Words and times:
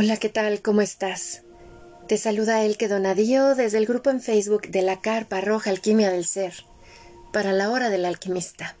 Hola, 0.00 0.16
¿qué 0.16 0.28
tal? 0.28 0.62
¿Cómo 0.62 0.80
estás? 0.80 1.42
Te 2.06 2.18
saluda 2.18 2.62
Elke 2.62 2.86
Donadío 2.86 3.56
desde 3.56 3.78
el 3.78 3.86
grupo 3.86 4.10
en 4.10 4.20
Facebook 4.20 4.68
de 4.68 4.82
la 4.82 5.00
Carpa 5.00 5.40
Roja 5.40 5.70
Alquimia 5.70 6.08
del 6.08 6.24
Ser, 6.24 6.54
para 7.32 7.52
la 7.52 7.68
hora 7.68 7.90
del 7.90 8.04
alquimista. 8.04 8.76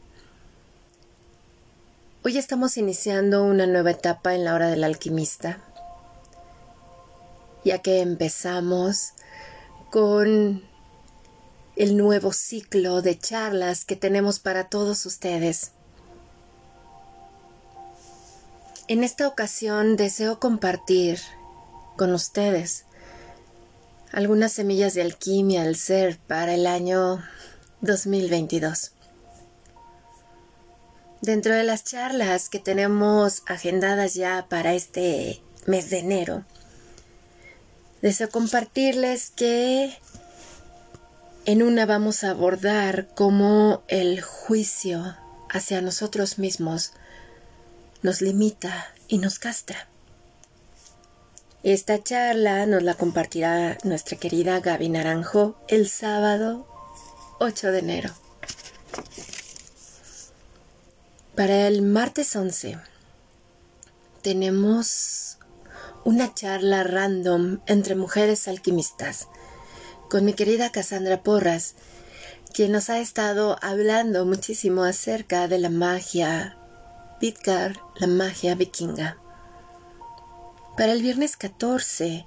Hoy 2.22 2.38
estamos 2.38 2.76
iniciando 2.76 3.42
una 3.42 3.66
nueva 3.66 3.90
etapa 3.90 4.36
en 4.36 4.44
la 4.44 4.54
hora 4.54 4.68
del 4.68 4.84
alquimista, 4.84 5.58
ya 7.64 7.78
que 7.78 7.98
empezamos 8.00 9.14
con 9.90 10.62
el 11.74 11.96
nuevo 11.96 12.32
ciclo 12.32 13.02
de 13.02 13.18
charlas 13.18 13.84
que 13.84 13.96
tenemos 13.96 14.38
para 14.38 14.68
todos 14.68 15.04
ustedes. 15.04 15.72
En 18.88 19.04
esta 19.04 19.28
ocasión 19.28 19.96
deseo 19.96 20.40
compartir 20.40 21.20
con 21.98 22.14
ustedes 22.14 22.86
algunas 24.12 24.50
semillas 24.52 24.94
de 24.94 25.02
alquimia 25.02 25.64
del 25.64 25.76
ser 25.76 26.16
para 26.16 26.54
el 26.54 26.66
año 26.66 27.22
2022. 27.82 28.92
Dentro 31.20 31.54
de 31.54 31.64
las 31.64 31.84
charlas 31.84 32.48
que 32.48 32.60
tenemos 32.60 33.42
agendadas 33.46 34.14
ya 34.14 34.46
para 34.48 34.72
este 34.72 35.42
mes 35.66 35.90
de 35.90 35.98
enero, 35.98 36.44
deseo 38.00 38.30
compartirles 38.30 39.28
que 39.28 39.98
en 41.44 41.62
una 41.62 41.84
vamos 41.84 42.24
a 42.24 42.30
abordar 42.30 43.08
cómo 43.14 43.82
el 43.88 44.22
juicio 44.22 45.14
hacia 45.50 45.82
nosotros 45.82 46.38
mismos 46.38 46.94
nos 48.02 48.20
limita 48.20 48.94
y 49.08 49.18
nos 49.18 49.38
castra. 49.38 49.88
Esta 51.62 52.02
charla 52.02 52.66
nos 52.66 52.82
la 52.82 52.94
compartirá 52.94 53.78
nuestra 53.82 54.16
querida 54.16 54.60
Gaby 54.60 54.88
Naranjo 54.90 55.56
el 55.68 55.88
sábado 55.88 56.66
8 57.40 57.72
de 57.72 57.78
enero. 57.78 58.10
Para 61.34 61.66
el 61.66 61.82
martes 61.82 62.34
11 62.34 62.78
tenemos 64.22 65.38
una 66.04 66.34
charla 66.34 66.84
random 66.84 67.60
entre 67.66 67.94
mujeres 67.94 68.48
alquimistas 68.48 69.28
con 70.08 70.24
mi 70.24 70.32
querida 70.32 70.72
Cassandra 70.72 71.22
Porras, 71.22 71.74
quien 72.54 72.72
nos 72.72 72.88
ha 72.88 72.98
estado 72.98 73.58
hablando 73.62 74.24
muchísimo 74.24 74.84
acerca 74.84 75.48
de 75.48 75.58
la 75.58 75.70
magia 75.70 76.57
Vidgar, 77.20 77.80
la 77.96 78.06
magia 78.06 78.54
vikinga. 78.54 79.18
Para 80.76 80.92
el 80.92 81.02
viernes 81.02 81.36
14 81.36 82.24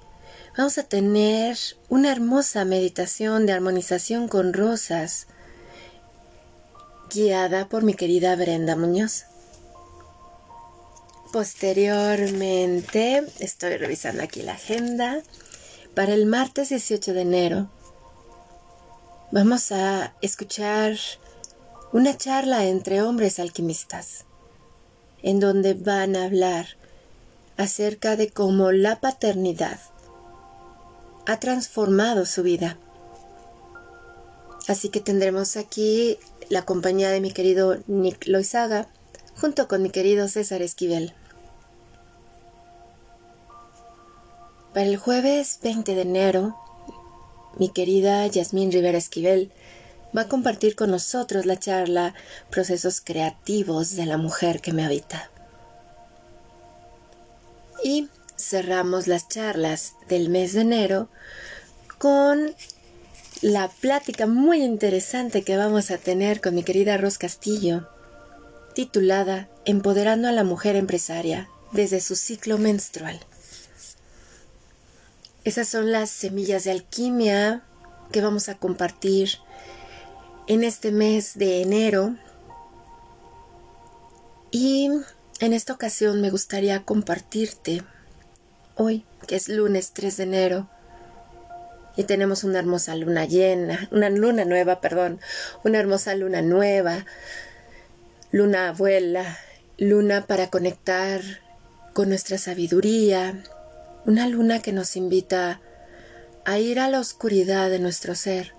vamos 0.54 0.76
a 0.76 0.82
tener 0.82 1.56
una 1.88 2.12
hermosa 2.12 2.66
meditación 2.66 3.46
de 3.46 3.54
armonización 3.54 4.28
con 4.28 4.52
rosas 4.52 5.28
guiada 7.10 7.70
por 7.70 7.84
mi 7.84 7.94
querida 7.94 8.36
Brenda 8.36 8.76
Muñoz. 8.76 9.24
Posteriormente, 11.32 13.26
estoy 13.38 13.78
revisando 13.78 14.22
aquí 14.22 14.42
la 14.42 14.52
agenda. 14.52 15.22
Para 15.94 16.12
el 16.12 16.26
martes 16.26 16.68
18 16.68 17.14
de 17.14 17.20
enero 17.22 17.70
vamos 19.30 19.72
a 19.72 20.14
escuchar 20.20 20.98
una 21.94 22.14
charla 22.18 22.66
entre 22.66 23.00
hombres 23.00 23.38
alquimistas 23.38 24.26
en 25.22 25.40
donde 25.40 25.74
van 25.74 26.16
a 26.16 26.24
hablar 26.24 26.66
acerca 27.56 28.16
de 28.16 28.30
cómo 28.30 28.72
la 28.72 29.00
paternidad 29.00 29.78
ha 31.26 31.38
transformado 31.38 32.26
su 32.26 32.42
vida. 32.42 32.78
Así 34.68 34.88
que 34.88 35.00
tendremos 35.00 35.56
aquí 35.56 36.18
la 36.48 36.64
compañía 36.64 37.10
de 37.10 37.20
mi 37.20 37.32
querido 37.32 37.78
Nick 37.86 38.26
Loizaga 38.26 38.88
junto 39.40 39.68
con 39.68 39.82
mi 39.82 39.90
querido 39.90 40.28
César 40.28 40.62
Esquivel. 40.62 41.14
Para 44.72 44.86
el 44.86 44.96
jueves 44.96 45.58
20 45.62 45.94
de 45.94 46.02
enero, 46.02 46.56
mi 47.58 47.68
querida 47.68 48.26
Yasmín 48.26 48.72
Rivera 48.72 48.98
Esquivel 48.98 49.52
va 50.16 50.22
a 50.22 50.28
compartir 50.28 50.76
con 50.76 50.90
nosotros 50.90 51.46
la 51.46 51.58
charla 51.58 52.14
Procesos 52.50 53.00
Creativos 53.00 53.96
de 53.96 54.06
la 54.06 54.18
Mujer 54.18 54.60
que 54.60 54.72
me 54.72 54.84
habita. 54.84 55.30
Y 57.82 58.08
cerramos 58.36 59.06
las 59.06 59.28
charlas 59.28 59.94
del 60.08 60.28
mes 60.28 60.52
de 60.52 60.60
enero 60.60 61.08
con 61.98 62.54
la 63.40 63.68
plática 63.68 64.26
muy 64.26 64.62
interesante 64.62 65.42
que 65.42 65.56
vamos 65.56 65.90
a 65.90 65.98
tener 65.98 66.40
con 66.40 66.54
mi 66.54 66.62
querida 66.62 66.96
Ros 66.96 67.18
Castillo, 67.18 67.88
titulada 68.74 69.48
Empoderando 69.64 70.28
a 70.28 70.32
la 70.32 70.44
Mujer 70.44 70.76
Empresaria 70.76 71.48
desde 71.72 72.00
su 72.00 72.16
ciclo 72.16 72.58
menstrual. 72.58 73.20
Esas 75.44 75.68
son 75.68 75.90
las 75.90 76.10
semillas 76.10 76.64
de 76.64 76.70
alquimia 76.70 77.62
que 78.12 78.20
vamos 78.20 78.48
a 78.48 78.58
compartir 78.58 79.38
en 80.46 80.64
este 80.64 80.92
mes 80.92 81.34
de 81.36 81.62
enero. 81.62 82.16
Y 84.50 84.90
en 85.40 85.52
esta 85.52 85.72
ocasión 85.72 86.20
me 86.20 86.30
gustaría 86.30 86.84
compartirte 86.84 87.82
hoy, 88.76 89.04
que 89.26 89.36
es 89.36 89.48
lunes 89.48 89.92
3 89.92 90.16
de 90.16 90.22
enero, 90.22 90.68
y 91.96 92.04
tenemos 92.04 92.44
una 92.44 92.58
hermosa 92.58 92.94
luna 92.96 93.26
llena, 93.26 93.88
una 93.90 94.08
luna 94.08 94.44
nueva, 94.44 94.80
perdón, 94.80 95.20
una 95.64 95.78
hermosa 95.78 96.14
luna 96.14 96.42
nueva, 96.42 97.04
luna 98.30 98.70
abuela, 98.70 99.38
luna 99.78 100.26
para 100.26 100.48
conectar 100.48 101.20
con 101.92 102.08
nuestra 102.08 102.38
sabiduría, 102.38 103.42
una 104.06 104.26
luna 104.26 104.60
que 104.60 104.72
nos 104.72 104.96
invita 104.96 105.60
a 106.44 106.58
ir 106.58 106.80
a 106.80 106.88
la 106.88 106.98
oscuridad 106.98 107.68
de 107.70 107.78
nuestro 107.78 108.14
ser 108.14 108.54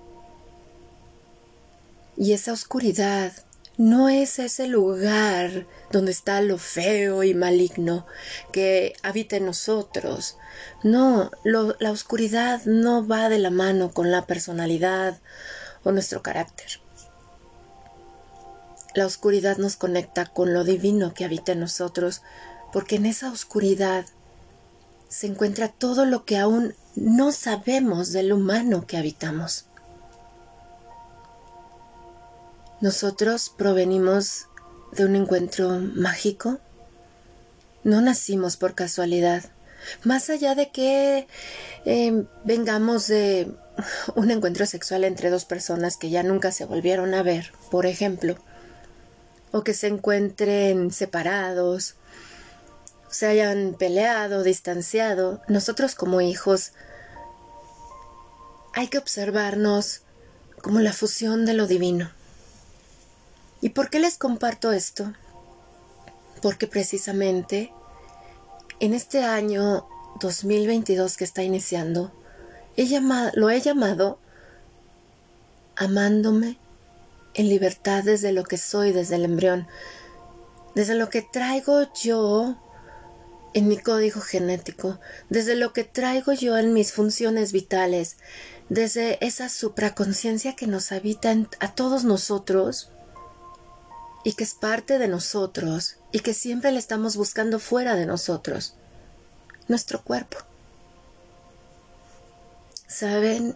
y 2.17 2.33
esa 2.33 2.53
oscuridad 2.53 3.33
no 3.77 4.07
es 4.07 4.37
ese 4.37 4.67
lugar 4.67 5.65
donde 5.91 6.11
está 6.11 6.41
lo 6.41 6.59
feo 6.59 7.23
y 7.23 7.33
maligno 7.33 8.05
que 8.51 8.93
habita 9.01 9.37
en 9.37 9.45
nosotros. 9.45 10.37
No, 10.83 11.31
la 11.43 11.91
oscuridad 11.91 12.63
no 12.65 13.07
va 13.07 13.29
de 13.29 13.39
la 13.39 13.49
mano 13.49 13.91
con 13.91 14.11
la 14.11 14.27
personalidad 14.27 15.19
o 15.83 15.91
nuestro 15.91 16.21
carácter. 16.21 16.67
La 18.93 19.07
oscuridad 19.07 19.57
nos 19.57 19.75
conecta 19.75 20.27
con 20.27 20.53
lo 20.53 20.63
divino 20.63 21.15
que 21.15 21.25
habita 21.25 21.53
en 21.53 21.61
nosotros, 21.61 22.21
porque 22.71 22.97
en 22.97 23.07
esa 23.07 23.31
oscuridad 23.31 24.05
se 25.09 25.25
encuentra 25.25 25.67
todo 25.67 26.05
lo 26.05 26.25
que 26.25 26.37
aún 26.37 26.75
no 26.95 27.31
sabemos 27.31 28.11
del 28.11 28.33
humano 28.33 28.85
que 28.85 28.97
habitamos. 28.97 29.65
Nosotros 32.83 33.49
provenimos 33.49 34.47
de 34.91 35.05
un 35.05 35.15
encuentro 35.15 35.79
mágico. 35.79 36.59
No 37.85 38.01
nacimos 38.01 38.57
por 38.57 38.75
casualidad. 38.75 39.45
Más 40.03 40.29
allá 40.29 40.53
de 40.53 40.69
que 40.69 41.25
eh, 41.85 42.25
vengamos 42.43 43.07
de 43.07 43.49
un 44.15 44.31
encuentro 44.31 44.65
sexual 44.65 45.05
entre 45.05 45.29
dos 45.29 45.45
personas 45.45 45.95
que 45.95 46.09
ya 46.09 46.23
nunca 46.23 46.51
se 46.51 46.65
volvieron 46.65 47.13
a 47.13 47.23
ver, 47.23 47.53
por 47.71 47.85
ejemplo, 47.85 48.35
o 49.53 49.63
que 49.63 49.73
se 49.73 49.87
encuentren 49.87 50.91
separados, 50.91 51.95
se 53.09 53.27
hayan 53.27 53.77
peleado, 53.79 54.43
distanciado, 54.43 55.41
nosotros 55.47 55.95
como 55.95 56.19
hijos 56.19 56.73
hay 58.73 58.89
que 58.89 58.97
observarnos 58.97 60.01
como 60.61 60.81
la 60.81 60.91
fusión 60.91 61.45
de 61.45 61.53
lo 61.53 61.65
divino. 61.65 62.11
¿Y 63.63 63.69
por 63.69 63.89
qué 63.89 63.99
les 63.99 64.17
comparto 64.17 64.73
esto? 64.73 65.13
Porque 66.41 66.67
precisamente 66.67 67.71
en 68.81 68.93
este 68.93 69.23
año 69.23 69.87
2022 70.19 71.15
que 71.15 71.23
está 71.23 71.43
iniciando, 71.43 72.11
lo 73.35 73.49
he 73.49 73.61
llamado 73.61 74.19
amándome 75.77 76.57
en 77.35 77.47
libertad 77.47 78.03
desde 78.03 78.33
lo 78.33 78.43
que 78.43 78.57
soy, 78.57 78.91
desde 78.91 79.15
el 79.15 79.23
embrión, 79.23 79.65
desde 80.75 80.95
lo 80.95 81.09
que 81.09 81.21
traigo 81.21 81.87
yo 81.93 82.57
en 83.53 83.69
mi 83.69 83.77
código 83.77 84.19
genético, 84.19 84.99
desde 85.29 85.55
lo 85.55 85.71
que 85.71 85.85
traigo 85.85 86.33
yo 86.33 86.57
en 86.57 86.73
mis 86.73 86.91
funciones 86.91 87.53
vitales, 87.53 88.17
desde 88.67 89.25
esa 89.25 89.47
supraconciencia 89.47 90.53
que 90.53 90.67
nos 90.67 90.91
habita 90.91 91.33
a 91.61 91.73
todos 91.73 92.03
nosotros 92.03 92.89
y 94.23 94.33
que 94.33 94.43
es 94.43 94.53
parte 94.53 94.99
de 94.99 95.07
nosotros 95.07 95.97
y 96.11 96.19
que 96.19 96.33
siempre 96.33 96.71
le 96.71 96.79
estamos 96.79 97.15
buscando 97.17 97.59
fuera 97.59 97.95
de 97.95 98.05
nosotros. 98.05 98.75
nuestro 99.69 100.01
cuerpo. 100.01 100.37
Saben, 102.85 103.55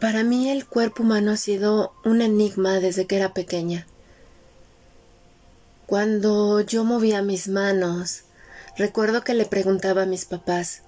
para 0.00 0.24
mí 0.24 0.50
el 0.50 0.66
cuerpo 0.66 1.02
humano 1.02 1.32
ha 1.32 1.36
sido 1.36 1.92
un 2.04 2.22
enigma 2.22 2.80
desde 2.80 3.06
que 3.06 3.16
era 3.16 3.34
pequeña. 3.34 3.86
Cuando 5.86 6.60
yo 6.60 6.82
movía 6.84 7.20
mis 7.20 7.46
manos, 7.46 8.22
recuerdo 8.76 9.22
que 9.22 9.34
le 9.34 9.44
preguntaba 9.44 10.02
a 10.02 10.06
mis 10.06 10.24
papás, 10.24 10.82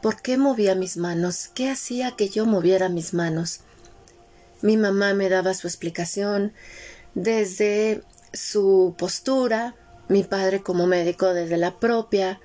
¿por 0.00 0.22
qué 0.22 0.38
movía 0.38 0.74
mis 0.74 0.96
manos? 0.96 1.50
¿Qué 1.54 1.70
hacía 1.70 2.16
que 2.16 2.30
yo 2.30 2.46
moviera 2.46 2.88
mis 2.88 3.12
manos? 3.12 3.60
Mi 4.62 4.76
mamá 4.76 5.14
me 5.14 5.28
daba 5.28 5.54
su 5.54 5.68
explicación 5.68 6.52
desde 7.22 8.02
su 8.32 8.94
postura, 8.96 9.74
mi 10.08 10.22
padre 10.22 10.62
como 10.62 10.86
médico 10.86 11.34
desde 11.34 11.56
la 11.56 11.78
propia, 11.78 12.40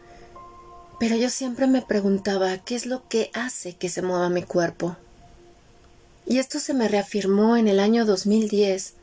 pero 1.00 1.16
yo 1.16 1.30
siempre 1.30 1.68
me 1.68 1.82
preguntaba 1.82 2.58
qué 2.58 2.76
es 2.76 2.86
lo 2.86 3.08
que 3.08 3.30
hace 3.34 3.76
que 3.76 3.90
se 3.90 4.02
mueva 4.02 4.30
mi 4.30 4.44
cuerpo. 4.44 4.98
Y 6.26 6.40
esto 6.40 6.60
se 6.60 6.74
me 6.74 6.88
reafirmó 6.88 7.58
en 7.58 7.68
el 7.68 7.80
año 7.80 8.06
2010, 8.06 8.94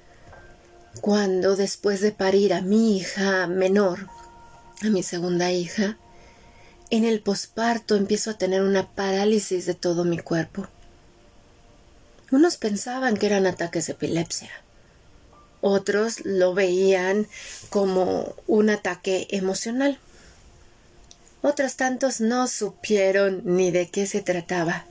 cuando 1.00 1.55
después 1.55 2.00
de 2.00 2.12
parir 2.12 2.52
a 2.52 2.62
mi 2.62 2.96
hija 2.96 3.46
menor, 3.46 4.08
a 4.82 4.88
mi 4.88 5.02
segunda 5.02 5.52
hija, 5.52 5.99
en 6.90 7.05
el 7.05 7.20
posparto 7.20 7.94
empiezo 7.94 8.31
a 8.31 8.38
tener 8.38 8.62
una 8.62 8.88
parálisis 8.88 9.67
de 9.67 9.75
todo 9.75 10.05
mi 10.05 10.19
cuerpo. 10.19 10.67
Unos 12.32 12.56
pensaban 12.56 13.17
que 13.17 13.26
eran 13.26 13.46
ataques 13.46 13.87
de 13.87 13.93
epilepsia. 13.93 14.50
Otros 15.60 16.24
lo 16.24 16.54
veían 16.54 17.26
como 17.68 18.34
un 18.46 18.70
ataque 18.70 19.26
emocional. 19.30 19.98
Otros 21.42 21.76
tantos 21.76 22.20
no 22.20 22.48
supieron 22.48 23.42
ni 23.44 23.70
de 23.70 23.88
qué 23.88 24.06
se 24.06 24.20
trataba, 24.20 24.86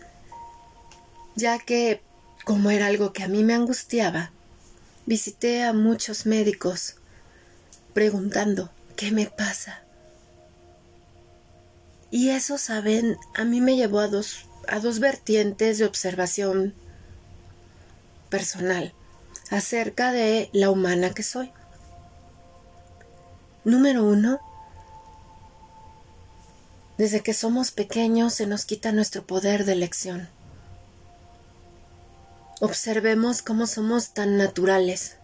ya 1.36 1.60
que 1.60 2.02
como 2.44 2.72
era 2.72 2.88
algo 2.88 3.14
que 3.14 3.24
a 3.24 3.28
mí 3.28 3.44
me 3.44 3.54
angustiaba, 3.54 4.32
visité 5.06 5.64
a 5.64 5.74
muchos 5.74 6.26
médicos 6.26 6.96
preguntando 7.94 8.72
¿qué 8.96 9.12
me 9.12 9.28
pasa? 9.28 9.84
Y 12.12 12.30
eso, 12.30 12.58
saben, 12.58 13.18
a 13.36 13.46
mí 13.46 13.62
me 13.62 13.76
llevó 13.76 14.00
a 14.00 14.08
dos, 14.08 14.46
a 14.68 14.80
dos 14.80 15.00
vertientes 15.00 15.78
de 15.78 15.86
observación 15.86 16.74
personal 18.30 18.94
acerca 19.50 20.12
de 20.12 20.50
la 20.54 20.70
humana 20.70 21.12
que 21.12 21.24
soy. 21.24 21.52
Número 23.64 24.04
uno, 24.04 24.40
desde 26.98 27.22
que 27.22 27.34
somos 27.34 27.72
pequeños 27.72 28.34
se 28.34 28.46
nos 28.46 28.66
quita 28.66 28.92
nuestro 28.92 29.26
poder 29.26 29.66
de 29.66 29.74
elección. 29.74 30.30
Observemos 32.62 33.42
cómo 33.42 33.68
somos 33.68 34.14
tan 34.14 34.38
naturales, 34.38 35.16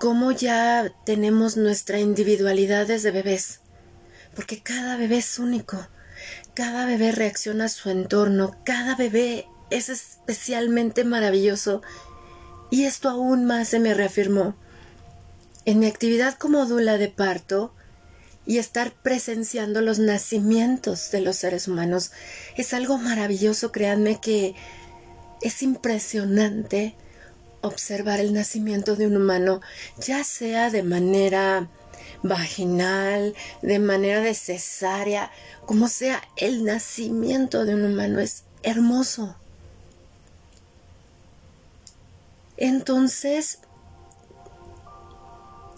cómo 0.00 0.30
ya 0.30 0.92
tenemos 1.04 1.56
nuestra 1.56 1.98
individualidad 1.98 2.86
desde 2.86 3.10
bebés, 3.10 3.60
porque 4.36 4.62
cada 4.62 4.96
bebé 4.96 5.18
es 5.18 5.38
único, 5.38 5.88
cada 6.54 6.86
bebé 6.86 7.10
reacciona 7.10 7.64
a 7.64 7.68
su 7.68 7.90
entorno, 7.90 8.56
cada 8.64 8.94
bebé 8.94 9.46
es 9.70 9.88
especialmente 9.88 11.02
maravilloso 11.02 11.82
y 12.70 12.84
esto 12.84 13.08
aún 13.08 13.44
más 13.44 13.68
se 13.68 13.78
me 13.78 13.94
reafirmó. 13.94 14.54
En 15.64 15.78
mi 15.78 15.86
actividad 15.86 16.34
como 16.34 16.66
dula 16.66 16.98
de 16.98 17.08
parto, 17.08 17.74
y 18.46 18.58
estar 18.58 18.92
presenciando 18.92 19.80
los 19.80 19.98
nacimientos 19.98 21.10
de 21.10 21.20
los 21.20 21.36
seres 21.36 21.68
humanos 21.68 22.12
es 22.56 22.74
algo 22.74 22.98
maravilloso, 22.98 23.72
créanme 23.72 24.20
que 24.20 24.54
es 25.40 25.62
impresionante 25.62 26.94
observar 27.62 28.20
el 28.20 28.34
nacimiento 28.34 28.96
de 28.96 29.06
un 29.06 29.16
humano, 29.16 29.60
ya 29.98 30.22
sea 30.24 30.70
de 30.70 30.82
manera 30.82 31.70
vaginal, 32.22 33.34
de 33.62 33.78
manera 33.78 34.20
de 34.20 34.34
cesárea, 34.34 35.30
como 35.64 35.88
sea, 35.88 36.22
el 36.36 36.64
nacimiento 36.64 37.64
de 37.64 37.74
un 37.74 37.84
humano 37.84 38.20
es 38.20 38.44
hermoso. 38.62 39.36
Entonces, 42.56 43.60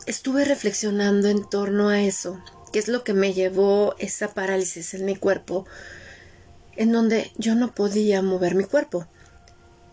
estuve 0.07 0.45
reflexionando 0.45 1.29
en 1.29 1.49
torno 1.49 1.89
a 1.89 2.03
eso, 2.03 2.43
que 2.73 2.79
es 2.79 2.89
lo 2.89 3.05
que 3.05 3.15
me 3.15 3.33
llevó 3.33 3.95
esa 3.99 4.35
parálisis 4.35 4.95
en 4.95 5.05
mi 5.05 5.17
cuerpo, 5.17 5.67
en 6.77 6.93
donde 6.93 7.33
yo 7.39 7.55
no 7.55 7.75
podía 7.75 8.23
mover 8.23 8.55
mi 8.55 8.65
cuerpo 8.65 9.07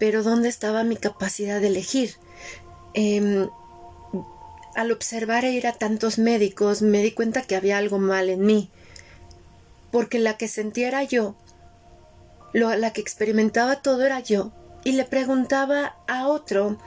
pero 0.04 0.22
¿dónde 0.22 0.50
estaba 0.50 0.84
mi 0.84 0.98
capacidad 0.98 1.62
de 1.62 1.68
elegir? 1.68 2.16
Em, 2.94 3.48
al 4.76 4.92
observar 4.92 5.46
e 5.46 5.54
ir 5.54 5.66
a 5.66 5.72
tantos 5.72 6.20
médicos 6.20 6.82
me 6.82 7.02
di 7.02 7.12
cuenta 7.12 7.44
que 7.44 7.56
había 7.56 7.78
algo 7.78 8.00
mal 8.00 8.30
en 8.30 8.42
mí, 8.42 8.70
porque 9.94 10.20
la 10.20 10.36
que 10.36 10.50
sentía 10.50 10.90
era 10.90 11.04
yo, 11.04 11.38
la 12.54 12.92
que 12.92 13.00
experimentaba 13.00 13.82
todo 13.82 14.06
era 14.06 14.20
yo, 14.20 14.52
y 14.84 14.94
le 14.94 15.06
preguntaba 15.06 15.96
a 16.08 16.28
otro 16.28 16.78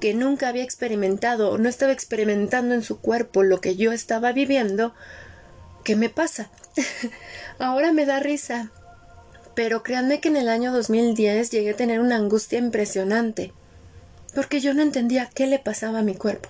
que 0.00 0.14
nunca 0.14 0.48
había 0.48 0.64
experimentado 0.64 1.50
o 1.50 1.58
no 1.58 1.68
estaba 1.68 1.92
experimentando 1.92 2.74
en 2.74 2.82
su 2.82 3.00
cuerpo 3.00 3.42
lo 3.42 3.60
que 3.60 3.76
yo 3.76 3.92
estaba 3.92 4.32
viviendo, 4.32 4.94
¿qué 5.84 5.94
me 5.94 6.08
pasa? 6.08 6.50
Ahora 7.58 7.92
me 7.92 8.06
da 8.06 8.18
risa, 8.18 8.72
pero 9.54 9.82
créanme 9.82 10.20
que 10.20 10.28
en 10.28 10.36
el 10.36 10.48
año 10.48 10.72
2010 10.72 11.50
llegué 11.50 11.70
a 11.70 11.76
tener 11.76 12.00
una 12.00 12.16
angustia 12.16 12.58
impresionante, 12.58 13.52
porque 14.34 14.60
yo 14.60 14.72
no 14.74 14.82
entendía 14.82 15.30
qué 15.34 15.46
le 15.46 15.58
pasaba 15.58 15.98
a 15.98 16.04
mi 16.04 16.14
cuerpo, 16.14 16.48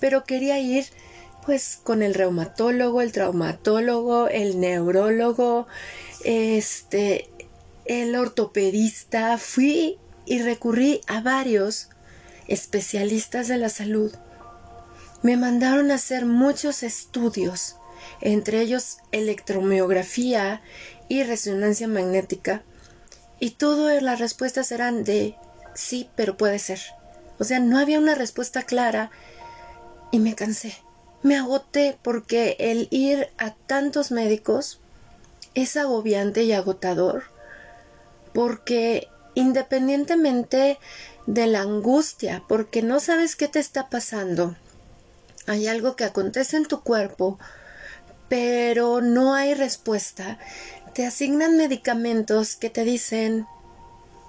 pero 0.00 0.24
quería 0.24 0.58
ir 0.60 0.86
pues 1.44 1.80
con 1.82 2.02
el 2.02 2.14
reumatólogo, 2.14 3.00
el 3.00 3.10
traumatólogo, 3.10 4.28
el 4.28 4.60
neurólogo, 4.60 5.66
este, 6.22 7.30
el 7.88 8.14
ortopedista, 8.14 9.38
fui 9.38 9.98
y 10.26 10.42
recurrí 10.42 11.00
a 11.06 11.22
varios 11.22 11.88
especialistas 12.46 13.48
de 13.48 13.56
la 13.56 13.70
salud. 13.70 14.14
Me 15.22 15.36
mandaron 15.36 15.90
a 15.90 15.94
hacer 15.94 16.26
muchos 16.26 16.82
estudios, 16.82 17.76
entre 18.20 18.60
ellos 18.60 18.98
electromiografía 19.10 20.62
y 21.08 21.22
resonancia 21.22 21.88
magnética. 21.88 22.62
Y 23.40 23.52
todas 23.52 24.02
las 24.02 24.20
respuestas 24.20 24.70
eran 24.70 25.02
de 25.02 25.34
sí, 25.74 26.10
pero 26.14 26.36
puede 26.36 26.58
ser. 26.58 26.80
O 27.38 27.44
sea, 27.44 27.58
no 27.58 27.78
había 27.78 27.98
una 27.98 28.14
respuesta 28.14 28.64
clara 28.64 29.10
y 30.12 30.18
me 30.18 30.34
cansé. 30.34 30.76
Me 31.22 31.36
agoté 31.36 31.98
porque 32.02 32.56
el 32.58 32.88
ir 32.90 33.28
a 33.38 33.54
tantos 33.54 34.10
médicos 34.10 34.80
es 35.54 35.76
agobiante 35.76 36.44
y 36.44 36.52
agotador 36.52 37.37
porque 38.32 39.08
independientemente 39.34 40.78
de 41.26 41.46
la 41.46 41.60
angustia, 41.60 42.42
porque 42.48 42.82
no 42.82 43.00
sabes 43.00 43.36
qué 43.36 43.48
te 43.48 43.60
está 43.60 43.88
pasando, 43.88 44.56
hay 45.46 45.66
algo 45.66 45.96
que 45.96 46.04
acontece 46.04 46.56
en 46.56 46.66
tu 46.66 46.82
cuerpo, 46.82 47.38
pero 48.28 49.00
no 49.00 49.34
hay 49.34 49.54
respuesta, 49.54 50.38
te 50.94 51.06
asignan 51.06 51.56
medicamentos 51.56 52.56
que 52.56 52.70
te 52.70 52.84
dicen, 52.84 53.46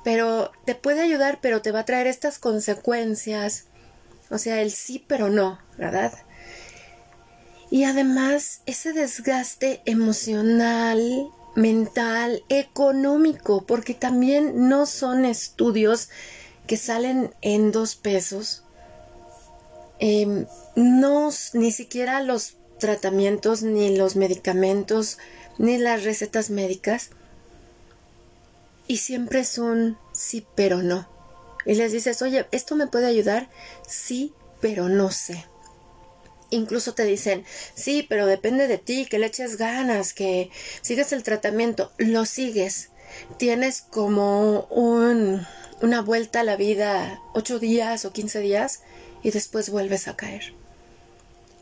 pero 0.03 0.51
te 0.65 0.75
puede 0.75 1.01
ayudar, 1.01 1.39
pero 1.41 1.61
te 1.61 1.71
va 1.71 1.79
a 1.79 1.85
traer 1.85 2.07
estas 2.07 2.39
consecuencias. 2.39 3.65
O 4.29 4.37
sea, 4.37 4.61
el 4.61 4.71
sí, 4.71 5.03
pero 5.07 5.29
no, 5.29 5.59
¿verdad? 5.77 6.13
Y 7.71 7.83
además, 7.83 8.61
ese 8.65 8.93
desgaste 8.93 9.81
emocional, 9.85 11.29
mental, 11.55 12.43
económico, 12.49 13.65
porque 13.65 13.93
también 13.93 14.69
no 14.69 14.85
son 14.85 15.25
estudios 15.25 16.09
que 16.67 16.77
salen 16.77 17.33
en 17.41 17.71
dos 17.71 17.95
pesos. 17.95 18.63
Em, 19.99 20.45
no, 20.75 21.29
ni 21.53 21.71
siquiera 21.71 22.21
los 22.21 22.55
tratamientos 22.79 23.63
ni 23.63 23.95
los 23.95 24.15
medicamentos 24.15 25.17
ni 25.57 25.77
las 25.77 26.03
recetas 26.03 26.49
médicas. 26.49 27.09
Y 28.87 28.97
siempre 28.97 29.41
es 29.41 29.57
un 29.57 29.97
sí, 30.13 30.45
pero 30.55 30.81
no. 30.81 31.07
Y 31.65 31.75
les 31.75 31.91
dices, 31.91 32.21
oye, 32.21 32.47
¿esto 32.51 32.75
me 32.75 32.87
puede 32.87 33.05
ayudar? 33.05 33.49
Sí, 33.87 34.33
pero 34.61 34.89
no 34.89 35.11
sé. 35.11 35.45
Incluso 36.51 36.93
te 36.93 37.03
dicen, 37.03 37.45
sí, 37.75 38.05
pero 38.07 38.25
depende 38.25 38.67
de 38.67 38.77
ti, 38.77 39.05
que 39.05 39.19
le 39.19 39.27
eches 39.27 39.57
ganas, 39.57 40.13
que 40.13 40.49
sigas 40.81 41.13
el 41.13 41.23
tratamiento. 41.23 41.91
Lo 41.97 42.25
sigues. 42.25 42.89
Tienes 43.37 43.81
como 43.81 44.61
un, 44.69 45.45
una 45.81 46.01
vuelta 46.01 46.41
a 46.41 46.43
la 46.43 46.55
vida, 46.55 47.21
ocho 47.33 47.59
días 47.59 48.05
o 48.05 48.13
quince 48.13 48.39
días, 48.39 48.81
y 49.23 49.31
después 49.31 49.69
vuelves 49.69 50.07
a 50.07 50.15
caer. 50.15 50.53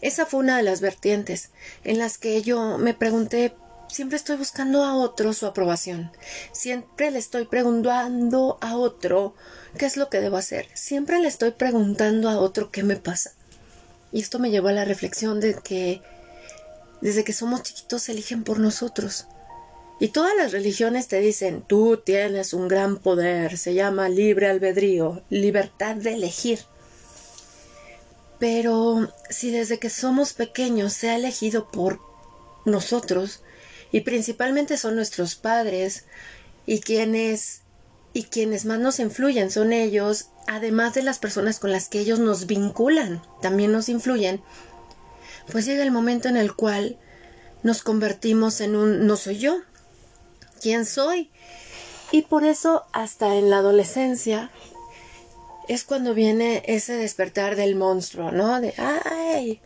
Esa 0.01 0.25
fue 0.25 0.41
una 0.41 0.57
de 0.57 0.63
las 0.63 0.79
vertientes 0.81 1.49
en 1.83 1.97
las 1.97 2.17
que 2.17 2.41
yo 2.43 2.77
me 2.77 2.93
pregunté 2.93 3.55
siempre 3.89 4.17
estoy 4.17 4.37
buscando 4.37 4.83
a 4.83 4.95
otro 4.95 5.33
su 5.33 5.45
aprobación. 5.45 6.11
Siempre 6.51 7.11
le 7.11 7.19
estoy 7.19 7.45
preguntando 7.45 8.57
a 8.61 8.77
otro 8.77 9.33
qué 9.77 9.85
es 9.85 9.97
lo 9.97 10.09
que 10.09 10.19
debo 10.19 10.37
hacer. 10.37 10.67
Siempre 10.73 11.19
le 11.19 11.27
estoy 11.27 11.51
preguntando 11.51 12.29
a 12.29 12.37
otro 12.39 12.71
qué 12.71 12.83
me 12.83 12.97
pasa. 12.97 13.31
Y 14.11 14.21
esto 14.21 14.39
me 14.39 14.49
llevó 14.49 14.69
a 14.69 14.73
la 14.73 14.85
reflexión 14.85 15.39
de 15.39 15.55
que 15.55 16.01
desde 17.01 17.23
que 17.23 17.33
somos 17.33 17.63
chiquitos 17.63 18.09
eligen 18.09 18.43
por 18.43 18.59
nosotros. 18.59 19.27
Y 19.99 20.09
todas 20.09 20.35
las 20.37 20.51
religiones 20.51 21.07
te 21.07 21.19
dicen, 21.19 21.63
tú 21.65 21.97
tienes 21.97 22.53
un 22.53 22.67
gran 22.67 22.97
poder, 22.97 23.57
se 23.57 23.73
llama 23.73 24.09
libre 24.09 24.47
albedrío, 24.47 25.23
libertad 25.29 25.95
de 25.95 26.13
elegir. 26.13 26.59
Pero 28.37 29.11
si 29.29 29.49
desde 29.49 29.79
que 29.79 29.89
somos 29.89 30.33
pequeños 30.33 30.93
se 30.93 31.09
ha 31.09 31.15
elegido 31.15 31.71
por 31.71 31.99
nosotros, 32.65 33.41
y 33.91 34.01
principalmente 34.01 34.77
son 34.77 34.95
nuestros 34.95 35.35
padres, 35.35 36.05
y 36.67 36.81
quienes 36.81 37.61
y 38.17 38.23
quienes 38.23 38.65
más 38.65 38.79
nos 38.79 38.99
influyen 38.99 39.51
son 39.51 39.71
ellos, 39.71 40.29
además 40.47 40.95
de 40.95 41.03
las 41.03 41.19
personas 41.19 41.59
con 41.59 41.71
las 41.71 41.87
que 41.87 41.99
ellos 41.99 42.17
nos 42.17 42.47
vinculan, 42.47 43.21
también 43.43 43.71
nos 43.71 43.89
influyen, 43.89 44.41
pues 45.51 45.67
llega 45.67 45.83
el 45.83 45.91
momento 45.91 46.27
en 46.27 46.35
el 46.35 46.55
cual 46.55 46.97
nos 47.61 47.83
convertimos 47.83 48.59
en 48.59 48.75
un 48.75 49.05
no 49.05 49.17
soy 49.17 49.37
yo, 49.37 49.59
¿quién 50.59 50.87
soy? 50.87 51.29
Y 52.11 52.23
por 52.23 52.43
eso 52.43 52.87
hasta 52.91 53.35
en 53.35 53.51
la 53.51 53.57
adolescencia 53.57 54.49
es 55.67 55.83
cuando 55.83 56.15
viene 56.15 56.63
ese 56.65 56.95
despertar 56.95 57.55
del 57.55 57.75
monstruo, 57.75 58.31
¿no? 58.31 58.59
De, 58.61 58.73
ay, 58.79 59.61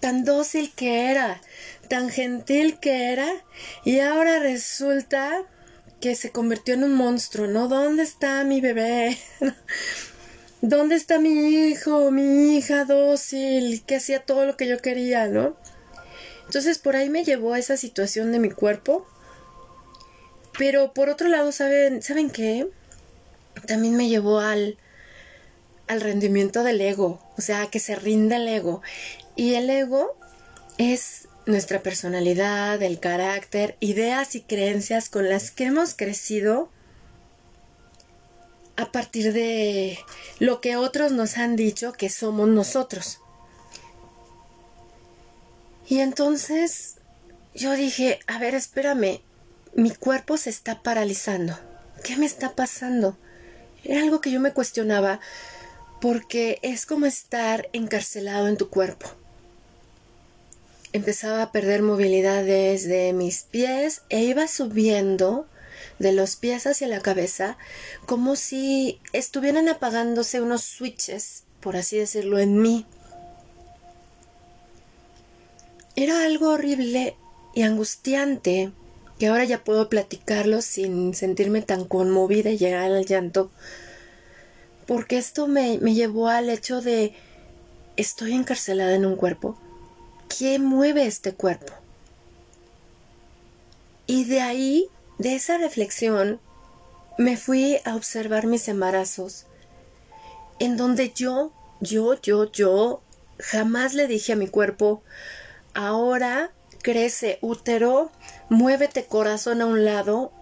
tan 0.00 0.26
dócil 0.26 0.70
que 0.76 1.10
era, 1.10 1.40
tan 1.88 2.10
gentil 2.10 2.78
que 2.78 3.10
era, 3.10 3.32
y 3.86 4.00
ahora 4.00 4.38
resulta 4.38 5.46
que 6.04 6.14
se 6.16 6.32
convirtió 6.32 6.74
en 6.74 6.84
un 6.84 6.94
monstruo, 6.94 7.46
¿no? 7.46 7.66
¿Dónde 7.66 8.02
está 8.02 8.44
mi 8.44 8.60
bebé? 8.60 9.16
¿Dónde 10.60 10.96
está 10.96 11.18
mi 11.18 11.30
hijo, 11.30 12.10
mi 12.10 12.58
hija 12.58 12.84
dócil, 12.84 13.82
que 13.86 13.96
hacía 13.96 14.20
todo 14.20 14.44
lo 14.44 14.54
que 14.54 14.68
yo 14.68 14.76
quería, 14.80 15.28
¿no? 15.28 15.56
Entonces 16.44 16.76
por 16.76 16.94
ahí 16.94 17.08
me 17.08 17.24
llevó 17.24 17.54
a 17.54 17.58
esa 17.58 17.78
situación 17.78 18.32
de 18.32 18.38
mi 18.38 18.50
cuerpo. 18.50 19.06
Pero 20.58 20.92
por 20.92 21.08
otro 21.08 21.28
lado, 21.28 21.52
¿saben, 21.52 22.02
¿saben 22.02 22.28
qué? 22.28 22.68
También 23.66 23.96
me 23.96 24.10
llevó 24.10 24.40
al, 24.40 24.76
al 25.86 26.02
rendimiento 26.02 26.64
del 26.64 26.82
ego, 26.82 27.18
o 27.38 27.40
sea, 27.40 27.68
que 27.68 27.80
se 27.80 27.96
rinda 27.96 28.36
el 28.36 28.46
ego. 28.46 28.82
Y 29.36 29.54
el 29.54 29.70
ego 29.70 30.14
es 30.76 31.23
nuestra 31.46 31.82
personalidad, 31.82 32.82
el 32.82 33.00
carácter, 33.00 33.76
ideas 33.80 34.34
y 34.34 34.40
creencias 34.40 35.08
con 35.08 35.28
las 35.28 35.50
que 35.50 35.64
hemos 35.64 35.94
crecido 35.94 36.70
a 38.76 38.90
partir 38.90 39.32
de 39.32 39.98
lo 40.38 40.60
que 40.60 40.76
otros 40.76 41.12
nos 41.12 41.36
han 41.38 41.56
dicho 41.56 41.92
que 41.92 42.08
somos 42.08 42.48
nosotros. 42.48 43.20
Y 45.86 46.00
entonces 46.00 46.96
yo 47.54 47.72
dije, 47.74 48.18
a 48.26 48.38
ver, 48.38 48.54
espérame, 48.54 49.20
mi 49.74 49.90
cuerpo 49.90 50.36
se 50.36 50.50
está 50.50 50.82
paralizando. 50.82 51.58
¿Qué 52.02 52.16
me 52.16 52.26
está 52.26 52.54
pasando? 52.54 53.16
Era 53.84 54.00
algo 54.00 54.20
que 54.20 54.30
yo 54.30 54.40
me 54.40 54.52
cuestionaba 54.52 55.20
porque 56.00 56.58
es 56.62 56.86
como 56.86 57.06
estar 57.06 57.68
encarcelado 57.72 58.48
en 58.48 58.56
tu 58.56 58.70
cuerpo. 58.70 59.08
Empezaba 60.94 61.42
a 61.42 61.50
perder 61.50 61.82
movilidad 61.82 62.44
desde 62.44 63.12
mis 63.12 63.42
pies 63.42 64.02
e 64.10 64.22
iba 64.22 64.46
subiendo 64.46 65.48
de 65.98 66.12
los 66.12 66.36
pies 66.36 66.68
hacia 66.68 66.86
la 66.86 67.00
cabeza 67.00 67.58
como 68.06 68.36
si 68.36 69.00
estuvieran 69.12 69.68
apagándose 69.68 70.40
unos 70.40 70.62
switches, 70.62 71.42
por 71.58 71.74
así 71.76 71.98
decirlo, 71.98 72.38
en 72.38 72.62
mí. 72.62 72.86
Era 75.96 76.24
algo 76.24 76.50
horrible 76.50 77.16
y 77.56 77.62
angustiante 77.62 78.70
que 79.18 79.26
ahora 79.26 79.42
ya 79.42 79.64
puedo 79.64 79.88
platicarlo 79.88 80.62
sin 80.62 81.12
sentirme 81.14 81.60
tan 81.60 81.86
conmovida 81.86 82.50
y 82.50 82.58
llegar 82.58 82.92
al 82.92 83.04
llanto, 83.04 83.50
porque 84.86 85.18
esto 85.18 85.48
me, 85.48 85.76
me 85.78 85.92
llevó 85.92 86.28
al 86.28 86.50
hecho 86.50 86.80
de 86.80 87.14
estoy 87.96 88.34
encarcelada 88.34 88.94
en 88.94 89.06
un 89.06 89.16
cuerpo. 89.16 89.58
¿Qué 90.28 90.58
mueve 90.58 91.06
este 91.06 91.34
cuerpo? 91.34 91.72
Y 94.06 94.24
de 94.24 94.40
ahí, 94.40 94.88
de 95.18 95.34
esa 95.34 95.58
reflexión, 95.58 96.40
me 97.16 97.36
fui 97.36 97.78
a 97.84 97.94
observar 97.94 98.46
mis 98.46 98.68
embarazos, 98.68 99.46
en 100.58 100.76
donde 100.76 101.12
yo, 101.14 101.52
yo, 101.80 102.20
yo, 102.20 102.50
yo, 102.50 103.02
jamás 103.38 103.94
le 103.94 104.06
dije 104.06 104.32
a 104.32 104.36
mi 104.36 104.48
cuerpo, 104.48 105.02
ahora 105.74 106.52
crece 106.82 107.38
útero, 107.40 108.10
muévete 108.48 109.04
corazón 109.06 109.62
a 109.62 109.66
un 109.66 109.84
lado, 109.84 110.32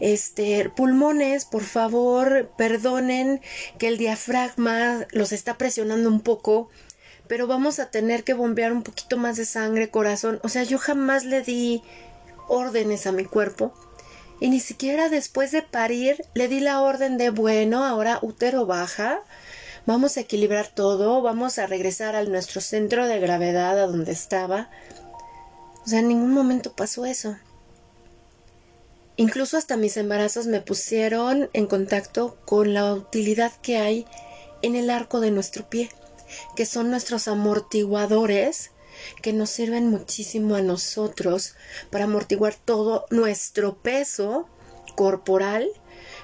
este, 0.00 0.70
pulmones, 0.70 1.44
por 1.44 1.62
favor, 1.62 2.50
perdonen 2.56 3.40
que 3.78 3.88
el 3.88 3.98
diafragma 3.98 5.06
los 5.12 5.32
está 5.32 5.56
presionando 5.58 6.08
un 6.08 6.20
poco, 6.20 6.70
pero 7.28 7.46
vamos 7.46 7.78
a 7.78 7.90
tener 7.90 8.24
que 8.24 8.34
bombear 8.34 8.72
un 8.72 8.82
poquito 8.82 9.16
más 9.16 9.36
de 9.36 9.44
sangre, 9.44 9.90
corazón. 9.90 10.40
O 10.42 10.48
sea, 10.48 10.62
yo 10.62 10.78
jamás 10.78 11.24
le 11.24 11.42
di 11.42 11.82
órdenes 12.48 13.06
a 13.06 13.12
mi 13.12 13.24
cuerpo. 13.24 13.72
Y 14.40 14.50
ni 14.50 14.60
siquiera 14.60 15.08
después 15.08 15.50
de 15.50 15.62
parir 15.62 16.24
le 16.34 16.48
di 16.48 16.60
la 16.60 16.82
orden 16.82 17.16
de, 17.16 17.30
bueno, 17.30 17.84
ahora 17.84 18.18
útero 18.20 18.66
baja, 18.66 19.20
vamos 19.86 20.16
a 20.16 20.20
equilibrar 20.20 20.68
todo, 20.68 21.22
vamos 21.22 21.58
a 21.58 21.66
regresar 21.66 22.16
a 22.16 22.24
nuestro 22.24 22.60
centro 22.60 23.06
de 23.06 23.18
gravedad 23.18 23.78
a 23.78 23.86
donde 23.86 24.12
estaba. 24.12 24.68
O 25.84 25.88
sea, 25.88 26.00
en 26.00 26.08
ningún 26.08 26.32
momento 26.32 26.74
pasó 26.74 27.06
eso. 27.06 27.36
Incluso 29.16 29.56
hasta 29.56 29.78
mis 29.78 29.96
embarazos 29.96 30.46
me 30.46 30.60
pusieron 30.60 31.48
en 31.54 31.66
contacto 31.66 32.36
con 32.44 32.74
la 32.74 32.92
utilidad 32.92 33.52
que 33.62 33.78
hay 33.78 34.06
en 34.60 34.76
el 34.76 34.90
arco 34.90 35.20
de 35.20 35.30
nuestro 35.30 35.68
pie, 35.70 35.88
que 36.54 36.66
son 36.66 36.90
nuestros 36.90 37.28
amortiguadores 37.28 38.70
que 39.22 39.32
nos 39.32 39.50
sirven 39.50 39.88
muchísimo 39.90 40.54
a 40.54 40.62
nosotros 40.62 41.54
para 41.90 42.04
amortiguar 42.04 42.54
todo 42.54 43.06
nuestro 43.10 43.76
peso 43.76 44.48
corporal 44.94 45.68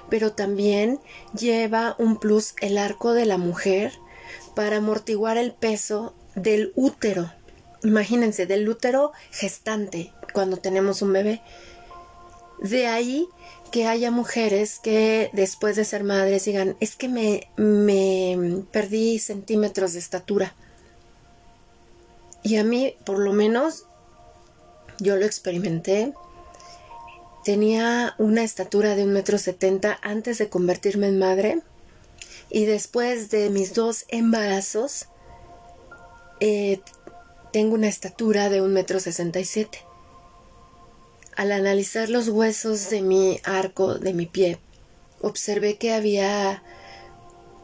pero 0.09 0.33
también 0.33 0.99
lleva 1.37 1.95
un 1.97 2.17
plus 2.17 2.55
el 2.61 2.77
arco 2.77 3.13
de 3.13 3.25
la 3.25 3.37
mujer 3.37 3.93
para 4.55 4.77
amortiguar 4.77 5.37
el 5.37 5.53
peso 5.53 6.13
del 6.35 6.71
útero. 6.75 7.31
Imagínense, 7.83 8.45
del 8.45 8.67
útero 8.67 9.11
gestante 9.31 10.13
cuando 10.33 10.57
tenemos 10.57 11.01
un 11.01 11.13
bebé. 11.13 11.41
De 12.59 12.87
ahí 12.87 13.27
que 13.73 13.87
haya 13.87 14.11
mujeres 14.11 14.79
que 14.79 15.31
después 15.33 15.75
de 15.75 15.83
ser 15.83 16.03
madres 16.03 16.45
digan, 16.45 16.77
es 16.79 16.95
que 16.95 17.09
me, 17.09 17.49
me 17.57 18.63
perdí 18.71 19.17
centímetros 19.17 19.93
de 19.93 19.99
estatura. 19.99 20.53
Y 22.43 22.57
a 22.57 22.63
mí, 22.63 22.95
por 23.03 23.17
lo 23.17 23.33
menos, 23.33 23.87
yo 24.99 25.15
lo 25.15 25.25
experimenté 25.25 26.13
Tenía 27.43 28.15
una 28.19 28.41
estatura 28.41 28.95
de 28.95 29.03
un 29.03 29.11
metro 29.11 29.37
setenta 29.37 29.99
antes 30.01 30.37
de 30.37 30.47
convertirme 30.47 31.07
en 31.07 31.19
madre 31.19 31.61
y 32.49 32.63
después 32.63 33.31
de 33.31 33.49
mis 33.49 33.73
dos 33.73 34.05
embarazos 34.07 35.07
eh, 36.39 36.79
tengo 37.51 37.73
una 37.73 37.89
estatura 37.89 38.49
de 38.49 38.61
un 38.61 38.71
metro 38.71 39.01
sesenta 39.01 39.41
y 39.41 39.45
siete. 39.45 39.79
Al 41.35 41.51
analizar 41.51 42.09
los 42.09 42.29
huesos 42.29 42.89
de 42.89 43.01
mi 43.01 43.39
arco, 43.43 43.95
de 43.95 44.13
mi 44.13 44.25
pie, 44.27 44.59
observé 45.21 45.77
que 45.77 45.93
había 45.93 46.61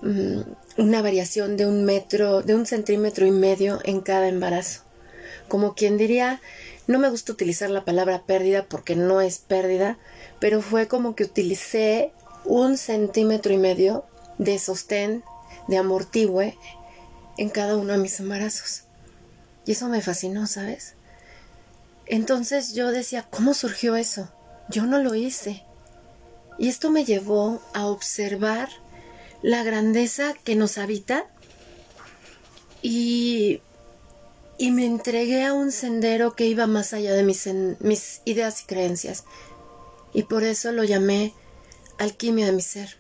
mm, 0.02 0.42
una 0.78 1.02
variación 1.02 1.56
de 1.56 1.68
un 1.68 1.86
metro, 1.86 2.42
de 2.42 2.56
un 2.56 2.66
centímetro 2.66 3.28
y 3.28 3.32
medio 3.32 3.80
en 3.84 4.02
cada 4.02 4.28
embarazo. 4.28 4.82
Como 5.48 5.76
quien 5.76 5.98
diría, 5.98 6.42
no 6.88 6.98
me 6.98 7.10
gusta 7.10 7.32
utilizar 7.32 7.70
la 7.70 7.86
palabra 7.86 8.24
pérdida 8.26 8.66
porque 8.66 8.96
no 8.96 9.22
es 9.22 9.38
pérdida, 9.38 10.00
pero 10.40 10.62
fue 10.62 10.88
como 10.88 11.16
que 11.16 11.26
utilicé 11.26 12.12
un 12.46 12.78
centímetro 12.78 13.54
y 13.54 13.58
medio 13.58 14.06
de 14.40 14.58
sostén, 14.58 15.24
de 15.68 15.78
amortigüe 15.78 16.58
en 17.38 17.50
cada 17.50 17.78
uno 17.78 17.94
de 17.94 18.00
mis 18.00 18.20
embarazos. 18.20 18.84
Y 19.66 19.74
eso 19.74 19.88
me 19.90 20.02
fascinó, 20.02 20.48
¿sabes? 20.48 20.96
Entonces 22.10 22.74
yo 22.74 22.92
decía, 22.92 23.26
¿cómo 23.30 23.54
surgió 23.54 23.96
eso? 23.96 24.30
Yo 24.70 24.86
no 24.86 25.00
lo 25.00 25.16
hice. 25.16 25.64
Y 26.58 26.68
esto 26.68 26.92
me 26.92 27.06
llevó 27.06 27.62
a 27.74 27.86
observar 27.86 28.68
la 29.42 29.64
grandeza 29.64 30.34
que 30.44 30.58
nos 30.58 30.78
habita 30.78 31.26
y 32.82 33.62
y 34.60 34.72
me 34.72 34.86
entregué 34.86 35.46
a 35.46 35.54
un 35.54 35.72
sendero 35.72 36.36
que 36.36 36.46
iba 36.46 36.68
más 36.68 36.92
allá 36.92 37.14
de 37.14 37.24
mis, 37.24 37.48
mis 37.80 38.22
ideas 38.26 38.62
y 38.62 38.66
creencias. 38.66 39.24
Y 40.14 40.24
por 40.24 40.44
eso 40.44 40.74
lo 40.74 40.84
llamé 40.84 41.34
alquimia 41.98 42.46
de 42.46 42.52
mi 42.52 42.62
ser. 42.62 42.98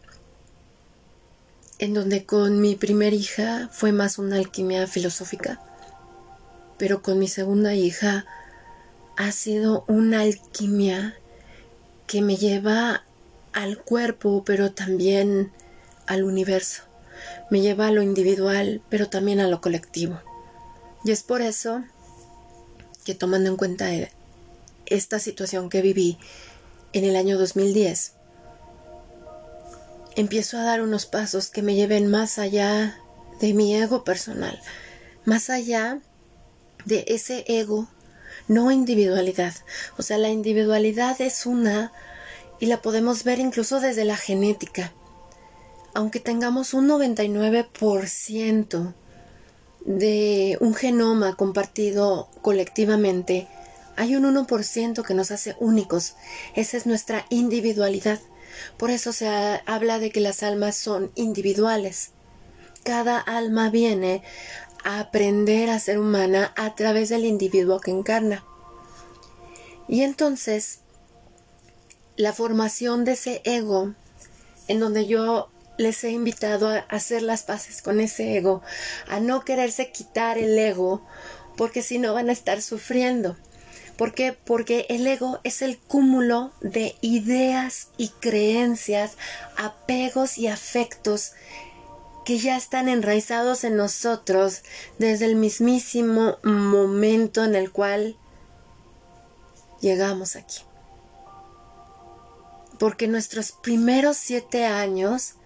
En 1.77 1.93
donde 1.93 2.25
con 2.25 2.61
mi 2.61 2.75
primera 2.75 3.13
hija 3.13 3.69
fue 3.73 3.91
más 3.91 4.17
una 4.17 4.37
alquimia 4.37 4.87
filosófica, 4.87 5.59
pero 6.77 7.01
con 7.01 7.19
mi 7.19 7.27
segunda 7.27 7.75
hija 7.75 8.25
ha 9.19 9.33
sido 9.33 9.83
una 9.89 10.21
alquimia 10.21 11.13
que 12.07 12.21
me 12.21 12.37
lleva 12.37 13.03
al 13.51 13.77
cuerpo, 13.77 14.43
pero 14.45 14.71
también 14.71 15.51
al 16.07 16.23
universo. 16.23 16.83
Me 17.51 17.59
lleva 17.59 17.87
a 17.87 17.91
lo 17.91 18.01
individual, 18.01 18.81
pero 18.87 19.09
también 19.09 19.41
a 19.41 19.49
lo 19.49 19.59
colectivo. 19.59 20.21
Y 21.03 21.11
es 21.11 21.23
por 21.23 21.41
eso 21.41 21.83
que 23.03 23.13
tomando 23.13 23.49
en 23.49 23.57
cuenta 23.57 23.89
esta 24.85 25.19
situación 25.19 25.69
que 25.69 25.81
viví 25.81 26.17
en 26.93 27.03
el 27.03 27.17
año 27.17 27.37
2010, 27.37 28.13
empiezo 30.15 30.57
a 30.57 30.63
dar 30.63 30.81
unos 30.81 31.05
pasos 31.05 31.49
que 31.49 31.61
me 31.61 31.75
lleven 31.75 32.09
más 32.09 32.39
allá 32.39 32.97
de 33.41 33.53
mi 33.53 33.75
ego 33.75 34.05
personal, 34.05 34.57
más 35.25 35.49
allá 35.49 35.99
de 36.85 37.03
ese 37.09 37.43
ego, 37.49 37.89
no 38.49 38.71
individualidad. 38.71 39.53
O 39.97 40.01
sea, 40.01 40.17
la 40.17 40.27
individualidad 40.27 41.21
es 41.21 41.45
una 41.45 41.93
y 42.59 42.65
la 42.65 42.81
podemos 42.81 43.23
ver 43.23 43.39
incluso 43.39 43.79
desde 43.79 44.03
la 44.03 44.17
genética. 44.17 44.91
Aunque 45.93 46.19
tengamos 46.19 46.73
un 46.73 46.89
99% 46.89 48.93
de 49.85 50.57
un 50.59 50.73
genoma 50.73 51.35
compartido 51.35 52.29
colectivamente, 52.41 53.47
hay 53.95 54.15
un 54.15 54.23
1% 54.23 55.03
que 55.03 55.13
nos 55.13 55.31
hace 55.31 55.55
únicos. 55.59 56.15
Esa 56.55 56.77
es 56.77 56.85
nuestra 56.85 57.25
individualidad. 57.29 58.19
Por 58.77 58.89
eso 58.89 59.13
se 59.13 59.27
habla 59.65 59.99
de 59.99 60.11
que 60.11 60.21
las 60.21 60.41
almas 60.41 60.75
son 60.75 61.11
individuales. 61.15 62.11
Cada 62.83 63.19
alma 63.19 63.69
viene 63.69 64.23
a 64.83 64.99
aprender 64.99 65.69
a 65.69 65.79
ser 65.79 65.99
humana 65.99 66.53
a 66.55 66.75
través 66.75 67.09
del 67.09 67.25
individuo 67.25 67.79
que 67.79 67.91
encarna. 67.91 68.43
Y 69.87 70.03
entonces, 70.03 70.79
la 72.15 72.33
formación 72.33 73.05
de 73.05 73.13
ese 73.13 73.41
ego, 73.45 73.93
en 74.67 74.79
donde 74.79 75.07
yo 75.07 75.49
les 75.77 76.03
he 76.03 76.11
invitado 76.11 76.67
a 76.67 76.79
hacer 76.89 77.21
las 77.21 77.43
paces 77.43 77.81
con 77.81 77.99
ese 77.99 78.35
ego, 78.35 78.61
a 79.07 79.19
no 79.19 79.45
quererse 79.45 79.91
quitar 79.91 80.37
el 80.37 80.57
ego, 80.59 81.01
porque 81.55 81.81
si 81.81 81.97
no 81.97 82.13
van 82.13 82.29
a 82.29 82.33
estar 82.33 82.61
sufriendo. 82.61 83.37
¿Por 83.97 84.13
qué? 84.13 84.31
Porque 84.31 84.85
el 84.89 85.05
ego 85.07 85.39
es 85.43 85.61
el 85.61 85.77
cúmulo 85.77 86.53
de 86.61 86.95
ideas 87.01 87.89
y 87.97 88.09
creencias, 88.09 89.17
apegos 89.57 90.37
y 90.37 90.47
afectos 90.47 91.33
que 92.29 92.37
ya 92.37 92.57
están 92.57 92.89
enraizados 92.89 93.63
en 93.63 93.75
nosotros 93.75 94.61
desde 94.99 95.25
el 95.25 95.35
mismísimo 95.35 96.37
momento 96.43 97.43
en 97.43 97.55
el 97.55 97.71
cual 97.71 98.17
llegamos 99.81 100.35
aquí. 100.35 100.59
Porque 102.77 103.07
nuestros 103.07 103.51
primeros 103.51 104.17
siete 104.17 104.67
años 104.67 105.37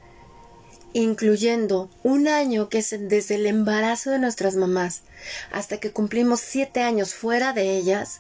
incluyendo 0.92 1.90
un 2.04 2.28
año 2.28 2.68
que 2.68 2.80
es 2.80 2.90
desde 3.00 3.36
el 3.36 3.46
embarazo 3.46 4.12
de 4.12 4.20
nuestras 4.20 4.58
mamás 4.58 5.04
hasta 5.54 5.78
que 5.80 5.94
cumplimos 5.94 6.42
siete 6.42 6.82
años 6.82 7.14
fuera 7.14 7.54
de 7.54 7.78
ellas, 7.78 8.20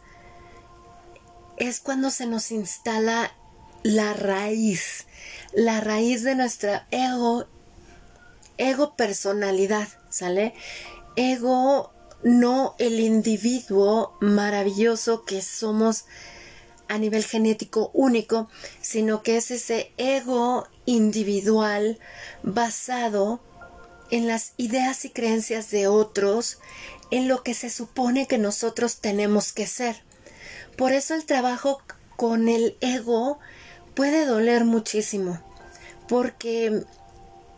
es 1.57 1.81
cuando 1.81 2.11
se 2.11 2.27
nos 2.27 2.49
instala 2.49 3.35
la 3.83 4.13
raíz, 4.13 5.05
la 5.51 5.81
raíz 5.81 6.23
de 6.23 6.35
nuestra 6.35 6.87
ego, 6.91 7.45
ego 8.69 8.95
personalidad, 8.95 9.87
¿sale? 10.09 10.53
Ego, 11.15 11.93
no 12.23 12.75
el 12.79 12.99
individuo 12.99 14.17
maravilloso 14.21 15.25
que 15.25 15.41
somos 15.41 16.05
a 16.87 16.97
nivel 16.97 17.23
genético 17.23 17.91
único, 17.93 18.49
sino 18.81 19.23
que 19.23 19.37
es 19.37 19.51
ese 19.51 19.91
ego 19.97 20.67
individual 20.85 21.99
basado 22.43 23.41
en 24.11 24.27
las 24.27 24.53
ideas 24.57 25.05
y 25.05 25.09
creencias 25.09 25.71
de 25.71 25.87
otros, 25.87 26.59
en 27.09 27.27
lo 27.27 27.43
que 27.43 27.53
se 27.53 27.69
supone 27.69 28.27
que 28.27 28.37
nosotros 28.37 28.97
tenemos 28.97 29.53
que 29.53 29.65
ser. 29.65 30.03
Por 30.77 30.91
eso 30.91 31.13
el 31.15 31.25
trabajo 31.25 31.81
con 32.15 32.47
el 32.47 32.77
ego 32.79 33.39
puede 33.95 34.25
doler 34.25 34.65
muchísimo, 34.65 35.41
porque 36.07 36.83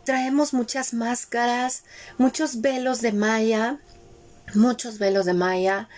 traemos 0.06 0.54
muchas 0.54 0.94
máscaras, 0.94 1.82
muchos 2.16 2.62
velos 2.62 3.02
de 3.02 3.12
Maya, 3.12 3.80
muchos 4.54 4.98
velos 4.98 5.26
de 5.26 5.34
Maya, 5.34 5.88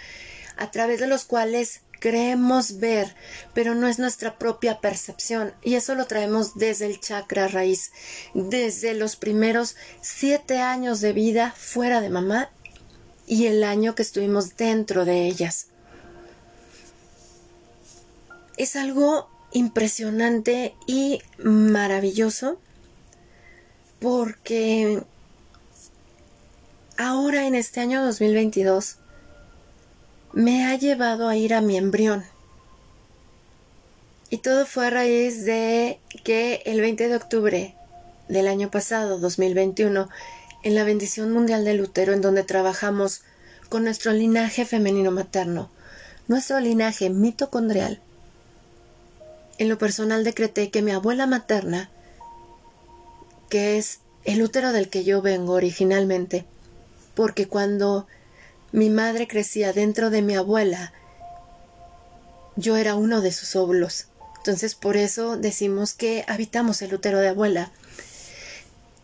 a 0.57 0.71
través 0.71 0.99
de 0.99 1.07
los 1.07 1.25
cuales 1.25 1.83
creemos 2.01 2.79
ver, 2.79 3.14
pero 3.53 3.75
no 3.75 3.87
es 3.87 3.99
nuestra 3.99 4.38
propia 4.38 4.81
percepción. 4.81 5.53
Y 5.62 5.75
eso 5.75 5.94
lo 5.94 6.07
traemos 6.07 6.57
desde 6.57 6.87
el 6.87 7.01
chakra 7.01 7.49
raíz, 7.49 7.92
desde 8.33 8.94
los 8.94 9.16
primeros 9.16 9.77
siete 10.01 10.59
años 10.59 11.01
de 11.03 11.12
vida 11.12 11.55
fuera 11.57 12.01
de 12.01 12.09
mamá 12.09 12.51
y 13.27 13.47
el 13.47 13.62
año 13.62 13.94
que 13.94 14.03
estuvimos 14.03 14.57
dentro 14.57 15.05
de 15.05 15.27
ellas. 15.27 15.66
Es 18.57 18.75
algo 18.75 19.29
impresionante 19.53 20.75
y 20.87 21.21
maravilloso 21.38 22.59
porque 24.00 25.02
ahora 26.96 27.46
en 27.46 27.54
este 27.54 27.80
año 27.80 28.04
2022 28.04 28.96
me 30.32 30.66
ha 30.66 30.76
llevado 30.76 31.28
a 31.28 31.37
ir 31.37 31.54
a 31.54 31.61
mi 31.61 31.76
embrión. 31.76 32.24
Y 34.30 34.38
todo 34.38 34.66
fue 34.66 34.87
a 34.87 34.90
raíz 34.90 35.44
de 35.44 36.00
que 36.22 36.62
el 36.66 36.80
20 36.80 37.08
de 37.08 37.16
octubre 37.16 37.74
del 38.28 38.46
año 38.46 38.70
pasado, 38.70 39.18
2021, 39.18 40.08
en 40.62 40.74
la 40.74 40.84
bendición 40.84 41.32
mundial 41.32 41.64
del 41.64 41.80
útero, 41.80 42.12
en 42.12 42.20
donde 42.20 42.44
trabajamos 42.44 43.22
con 43.70 43.84
nuestro 43.84 44.12
linaje 44.12 44.66
femenino 44.66 45.11
materno, 45.11 45.70
nuestro 46.26 46.61
linaje 46.61 47.08
mitocondrial, 47.08 48.02
en 49.56 49.68
lo 49.68 49.78
personal 49.78 50.24
decreté 50.24 50.70
que 50.70 50.82
mi 50.82 50.92
abuela 50.92 51.26
materna, 51.26 51.90
que 53.48 53.78
es 53.78 54.00
el 54.24 54.42
útero 54.42 54.72
del 54.72 54.88
que 54.88 55.04
yo 55.04 55.22
vengo 55.22 55.54
originalmente, 55.54 56.44
porque 57.14 57.48
cuando 57.48 58.06
mi 58.70 58.90
madre 58.90 59.26
crecía 59.26 59.72
dentro 59.72 60.11
de 60.11 60.22
mi 60.22 60.37
abuela. 60.37 60.92
Yo 62.56 62.76
era 62.76 62.96
uno 62.96 63.20
de 63.20 63.32
sus 63.32 63.56
óvulos. 63.56 64.08
Entonces 64.37 64.74
por 64.74 64.96
eso 64.96 65.37
decimos 65.37 65.94
que 65.94 66.24
habitamos 66.28 66.82
el 66.82 66.94
útero 66.94 67.18
de 67.20 67.28
abuela. 67.28 67.70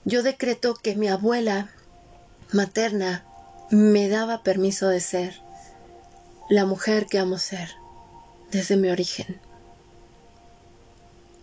Yo 0.04 0.22
decreto 0.22 0.74
que 0.74 0.96
mi 0.96 1.09
abuela 1.09 1.70
materna 2.52 3.24
me 3.70 4.09
daba 4.09 4.42
permiso 4.42 4.88
de 4.88 5.00
ser 5.00 5.40
la 6.50 6.66
mujer 6.66 7.07
que 7.07 7.18
amo 7.18 7.38
ser 7.38 7.70
desde 8.50 8.76
mi 8.76 8.90
origen. 8.90 9.40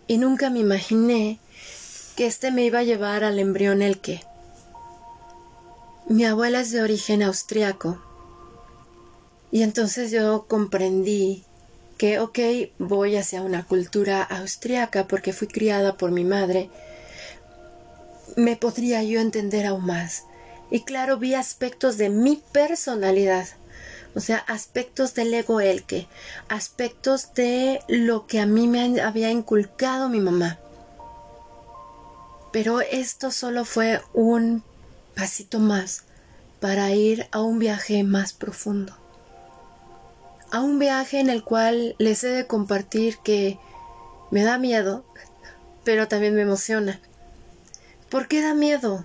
Y 0.06 0.18
nunca 0.18 0.48
me 0.48 0.60
imaginé 0.60 1.40
que 2.16 2.26
este 2.26 2.50
me 2.50 2.64
iba 2.64 2.80
a 2.80 2.84
llevar 2.84 3.24
al 3.24 3.38
embrión 3.38 3.82
el 3.82 4.00
que. 4.00 4.22
Mi 6.08 6.24
abuela 6.24 6.60
es 6.60 6.72
de 6.72 6.82
origen 6.82 7.22
austriaco 7.22 8.00
y 9.52 9.62
entonces 9.62 10.10
yo 10.10 10.46
comprendí 10.48 11.44
que, 11.98 12.18
ok, 12.18 12.38
voy 12.78 13.16
hacia 13.16 13.42
una 13.42 13.64
cultura 13.66 14.22
austriaca 14.22 15.06
porque 15.06 15.34
fui 15.34 15.46
criada 15.46 15.98
por 15.98 16.10
mi 16.10 16.24
madre, 16.24 16.70
me 18.34 18.56
podría 18.56 19.02
yo 19.02 19.20
entender 19.20 19.66
aún 19.66 19.84
más. 19.84 20.24
Y 20.70 20.84
claro, 20.84 21.18
vi 21.18 21.34
aspectos 21.34 21.98
de 21.98 22.08
mi 22.08 22.42
personalidad, 22.52 23.46
o 24.14 24.20
sea, 24.20 24.38
aspectos 24.38 25.14
del 25.14 25.34
ego 25.34 25.60
elke, 25.60 26.08
aspectos 26.48 27.34
de 27.34 27.80
lo 27.88 28.26
que 28.26 28.40
a 28.40 28.46
mí 28.46 28.66
me 28.68 29.02
había 29.02 29.30
inculcado 29.30 30.08
mi 30.08 30.20
mamá. 30.20 30.58
Pero 32.52 32.80
esto 32.80 33.30
solo 33.30 33.64
fue 33.64 34.00
un 34.12 34.62
pasito 35.14 35.58
más 35.58 36.04
para 36.60 36.92
ir 36.92 37.26
a 37.32 37.40
un 37.40 37.58
viaje 37.58 38.04
más 38.04 38.32
profundo 38.32 38.96
a 40.50 40.60
un 40.60 40.78
viaje 40.78 41.18
en 41.18 41.30
el 41.30 41.42
cual 41.42 41.96
les 41.96 42.22
he 42.24 42.28
de 42.28 42.46
compartir 42.46 43.16
que 43.24 43.58
me 44.30 44.42
da 44.42 44.58
miedo, 44.58 45.02
pero 45.82 46.08
también 46.08 46.34
me 46.34 46.42
emociona. 46.42 47.00
¿Por 48.10 48.28
qué 48.28 48.42
da 48.42 48.52
miedo? 48.52 49.02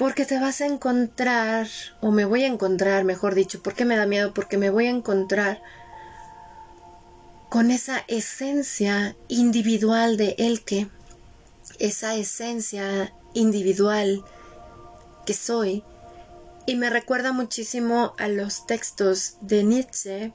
porque 0.00 0.24
te 0.24 0.40
vas 0.40 0.62
a 0.62 0.66
encontrar, 0.66 1.68
o 2.00 2.10
me 2.10 2.24
voy 2.24 2.44
a 2.44 2.46
encontrar, 2.46 3.04
mejor 3.04 3.34
dicho, 3.34 3.62
porque 3.62 3.84
me 3.84 3.96
da 3.96 4.06
miedo, 4.06 4.32
porque 4.32 4.56
me 4.56 4.70
voy 4.70 4.86
a 4.86 4.90
encontrar 4.90 5.60
con 7.50 7.70
esa 7.70 8.02
esencia 8.08 9.14
individual 9.28 10.16
de 10.16 10.36
el 10.38 10.64
que, 10.64 10.88
esa 11.80 12.14
esencia 12.14 13.12
individual 13.34 14.24
que 15.26 15.34
soy, 15.34 15.82
y 16.66 16.76
me 16.76 16.90
recuerda 16.90 17.32
muchísimo 17.32 18.14
a 18.18 18.28
los 18.28 18.66
textos 18.66 19.38
de 19.40 19.64
Nietzsche 19.64 20.32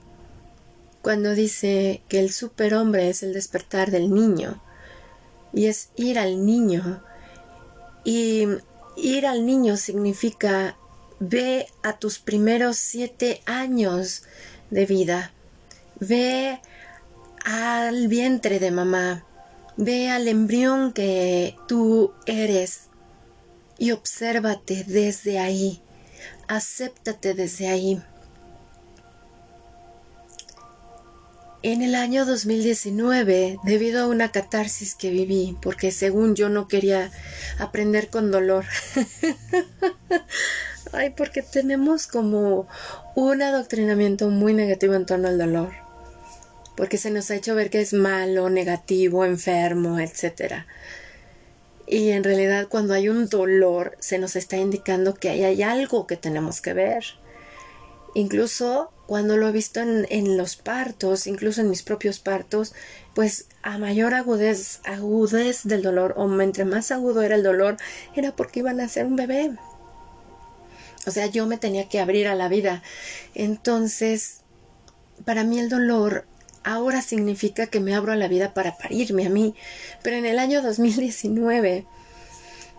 cuando 1.01 1.34
dice 1.34 2.01
que 2.10 2.19
el 2.19 2.31
superhombre 2.31 3.10
es 3.10 3.23
el 3.23 3.31
despertar 3.31 3.91
del 3.91 4.13
niño 4.13 4.62
y 5.53 5.67
es 5.67 5.89
ir 5.95 6.19
al 6.19 6.45
niño. 6.45 7.01
Y 8.03 8.47
ir 8.97 9.25
al 9.25 9.45
niño 9.45 9.77
significa 9.77 10.77
ve 11.19 11.67
a 11.84 11.97
tus 11.97 12.19
primeros 12.19 12.77
siete 12.77 13.41
años 13.45 14.23
de 14.69 14.86
vida, 14.86 15.31
ve 15.99 16.60
al 17.45 18.08
vientre 18.08 18.60
de 18.60 18.71
mamá, 18.71 19.25
ve 19.77 20.09
al 20.09 20.27
embrión 20.27 20.93
que 20.93 21.55
tú 21.67 22.13
eres 22.25 22.89
y 23.77 23.91
obsérvate 23.91 24.83
desde 24.85 25.39
ahí, 25.39 25.81
acéptate 26.47 27.33
desde 27.33 27.67
ahí. 27.67 28.01
En 31.61 31.81
el 31.81 31.95
año 31.95 32.25
2019, 32.25 33.57
debido 33.63 34.03
a 34.03 34.07
una 34.07 34.31
catarsis 34.31 34.93
que 34.93 35.09
viví, 35.09 35.57
porque 35.63 35.91
según 35.91 36.35
yo 36.35 36.47
no 36.47 36.67
quería 36.67 37.11
aprender 37.57 38.09
con 38.09 38.29
dolor, 38.29 38.65
ay, 40.93 41.09
porque 41.17 41.41
tenemos 41.41 42.05
como 42.05 42.67
un 43.15 43.41
adoctrinamiento 43.41 44.29
muy 44.29 44.53
negativo 44.53 44.93
en 44.93 45.07
torno 45.07 45.27
al 45.27 45.39
dolor, 45.39 45.84
porque 46.75 46.97
se 46.97 47.11
nos 47.11 47.31
ha 47.31 47.35
hecho 47.35 47.55
ver 47.55 47.69
que 47.69 47.81
es 47.81 47.93
malo, 47.93 48.49
negativo, 48.49 49.25
enfermo, 49.25 49.99
etc. 49.99 50.65
Y 51.88 52.09
en 52.09 52.23
realidad 52.23 52.67
cuando 52.67 52.93
hay 52.93 53.09
un 53.09 53.27
dolor 53.29 53.95
se 53.99 54.17
nos 54.17 54.35
está 54.35 54.57
indicando 54.57 55.13
que 55.13 55.29
hay 55.29 55.61
algo 55.61 56.07
que 56.07 56.17
tenemos 56.17 56.61
que 56.61 56.73
ver. 56.73 57.03
Incluso 58.13 58.91
cuando 59.07 59.38
lo 59.38 59.47
he 59.47 59.51
visto 59.51 59.81
en, 59.81 60.38
los 60.38 60.55
partos, 60.55 61.27
incluso 61.27 61.61
en 61.61 61.69
mis 61.69 61.83
propios 61.83 62.19
partos, 62.19 62.73
pues 63.13 63.47
a 63.61 63.77
mayor 63.77 64.13
agudez, 64.13 64.79
agudez 64.83 65.63
del 65.63 65.83
dolor, 65.83 66.13
o 66.17 66.41
entre 66.41 66.65
más 66.65 66.91
agudo 66.91 67.21
era 67.21 67.35
el 67.35 67.43
dolor, 67.43 67.77
era 68.15 68.35
porque 68.35 68.61
iban 68.61 68.79
a 68.79 68.88
ser 68.88 69.05
un 69.05 69.15
bebé. 69.15 69.51
O 71.05 71.11
sea, 71.11 71.27
yo 71.27 71.45
me 71.45 71.57
tenía 71.57 71.88
que 71.88 71.99
abrir 71.99 72.27
a 72.27 72.35
la 72.35 72.47
vida. 72.47 72.81
Entonces, 73.35 74.41
para 75.23 75.43
mí 75.43 75.59
el 75.59 75.69
dolor 75.69 76.25
ahora 76.65 77.01
significa 77.01 77.67
que 77.67 77.80
me 77.80 77.95
abro 77.95 78.12
a 78.12 78.17
la 78.17 78.28
vida 78.28 78.54
para 78.54 78.78
parirme 78.78 79.28
a 79.28 79.30
mí. 79.30 79.56
Pero 80.04 80.17
en 80.17 80.25
el 80.25 80.39
año 80.39 80.62
2019 80.62 81.86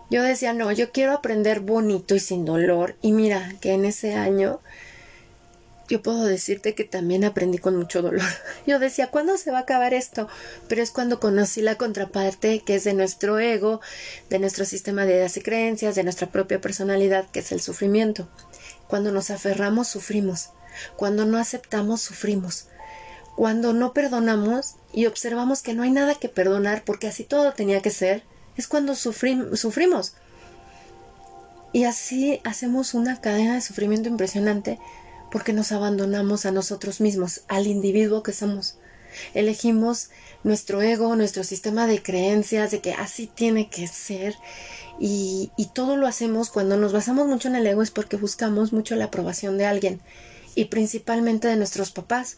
yo 0.09 0.23
decía, 0.23 0.53
no, 0.53 0.71
yo 0.71 0.91
quiero 0.91 1.13
aprender 1.13 1.61
bonito 1.61 2.13
y 2.13 2.19
sin 2.19 2.45
dolor. 2.45 2.95
Y 3.01 3.13
mira 3.13 3.53
que 3.61 3.73
en 3.73 3.85
ese 3.85 4.13
año 4.13 4.59
yo 5.89 6.01
puedo 6.01 6.25
decirte 6.25 6.75
que 6.75 6.83
también 6.83 7.23
aprendí 7.23 7.57
con 7.59 7.77
mucho 7.77 8.01
dolor. 8.01 8.21
Yo 8.67 8.77
decía, 8.77 9.07
¿cuándo 9.07 9.37
se 9.37 9.51
va 9.51 9.59
a 9.59 9.61
acabar 9.61 9.93
esto? 9.93 10.27
Pero 10.67 10.83
es 10.83 10.91
cuando 10.91 11.21
conocí 11.21 11.61
la 11.61 11.75
contraparte 11.75 12.59
que 12.59 12.75
es 12.75 12.83
de 12.83 12.93
nuestro 12.93 13.39
ego, 13.39 13.79
de 14.29 14.39
nuestro 14.39 14.65
sistema 14.65 15.05
de 15.05 15.13
ideas 15.13 15.37
y 15.37 15.41
creencias, 15.41 15.95
de 15.95 16.03
nuestra 16.03 16.27
propia 16.27 16.59
personalidad, 16.59 17.29
que 17.31 17.39
es 17.39 17.53
el 17.53 17.61
sufrimiento. 17.61 18.27
Cuando 18.87 19.13
nos 19.13 19.29
aferramos, 19.29 19.87
sufrimos. 19.87 20.49
Cuando 20.97 21.25
no 21.25 21.37
aceptamos, 21.37 22.01
sufrimos. 22.01 22.67
Cuando 23.37 23.71
no 23.71 23.93
perdonamos 23.93 24.77
y 24.91 25.05
observamos 25.05 25.61
que 25.61 25.75
no 25.75 25.83
hay 25.83 25.91
nada 25.91 26.15
que 26.15 26.27
perdonar 26.27 26.83
porque 26.83 27.07
así 27.07 27.23
todo 27.23 27.53
tenía 27.53 27.83
que 27.83 27.91
ser, 27.91 28.23
es 28.57 28.67
cuando 28.67 28.95
sufrimos. 28.95 30.15
Y 31.71 31.83
así 31.83 32.41
hacemos 32.43 32.95
una 32.95 33.21
cadena 33.21 33.53
de 33.53 33.61
sufrimiento 33.61 34.09
impresionante 34.09 34.79
porque 35.31 35.53
nos 35.53 35.71
abandonamos 35.71 36.47
a 36.47 36.51
nosotros 36.51 36.99
mismos, 36.99 37.41
al 37.47 37.67
individuo 37.67 38.23
que 38.23 38.33
somos. 38.33 38.79
Elegimos 39.35 40.09
nuestro 40.43 40.81
ego, 40.81 41.15
nuestro 41.15 41.43
sistema 41.43 41.85
de 41.85 42.01
creencias 42.01 42.71
de 42.71 42.79
que 42.79 42.93
así 42.93 43.27
tiene 43.27 43.69
que 43.69 43.87
ser 43.87 44.35
y, 44.99 45.51
todo 45.73 45.95
lo 45.95 46.07
hacemos 46.07 46.49
cuando 46.49 46.75
nos 46.75 46.91
basamos 46.91 47.27
mucho 47.27 47.49
en 47.49 47.55
el 47.55 47.67
ego 47.67 47.83
es 47.83 47.91
porque 47.91 48.17
buscamos 48.17 48.73
mucho 48.73 48.95
la 48.95 49.05
aprobación 49.05 49.59
de 49.59 49.67
alguien 49.67 50.01
y 50.55 50.65
principalmente 50.65 51.47
de 51.47 51.55
nuestros 51.55 51.91
papás. 51.91 52.37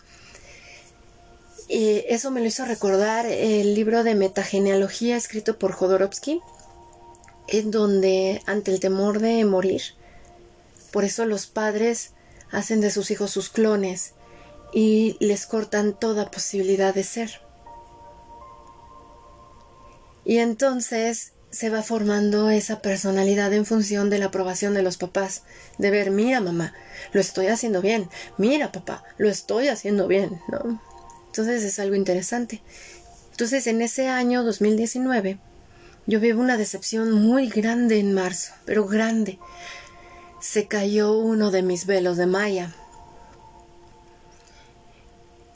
Y 1.69 2.03
eso 2.07 2.31
me 2.31 2.39
lo 2.41 2.47
hizo 2.47 2.65
recordar 2.65 3.27
el 3.27 3.75
libro 3.75 4.03
de 4.03 4.15
metagenealogía 4.15 5.15
escrito 5.15 5.59
por 5.59 5.71
Jodorowsky, 5.71 6.41
en 7.47 7.69
donde 7.69 8.41
ante 8.47 8.71
el 8.71 8.79
temor 8.79 9.19
de 9.19 9.45
morir, 9.45 9.83
por 10.91 11.03
eso 11.03 11.25
los 11.25 11.45
padres 11.45 12.13
hacen 12.51 12.81
de 12.81 12.89
sus 12.89 13.11
hijos 13.11 13.29
sus 13.29 13.49
clones 13.49 14.13
y 14.73 15.15
les 15.19 15.45
cortan 15.45 15.93
toda 15.93 16.31
posibilidad 16.31 16.91
de 16.91 17.03
ser. 17.03 17.39
Y 20.25 20.39
entonces 20.39 21.33
se 21.51 21.69
va 21.69 21.83
formando 21.83 22.49
esa 22.49 22.81
personalidad 22.81 23.53
en 23.53 23.67
función 23.67 24.09
de 24.09 24.17
la 24.17 24.25
aprobación 24.25 24.73
de 24.73 24.81
los 24.81 24.97
papás, 24.97 25.43
de 25.77 25.91
ver, 25.91 26.09
mira 26.09 26.41
mamá, 26.41 26.73
lo 27.13 27.21
estoy 27.21 27.45
haciendo 27.47 27.81
bien, 27.81 28.09
mira 28.39 28.71
papá, 28.71 29.03
lo 29.17 29.29
estoy 29.29 29.67
haciendo 29.67 30.07
bien, 30.07 30.41
¿no? 30.47 30.88
Entonces 31.29 31.63
es 31.63 31.79
algo 31.79 31.95
interesante. 31.95 32.61
Entonces 33.31 33.67
en 33.67 33.81
ese 33.81 34.07
año 34.09 34.43
2019 34.43 35.39
yo 36.07 36.19
vivo 36.19 36.41
una 36.41 36.57
decepción 36.57 37.11
muy 37.11 37.49
grande 37.49 37.99
en 37.99 38.13
marzo, 38.13 38.53
pero 38.65 38.85
grande, 38.85 39.37
se 40.41 40.67
cayó 40.67 41.17
uno 41.17 41.51
de 41.51 41.61
mis 41.61 41.85
velos 41.85 42.17
de 42.17 42.25
malla. 42.25 42.73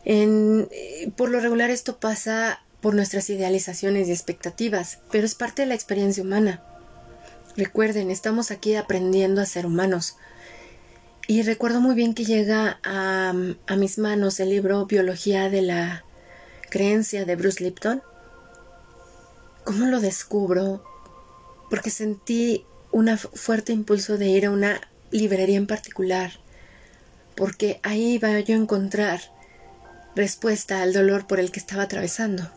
En, 0.05 0.69
por 1.15 1.29
lo 1.29 1.39
regular 1.39 1.69
esto 1.69 1.99
pasa 1.99 2.61
por 2.81 2.93
nuestras 2.93 3.29
idealizaciones 3.29 4.07
y 4.07 4.11
expectativas, 4.11 4.99
pero 5.11 5.25
es 5.25 5.35
parte 5.35 5.63
de 5.63 5.69
la 5.69 5.75
experiencia 5.75 6.21
humana. 6.21 6.61
Recuerden, 7.55 8.11
estamos 8.11 8.51
aquí 8.51 8.75
aprendiendo 8.75 9.41
a 9.41 9.45
ser 9.45 9.65
humanos. 9.65 10.17
Y 11.25 11.41
recuerdo 11.43 11.79
muy 11.79 11.95
bien 11.95 12.13
que 12.13 12.25
llega 12.25 12.79
a, 12.83 13.33
mis 13.77 13.97
manos 13.97 14.41
el 14.41 14.49
libro 14.49 14.85
Biología 14.85 15.49
de 15.49 15.61
la 15.61 16.03
Creencia 16.69 17.23
de 17.23 17.37
Bruce 17.37 17.63
Lipton. 17.63 18.03
¿Cómo 19.63 19.85
lo 19.85 20.01
descubro? 20.01 20.83
Porque 21.69 21.91
sentí 21.91 22.65
un 22.91 23.17
fuerte 23.17 23.71
impulso 23.71 24.17
de 24.17 24.27
ir 24.27 24.47
a 24.47 24.51
una 24.51 24.81
librería 25.11 25.55
en 25.55 25.65
particular, 25.65 26.33
porque 27.35 27.79
ahí 27.83 28.15
iba 28.15 28.37
yo 28.41 28.55
a 28.55 28.59
encontrar 28.59 29.21
respuesta 30.17 30.81
al 30.81 30.91
dolor 30.91 31.25
por 31.25 31.39
el 31.39 31.51
que 31.51 31.59
estaba 31.61 31.83
atravesando. 31.83 32.51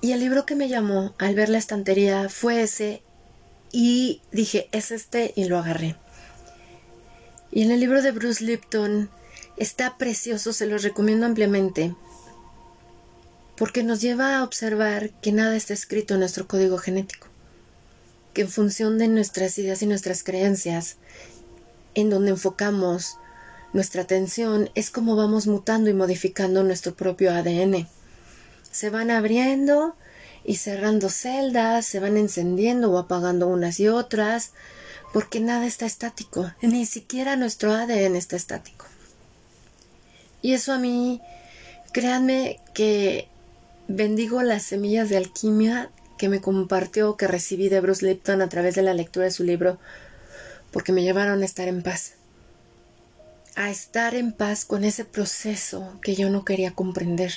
Y 0.00 0.12
el 0.12 0.20
libro 0.20 0.46
que 0.46 0.54
me 0.54 0.68
llamó 0.68 1.14
al 1.18 1.34
ver 1.34 1.48
la 1.48 1.58
estantería 1.58 2.28
fue 2.28 2.62
ese 2.62 3.02
y 3.72 4.22
dije, 4.30 4.68
es 4.70 4.92
este 4.92 5.32
y 5.34 5.46
lo 5.46 5.58
agarré. 5.58 5.96
Y 7.52 7.62
en 7.62 7.70
el 7.70 7.78
libro 7.78 8.02
de 8.02 8.10
Bruce 8.10 8.42
Lipton 8.42 9.10
está 9.56 9.96
precioso, 9.98 10.52
se 10.52 10.66
lo 10.66 10.78
recomiendo 10.78 11.26
ampliamente, 11.26 11.94
porque 13.56 13.84
nos 13.84 14.00
lleva 14.00 14.38
a 14.38 14.42
observar 14.42 15.10
que 15.20 15.30
nada 15.30 15.54
está 15.54 15.74
escrito 15.74 16.14
en 16.14 16.20
nuestro 16.20 16.48
código 16.48 16.78
genético 16.78 17.32
que 18.32 18.42
en 18.42 18.48
función 18.48 18.98
de 18.98 19.08
nuestras 19.08 19.58
ideas 19.58 19.82
y 19.82 19.86
nuestras 19.86 20.24
creencias, 20.24 20.96
en 21.94 22.10
donde 22.10 22.30
enfocamos 22.30 23.18
nuestra 23.72 24.02
atención, 24.02 24.70
es 24.74 24.90
como 24.90 25.16
vamos 25.16 25.46
mutando 25.46 25.90
y 25.90 25.94
modificando 25.94 26.62
nuestro 26.62 26.94
propio 26.94 27.32
ADN. 27.32 27.88
Se 28.70 28.90
van 28.90 29.10
abriendo 29.10 29.96
y 30.44 30.56
cerrando 30.56 31.08
celdas, 31.08 31.86
se 31.86 32.00
van 32.00 32.16
encendiendo 32.16 32.90
o 32.90 32.98
apagando 32.98 33.48
unas 33.48 33.80
y 33.80 33.88
otras, 33.88 34.52
porque 35.12 35.40
nada 35.40 35.66
está 35.66 35.86
estático, 35.86 36.50
ni 36.62 36.86
siquiera 36.86 37.36
nuestro 37.36 37.72
ADN 37.72 38.16
está 38.16 38.36
estático. 38.36 38.86
Y 40.40 40.54
eso 40.54 40.72
a 40.72 40.78
mí, 40.78 41.20
créanme 41.92 42.60
que 42.74 43.28
bendigo 43.88 44.42
las 44.42 44.62
semillas 44.62 45.08
de 45.08 45.18
alquimia 45.18 45.90
que 46.16 46.28
me 46.28 46.40
compartió, 46.40 47.16
que 47.16 47.28
recibí 47.28 47.68
de 47.68 47.80
Bruce 47.80 48.06
Lipton 48.06 48.40
a 48.42 48.48
través 48.48 48.74
de 48.74 48.82
la 48.82 48.94
lectura 48.94 49.26
de 49.26 49.32
su 49.32 49.44
libro, 49.44 49.78
porque 50.70 50.92
me 50.92 51.02
llevaron 51.02 51.42
a 51.42 51.44
estar 51.44 51.68
en 51.68 51.82
paz. 51.82 52.14
A 53.54 53.70
estar 53.70 54.14
en 54.14 54.32
paz 54.32 54.64
con 54.64 54.82
ese 54.82 55.04
proceso 55.04 55.98
que 56.00 56.14
yo 56.14 56.30
no 56.30 56.44
quería 56.44 56.74
comprender. 56.74 57.32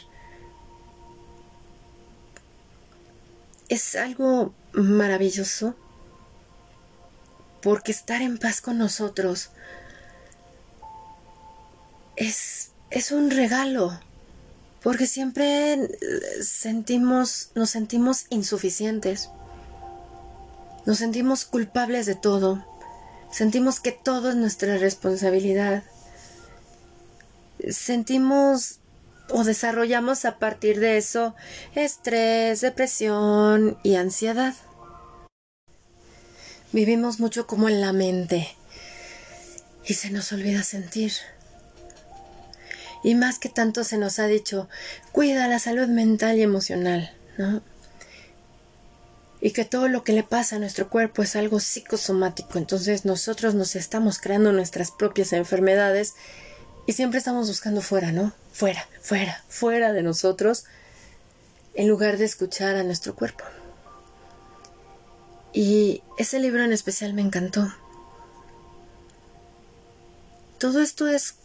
Es 3.68 3.96
algo 3.96 4.54
maravilloso 4.72 5.76
porque 7.65 7.91
estar 7.91 8.21
en 8.21 8.38
paz 8.38 8.62
con 8.62 8.78
nosotros. 8.78 9.49
Es, 12.15 12.69
es 12.91 13.12
un 13.12 13.32
regalo, 13.32 13.99
porque 14.84 15.08
siempre 15.08 15.89
sentimos, 16.43 17.49
nos 17.56 17.71
sentimos 17.71 18.28
insuficientes, 18.30 19.32
nos 20.86 20.99
sentimos 20.99 21.45
culpables 21.45 22.06
de 22.06 22.13
todo, 22.13 22.63
sentimos 23.32 23.80
que 23.80 23.91
todo 23.91 24.30
es 24.30 24.36
nuestra 24.36 24.78
responsabilidad, 24.78 25.84
sentimos 27.67 28.78
o 29.32 29.43
desarrollamos 29.43 30.25
a 30.25 30.38
partir 30.38 30.80
de 30.80 30.97
eso 30.97 31.34
estrés, 31.73 32.62
depresión 32.62 33.80
y 33.82 33.95
ansiedad. 33.95 34.54
Vivimos 36.76 37.22
mucho 37.22 37.48
como 37.48 37.70
en 37.70 37.80
la 37.80 37.94
mente 37.94 38.54
y 39.86 39.94
se 39.94 40.10
nos 40.10 40.34
olvida 40.34 40.62
sentir. 40.62 41.14
Y 43.02 43.16
más 43.16 43.40
que 43.40 43.48
tanto 43.48 43.86
se 43.86 43.98
nos 43.98 44.20
ha 44.20 44.28
dicho, 44.28 44.68
cuida 45.14 45.48
la 45.48 45.60
salud 45.60 45.88
mental 45.88 46.38
y 46.38 46.42
emocional, 46.42 47.16
¿no? 47.38 47.62
Y 49.40 49.52
que 49.52 49.64
todo 49.64 49.88
lo 49.88 50.04
que 50.04 50.12
le 50.12 50.24
pasa 50.24 50.58
a 50.58 50.60
nuestro 50.60 50.90
cuerpo 50.90 51.24
es 51.24 51.38
algo 51.38 51.62
psicosomático. 51.62 52.58
Entonces 52.58 53.06
nosotros 53.06 53.56
nos 53.56 53.78
estamos 53.78 54.20
creando 54.20 54.52
nuestras 54.52 54.92
propias 54.92 55.32
enfermedades 55.32 56.16
y 56.88 56.92
siempre 56.92 57.20
estamos 57.20 57.48
buscando 57.48 57.80
fuera, 57.80 58.12
¿no? 58.12 58.34
Fuera, 58.52 58.86
fuera, 59.02 59.46
fuera 59.48 59.94
de 59.94 60.04
nosotros, 60.04 60.66
en 61.74 61.88
lugar 61.88 62.18
de 62.18 62.26
escuchar 62.26 62.76
a 62.76 62.84
nuestro 62.84 63.16
cuerpo. 63.16 63.46
Y 65.56 66.04
ese 66.18 66.39
libro 66.39 66.65
en 66.65 66.74
especial 66.74 67.13
me 67.13 67.22
encantó. 67.22 67.74
Todo 70.60 70.82
esto 70.82 71.08
es, 71.08 71.36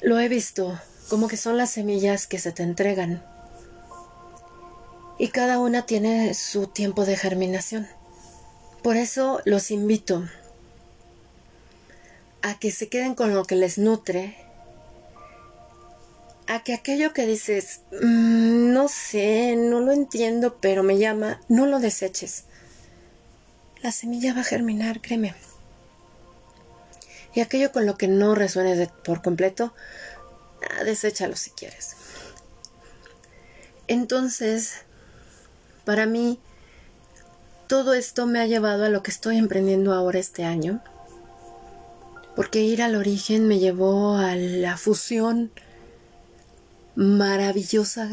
lo 0.00 0.18
he 0.18 0.30
visto, 0.30 0.80
como 1.10 1.28
que 1.28 1.36
son 1.36 1.58
las 1.58 1.68
semillas 1.68 2.26
que 2.26 2.38
se 2.38 2.52
te 2.52 2.62
entregan. 2.62 3.22
Y 5.18 5.28
cada 5.28 5.58
una 5.58 5.84
tiene 5.84 6.32
su 6.32 6.68
tiempo 6.68 7.04
de 7.04 7.18
germinación. 7.18 7.86
Por 8.82 8.96
eso 8.96 9.42
los 9.44 9.70
invito 9.70 10.26
a 12.40 12.58
que 12.58 12.70
se 12.70 12.88
queden 12.88 13.14
con 13.14 13.34
lo 13.34 13.44
que 13.44 13.56
les 13.56 13.76
nutre 13.76 14.38
a 16.46 16.64
que 16.64 16.72
aquello 16.72 17.12
que 17.12 17.26
dices, 17.26 17.82
mm, 17.92 18.72
no 18.72 18.88
sé, 18.88 19.54
no 19.54 19.80
lo 19.80 19.92
entiendo, 19.92 20.56
pero 20.62 20.82
me 20.82 20.96
llama, 20.96 21.42
no 21.48 21.66
lo 21.66 21.78
deseches. 21.78 22.44
La 23.82 23.92
semilla 23.92 24.34
va 24.34 24.40
a 24.40 24.44
germinar, 24.44 25.00
créeme. 25.00 25.34
Y 27.34 27.40
aquello 27.40 27.72
con 27.72 27.86
lo 27.86 27.96
que 27.96 28.08
no 28.08 28.34
resuenes 28.34 28.88
por 29.04 29.22
completo, 29.22 29.72
ah, 30.68 30.84
deséchalo 30.84 31.36
si 31.36 31.50
quieres. 31.50 31.96
Entonces, 33.86 34.82
para 35.84 36.06
mí, 36.06 36.38
todo 37.68 37.94
esto 37.94 38.26
me 38.26 38.40
ha 38.40 38.46
llevado 38.46 38.84
a 38.84 38.88
lo 38.88 39.02
que 39.02 39.10
estoy 39.10 39.38
emprendiendo 39.38 39.94
ahora 39.94 40.18
este 40.18 40.44
año. 40.44 40.82
Porque 42.36 42.60
ir 42.60 42.82
al 42.82 42.96
origen 42.96 43.48
me 43.48 43.58
llevó 43.58 44.16
a 44.16 44.34
la 44.36 44.76
fusión 44.76 45.50
maravillosa 46.96 48.10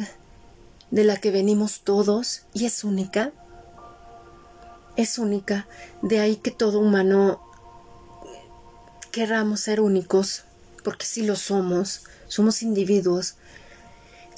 de 0.92 1.04
la 1.04 1.18
que 1.18 1.32
venimos 1.32 1.82
todos 1.82 2.44
y 2.54 2.66
es 2.66 2.84
única. 2.84 3.34
Es 4.98 5.18
única. 5.18 5.68
De 6.02 6.20
ahí 6.20 6.36
que 6.36 6.52
todo 6.52 6.80
humano 6.80 7.42
querramos 9.12 9.62
ser 9.62 9.80
únicos, 9.80 10.44
porque 10.84 11.06
si 11.06 11.24
lo 11.26 11.36
somos, 11.36 12.04
somos 12.28 12.62
individuos. 12.62 13.36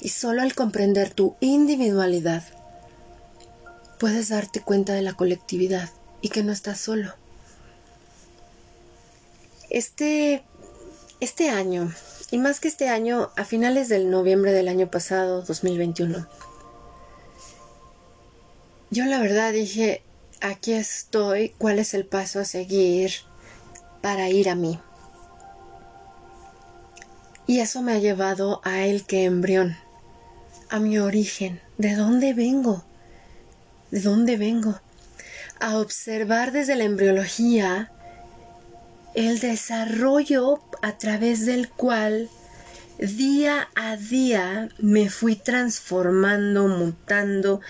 Y 0.00 0.10
solo 0.10 0.42
al 0.42 0.54
comprender 0.54 1.12
tu 1.12 1.34
individualidad, 1.40 2.44
puedes 3.98 4.28
darte 4.28 4.60
cuenta 4.60 4.94
de 4.94 5.02
la 5.02 5.14
colectividad 5.14 5.90
y 6.22 6.28
que 6.28 6.42
no 6.42 6.52
estás 6.52 6.78
solo. 6.78 7.14
Este, 9.68 10.44
este 11.20 11.50
año 11.50 11.92
y 12.30 12.38
más 12.38 12.60
que 12.60 12.68
este 12.68 12.88
año, 12.88 13.30
a 13.36 13.44
finales 13.44 13.88
del 13.88 14.08
noviembre 14.08 14.52
del 14.52 14.68
año 14.68 14.88
pasado, 14.88 15.42
2021, 15.42 16.28
yo 18.90 19.04
la 19.06 19.18
verdad 19.18 19.52
dije, 19.52 20.02
aquí 20.40 20.72
estoy, 20.72 21.50
¿cuál 21.58 21.78
es 21.78 21.94
el 21.94 22.06
paso 22.06 22.40
a 22.40 22.44
seguir 22.44 23.12
para 24.00 24.28
ir 24.30 24.48
a 24.48 24.54
mí? 24.54 24.78
Y 27.46 27.60
eso 27.60 27.82
me 27.82 27.92
ha 27.92 27.98
llevado 27.98 28.60
a 28.64 28.82
el 28.82 29.04
que 29.04 29.24
embrión, 29.24 29.76
a 30.68 30.78
mi 30.78 30.98
origen, 30.98 31.60
¿de 31.78 31.94
dónde 31.94 32.32
vengo? 32.32 32.84
¿De 33.90 34.00
dónde 34.00 34.36
vengo? 34.36 34.80
A 35.58 35.78
observar 35.78 36.52
desde 36.52 36.76
la 36.76 36.84
embriología 36.84 37.90
el 39.14 39.40
desarrollo 39.40 40.62
a 40.82 40.96
través 40.96 41.44
del 41.44 41.68
cual 41.68 42.30
día 42.98 43.68
a 43.74 43.96
día 43.96 44.68
me 44.78 45.10
fui 45.10 45.34
transformando, 45.34 46.68
mutando, 46.68 47.60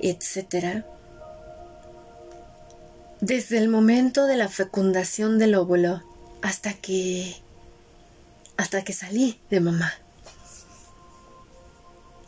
etc. 0.00 0.84
Desde 3.20 3.58
el 3.58 3.68
momento 3.68 4.26
de 4.26 4.36
la 4.36 4.48
fecundación 4.48 5.38
del 5.38 5.54
óvulo 5.54 6.02
hasta 6.42 6.72
que 6.74 7.36
hasta 8.56 8.82
que 8.82 8.92
salí 8.92 9.40
de 9.50 9.60
mamá. 9.60 9.92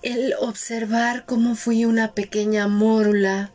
El 0.02 0.34
observar 0.40 1.24
cómo 1.26 1.54
fui 1.54 1.84
una 1.84 2.12
pequeña 2.12 2.68
mórula 2.68 3.52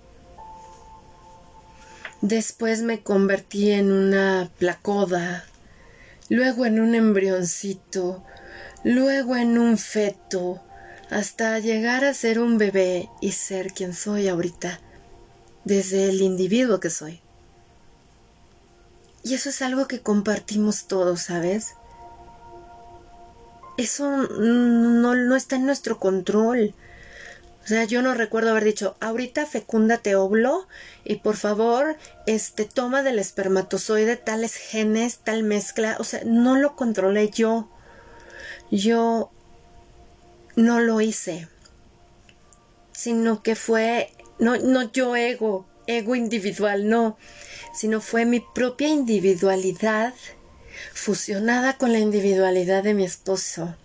Después 2.21 2.81
me 2.81 3.03
convertí 3.03 3.69
en 3.69 3.91
una 3.91 4.49
placoda, 4.57 5.45
luego 6.29 6.65
en 6.65 6.79
un 6.79 6.95
embrioncito, 6.95 8.23
luego 8.83 9.35
en 9.35 9.59
un 9.59 9.77
feto, 9.77 10.59
hasta 11.11 11.59
llegar 11.59 12.03
a 12.03 12.15
ser 12.15 12.39
un 12.39 12.57
bebé 12.57 13.07
y 13.21 13.33
ser 13.33 13.71
quien 13.71 13.93
soy 13.93 14.27
ahorita, 14.27 14.79
desde 15.63 16.09
el 16.09 16.21
individuo 16.21 16.79
que 16.79 16.89
soy. 16.89 17.21
Y 19.23 19.33
eso 19.33 19.49
es 19.49 19.61
algo 19.61 19.87
que 19.87 20.01
compartimos 20.01 20.87
todos, 20.87 21.21
¿sabes? 21.21 21.75
Eso 23.77 24.09
no, 24.09 25.15
no 25.15 25.35
está 25.35 25.55
en 25.55 25.65
nuestro 25.65 25.99
control. 25.99 26.73
O 27.63 27.67
sea, 27.67 27.83
yo 27.83 28.01
no 28.01 28.13
recuerdo 28.13 28.51
haber 28.51 28.63
dicho, 28.63 28.95
ahorita 29.01 29.45
fecúndate 29.45 30.15
óvulo 30.15 30.69
y 31.03 31.17
por 31.17 31.35
favor, 31.35 31.97
este, 32.25 32.63
toma 32.63 33.03
del 33.03 33.19
espermatozoide 33.19 34.15
tales 34.15 34.55
genes, 34.55 35.17
tal 35.17 35.43
mezcla. 35.43 35.97
O 35.99 36.05
sea, 36.05 36.21
no 36.23 36.55
lo 36.55 36.77
controlé 36.77 37.29
yo. 37.29 37.69
Yo 38.71 39.31
no 40.55 40.79
lo 40.79 41.01
hice. 41.01 41.49
Sino 42.93 43.43
que 43.43 43.55
fue, 43.55 44.13
no, 44.39 44.55
no 44.55 44.89
yo 44.91 45.17
ego, 45.17 45.67
ego 45.87 46.15
individual, 46.15 46.87
no. 46.87 47.17
Sino 47.77 48.01
fue 48.01 48.25
mi 48.25 48.39
propia 48.39 48.89
individualidad 48.89 50.15
fusionada 50.95 51.77
con 51.77 51.91
la 51.91 51.99
individualidad 51.99 52.81
de 52.81 52.95
mi 52.95 53.03
esposo, 53.03 53.75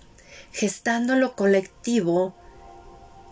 gestando 0.50 1.14
lo 1.14 1.36
colectivo 1.36 2.34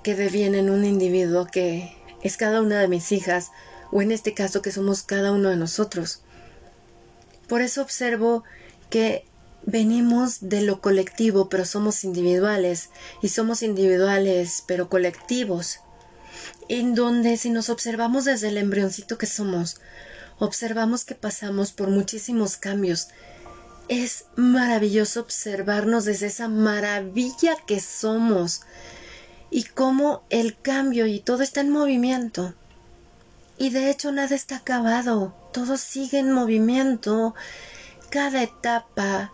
que 0.04 0.14
deviene 0.14 0.58
en 0.58 0.68
un 0.68 0.84
individuo 0.84 1.46
que 1.46 1.96
es 2.22 2.36
cada 2.36 2.60
una 2.60 2.78
de 2.78 2.88
mis 2.88 3.10
hijas, 3.10 3.52
o 3.90 4.02
en 4.02 4.12
este 4.12 4.34
caso 4.34 4.60
que 4.60 4.70
somos 4.70 5.02
cada 5.02 5.32
uno 5.32 5.48
de 5.48 5.56
nosotros. 5.56 6.20
Por 7.48 7.62
eso 7.62 7.80
observo 7.80 8.44
que 8.90 9.24
venimos 9.62 10.40
de 10.42 10.60
lo 10.60 10.82
colectivo, 10.82 11.48
pero 11.48 11.64
somos 11.64 12.04
individuales, 12.04 12.90
y 13.22 13.28
somos 13.28 13.62
individuales, 13.62 14.62
pero 14.66 14.90
colectivos, 14.90 15.80
en 16.68 16.94
donde 16.94 17.38
si 17.38 17.48
nos 17.48 17.70
observamos 17.70 18.26
desde 18.26 18.48
el 18.48 18.58
embrioncito 18.58 19.16
que 19.16 19.26
somos, 19.26 19.80
observamos 20.40 21.04
que 21.04 21.14
pasamos 21.14 21.70
por 21.70 21.88
muchísimos 21.88 22.56
cambios. 22.56 23.08
Es 23.88 24.24
maravilloso 24.34 25.20
observarnos 25.20 26.04
desde 26.04 26.26
esa 26.26 26.48
maravilla 26.48 27.56
que 27.66 27.78
somos, 27.78 28.62
y 29.50 29.64
cómo 29.64 30.22
el 30.30 30.58
cambio 30.60 31.06
y 31.06 31.20
todo 31.20 31.42
está 31.42 31.60
en 31.60 31.70
movimiento. 31.70 32.54
Y 33.58 33.70
de 33.70 33.90
hecho 33.90 34.10
nada 34.10 34.34
está 34.34 34.56
acabado, 34.56 35.34
todo 35.52 35.76
sigue 35.76 36.18
en 36.18 36.32
movimiento, 36.32 37.34
cada 38.10 38.42
etapa 38.42 39.32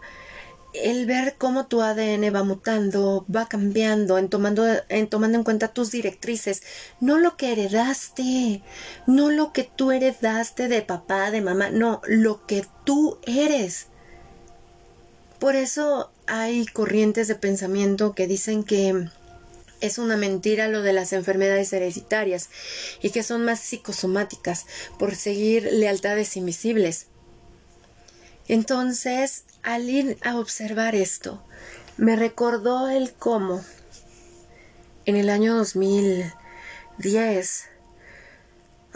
el 0.83 1.07
ver 1.07 1.37
cómo 1.39 1.67
tu 1.67 1.83
ADN 1.83 2.35
va 2.35 2.43
mutando, 2.43 3.25
va 3.35 3.49
cambiando, 3.49 4.19
en 4.19 4.29
tomando, 4.29 4.65
en 4.89 5.09
tomando 5.09 5.39
en 5.39 5.45
cuenta 5.45 5.69
tus 5.69 5.91
directrices, 5.91 6.63
no 7.01 7.19
lo 7.19 7.37
que 7.37 7.53
heredaste, 7.53 8.63
no 9.07 9.31
lo 9.31 9.53
que 9.53 9.65
tú 9.65 9.93
heredaste 9.93 10.69
de 10.69 10.83
papá, 10.83 11.31
de 11.31 11.41
mamá, 11.41 11.71
no, 11.71 12.01
lo 12.07 12.47
que 12.47 12.65
tú 12.85 13.19
eres. 13.27 13.87
Por 15.39 15.57
eso 15.57 16.11
hay 16.27 16.67
corrientes 16.67 17.29
de 17.29 17.35
pensamiento 17.35 18.15
que 18.15 18.27
dicen 18.27 18.65
que 18.65 19.09
es 19.81 19.99
una 19.99 20.17
mentira 20.17 20.69
lo 20.69 20.83
de 20.83 20.93
las 20.93 21.13
enfermedades 21.13 21.73
hereditarias 21.73 22.49
y 23.03 23.11
que 23.11 23.23
son 23.23 23.45
más 23.45 23.61
psicosomáticas 23.61 24.67
por 24.99 25.15
seguir 25.15 25.69
lealtades 25.73 26.37
invisibles. 26.37 27.07
Entonces, 28.49 29.45
al 29.67 29.91
ir 29.91 30.17
a 30.23 30.39
observar 30.39 30.95
esto, 30.95 31.43
me 31.99 32.17
recordó 32.17 32.89
el 32.89 33.13
cómo 33.13 33.63
en 35.05 35.17
el 35.17 35.29
año 35.29 35.55
2010 35.57 37.77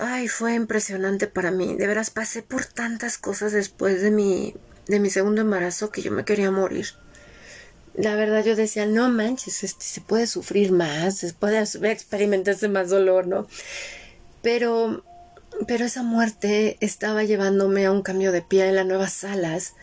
Ay, 0.03 0.29
fue 0.29 0.55
impresionante 0.55 1.27
para 1.27 1.51
mí. 1.51 1.77
De 1.77 1.87
veras 1.87 2.09
pasé 2.09 2.43
por 2.43 2.65
tantas 2.65 3.19
cosas 3.19 3.53
después 3.53 4.01
de 4.01 4.11
mi 4.11 4.55
de 4.87 4.99
mi 4.99 5.11
segundo 5.11 5.43
embarazo 5.43 5.91
que 5.91 6.01
yo 6.01 6.11
me 6.11 6.25
quería 6.25 6.51
morir. 6.51 6.87
La 7.95 8.17
verdad 8.17 8.43
yo 8.43 8.57
decía, 8.57 8.87
no 8.87 9.11
manches, 9.11 9.63
este 9.63 9.85
se 9.85 10.01
puede 10.01 10.27
sufrir 10.27 10.73
más, 10.73 11.19
se 11.19 11.35
puede 11.35 11.63
experimentarse 11.91 12.69
más 12.69 12.89
dolor, 12.89 13.27
¿no? 13.27 13.47
Pero 14.41 15.05
pero 15.67 15.85
esa 15.85 16.03
muerte 16.03 16.79
estaba 16.81 17.25
llevándome 17.25 17.85
a 17.85 17.93
un 17.93 18.01
cambio 18.01 18.33
de 18.33 18.41
piel 18.41 18.79
a 18.79 18.85
nuevas 18.85 19.13
salas, 19.13 19.75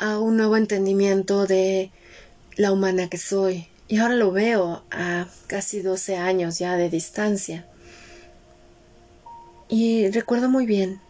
a 0.00 0.18
un 0.18 0.36
nuevo 0.36 0.56
entendimiento 0.56 1.46
de 1.46 1.92
la 2.56 2.72
humana 2.72 3.08
que 3.08 3.18
soy. 3.18 3.68
Y 3.86 3.98
ahora 3.98 4.14
lo 4.14 4.32
veo 4.32 4.82
a 4.90 5.28
casi 5.46 5.82
12 5.82 6.16
años 6.16 6.58
ya 6.58 6.76
de 6.76 6.88
distancia. 6.88 7.66
Y 9.68 10.10
recuerdo 10.10 10.48
muy 10.48 10.64
bien 10.66 11.00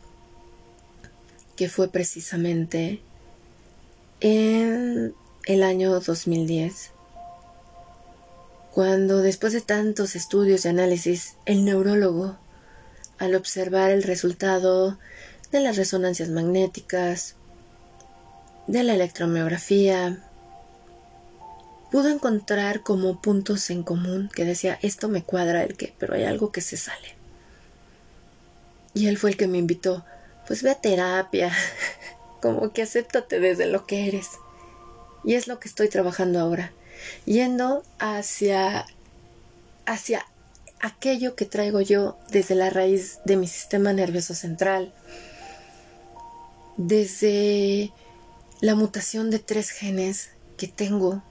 que 1.56 1.68
fue 1.68 1.88
precisamente 1.88 3.00
en 4.20 5.14
el 5.46 5.62
año 5.62 6.00
2010 6.00 6.90
cuando 8.72 9.18
después 9.20 9.52
de 9.52 9.60
tantos 9.60 10.14
estudios 10.14 10.64
y 10.64 10.68
análisis 10.68 11.34
el 11.44 11.64
neurólogo 11.64 12.38
al 13.18 13.34
observar 13.34 13.90
el 13.90 14.02
resultado 14.02 14.98
de 15.52 15.60
las 15.60 15.76
resonancias 15.76 16.28
magnéticas, 16.28 17.34
de 18.70 18.84
la 18.84 18.94
electromiografía, 18.94 20.16
pudo 21.90 22.08
encontrar 22.08 22.82
como 22.82 23.20
puntos 23.20 23.68
en 23.70 23.82
común 23.82 24.30
que 24.32 24.44
decía, 24.44 24.78
esto 24.80 25.08
me 25.08 25.24
cuadra 25.24 25.64
el 25.64 25.76
que, 25.76 25.92
pero 25.98 26.14
hay 26.14 26.22
algo 26.22 26.52
que 26.52 26.60
se 26.60 26.76
sale. 26.76 27.16
Y 28.94 29.08
él 29.08 29.18
fue 29.18 29.30
el 29.30 29.36
que 29.36 29.48
me 29.48 29.58
invitó, 29.58 30.04
pues 30.46 30.62
ve 30.62 30.70
a 30.70 30.76
terapia, 30.76 31.52
como 32.40 32.72
que 32.72 32.82
acéptate 32.82 33.40
desde 33.40 33.66
lo 33.66 33.86
que 33.86 34.06
eres. 34.06 34.28
Y 35.24 35.34
es 35.34 35.48
lo 35.48 35.58
que 35.58 35.68
estoy 35.68 35.88
trabajando 35.88 36.38
ahora, 36.38 36.72
yendo 37.26 37.82
hacia 37.98 38.86
hacia 39.84 40.24
aquello 40.78 41.34
que 41.34 41.44
traigo 41.44 41.80
yo 41.80 42.16
desde 42.30 42.54
la 42.54 42.70
raíz 42.70 43.18
de 43.24 43.36
mi 43.36 43.48
sistema 43.48 43.92
nervioso 43.92 44.34
central, 44.34 44.92
desde 46.76 47.92
la 48.60 48.74
mutación 48.74 49.30
de 49.30 49.38
tres 49.38 49.70
genes 49.70 50.30
que 50.56 50.68
tengo, 50.68 51.22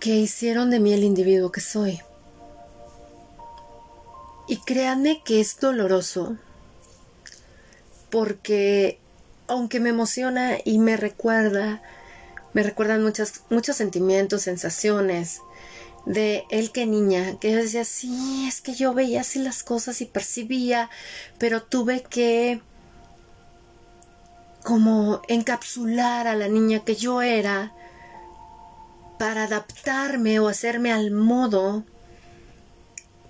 que 0.00 0.16
hicieron 0.16 0.70
de 0.70 0.80
mí 0.80 0.92
el 0.92 1.04
individuo 1.04 1.52
que 1.52 1.60
soy. 1.60 2.00
Y 4.48 4.56
créanme 4.58 5.22
que 5.24 5.40
es 5.40 5.60
doloroso, 5.60 6.36
porque 8.10 8.98
aunque 9.46 9.80
me 9.80 9.90
emociona 9.90 10.58
y 10.64 10.78
me 10.78 10.96
recuerda, 10.96 11.82
me 12.52 12.62
recuerdan 12.62 13.02
muchos 13.02 13.76
sentimientos, 13.76 14.42
sensaciones, 14.42 15.40
de 16.06 16.44
él 16.50 16.72
que 16.72 16.86
niña, 16.86 17.38
que 17.38 17.52
yo 17.52 17.58
decía, 17.58 17.84
sí, 17.84 18.46
es 18.48 18.62
que 18.62 18.74
yo 18.74 18.94
veía 18.94 19.20
así 19.20 19.38
las 19.40 19.62
cosas 19.62 20.00
y 20.00 20.06
percibía, 20.06 20.88
pero 21.38 21.62
tuve 21.62 22.02
que 22.02 22.62
como 24.62 25.22
encapsular 25.28 26.26
a 26.26 26.34
la 26.34 26.48
niña 26.48 26.84
que 26.84 26.96
yo 26.96 27.22
era 27.22 27.72
para 29.18 29.44
adaptarme 29.44 30.38
o 30.40 30.48
hacerme 30.48 30.92
al 30.92 31.10
modo 31.10 31.84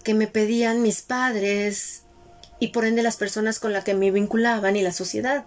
que 0.05 0.15
me 0.15 0.27
pedían 0.27 0.83
mis 0.83 1.03
padres 1.03 2.03
y 2.61 2.69
por 2.69 2.85
ende 2.85 3.03
las 3.03 3.17
personas 3.17 3.59
con 3.59 3.73
las 3.73 3.85
que 3.85 3.95
me 3.95 4.11
vinculaban 4.11 4.77
y 4.77 4.83
la 4.83 4.93
sociedad. 4.93 5.45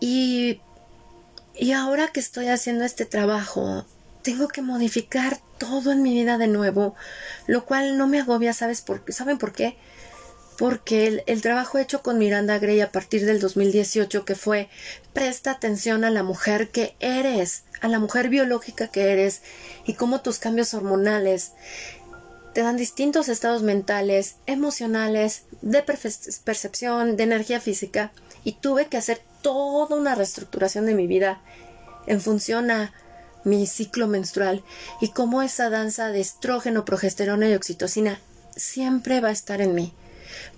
Y, 0.00 0.60
y 1.54 1.72
ahora 1.72 2.08
que 2.08 2.20
estoy 2.20 2.48
haciendo 2.48 2.84
este 2.84 3.04
trabajo 3.04 3.86
tengo 4.22 4.48
que 4.48 4.62
modificar 4.62 5.38
todo 5.58 5.92
en 5.92 6.02
mi 6.02 6.12
vida 6.12 6.38
de 6.38 6.48
nuevo, 6.48 6.94
lo 7.46 7.64
cual 7.64 7.98
no 7.98 8.06
me 8.06 8.20
agobia, 8.20 8.52
¿sabes 8.52 8.80
por? 8.80 9.04
¿Saben 9.12 9.38
por 9.38 9.52
qué? 9.52 9.76
Porque 10.62 11.20
el, 11.26 11.42
trabajo 11.42 11.78
hecho 11.78 12.04
con 12.04 12.18
Miranda 12.18 12.60
Gray 12.60 12.80
a 12.82 12.92
partir 12.92 13.26
del 13.26 13.40
2018, 13.40 14.24
que 14.24 14.36
fue 14.36 14.68
presta 15.12 15.50
atención 15.50 16.04
a 16.04 16.10
la 16.10 16.22
mujer 16.22 16.70
que 16.70 16.94
eres, 17.00 17.64
a 17.80 17.88
la 17.88 17.98
mujer 17.98 18.28
biológica 18.28 18.86
que 18.86 19.10
eres 19.10 19.42
y 19.86 19.94
cómo 19.94 20.20
tus 20.20 20.38
cambios 20.38 20.72
hormonales 20.72 21.50
te 22.54 22.62
dan 22.62 22.76
distintos 22.76 23.28
estados 23.28 23.64
mentales, 23.64 24.36
emocionales, 24.46 25.46
de 25.62 25.82
percepción, 25.82 27.16
de 27.16 27.24
energía 27.24 27.60
física, 27.60 28.12
y 28.44 28.52
tuve 28.52 28.86
que 28.86 28.98
hacer 28.98 29.20
toda 29.42 29.96
una 29.96 30.14
reestructuración 30.14 30.86
de 30.86 30.94
mi 30.94 31.08
vida 31.08 31.40
en 32.06 32.20
función 32.20 32.70
a 32.70 32.92
mi 33.42 33.66
ciclo 33.66 34.06
menstrual 34.06 34.62
y 35.00 35.08
cómo 35.08 35.42
esa 35.42 35.70
danza 35.70 36.10
de 36.10 36.20
estrógeno, 36.20 36.84
progesterona 36.84 37.48
y 37.48 37.54
oxitocina 37.54 38.20
siempre 38.54 39.20
va 39.20 39.30
a 39.30 39.32
estar 39.32 39.60
en 39.60 39.74
mí, 39.74 39.92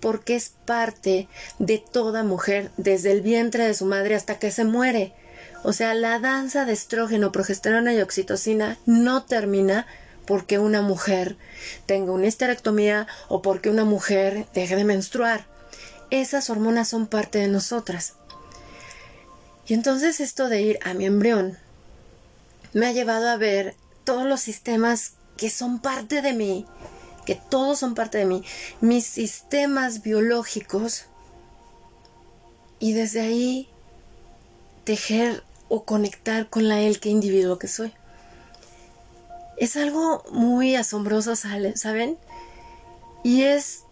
porque 0.01 0.37
es 0.37 0.53
parte 0.65 1.29
de 1.59 1.79
toda 1.79 2.23
mujer, 2.23 2.71
desde 2.77 3.13
el 3.13 3.21
vientre 3.21 3.67
de 3.67 3.75
su 3.75 3.87
madre 3.87 4.15
hasta 4.15 4.39
que 4.39 4.51
se 4.51 4.65
muere. 4.65 5.13
O 5.63 5.73
sea, 5.73 5.95
la 5.95 6.19
danza 6.19 6.65
de 6.65 6.73
estrógeno, 6.73 7.33
progesterona 7.33 7.95
y 7.95 8.01
oxitocina 8.01 8.79
no 8.87 9.25
termina 9.25 9.87
porque 10.27 10.59
una 10.59 10.83
mujer 10.83 11.37
tenga 11.87 12.13
una 12.13 12.27
histerectomía 12.27 13.07
o 13.29 13.43
porque 13.43 13.71
una 13.71 13.85
mujer 13.85 14.47
deje 14.55 14.77
de 14.77 14.85
menstruar. 14.85 15.47
Esas 16.11 16.51
hormonas 16.51 16.89
son 16.89 17.07
parte 17.07 17.39
de 17.39 17.49
nosotras. 17.49 18.15
Y 19.67 19.75
entonces 19.75 20.21
esto 20.21 20.49
de 20.49 20.61
ir 20.63 20.79
a 20.85 20.95
mi 20.95 21.07
embrión 21.07 21.59
me 22.75 22.87
ha 22.87 22.93
llevado 22.93 23.29
a 23.29 23.37
ver 23.37 23.75
todos 24.05 24.27
los 24.27 24.41
sistemas 24.41 25.13
que 25.37 25.51
son 25.51 25.81
parte 25.81 26.23
de 26.23 26.33
mí, 26.35 26.67
que 27.25 27.35
todos 27.35 27.79
son 27.79 27.95
parte 27.95 28.19
de 28.19 28.27
mí, 28.27 28.45
mis 28.81 29.07
sistemas 29.07 30.03
biológicos, 30.03 31.07
y 32.79 32.93
desde 32.93 33.21
ahí 33.21 33.69
tejer 34.85 35.43
o 35.69 35.85
conectar 35.85 36.49
con 36.51 36.69
la 36.69 36.81
él 36.81 37.01
que 37.01 37.09
individuo 37.09 37.59
que 37.59 37.69
soy. 37.69 37.93
Es 39.57 39.77
algo 39.77 40.25
muy 40.31 40.77
asombroso, 40.77 41.35
¿saben? 41.37 42.19
Y 43.23 43.43
es 43.45 43.85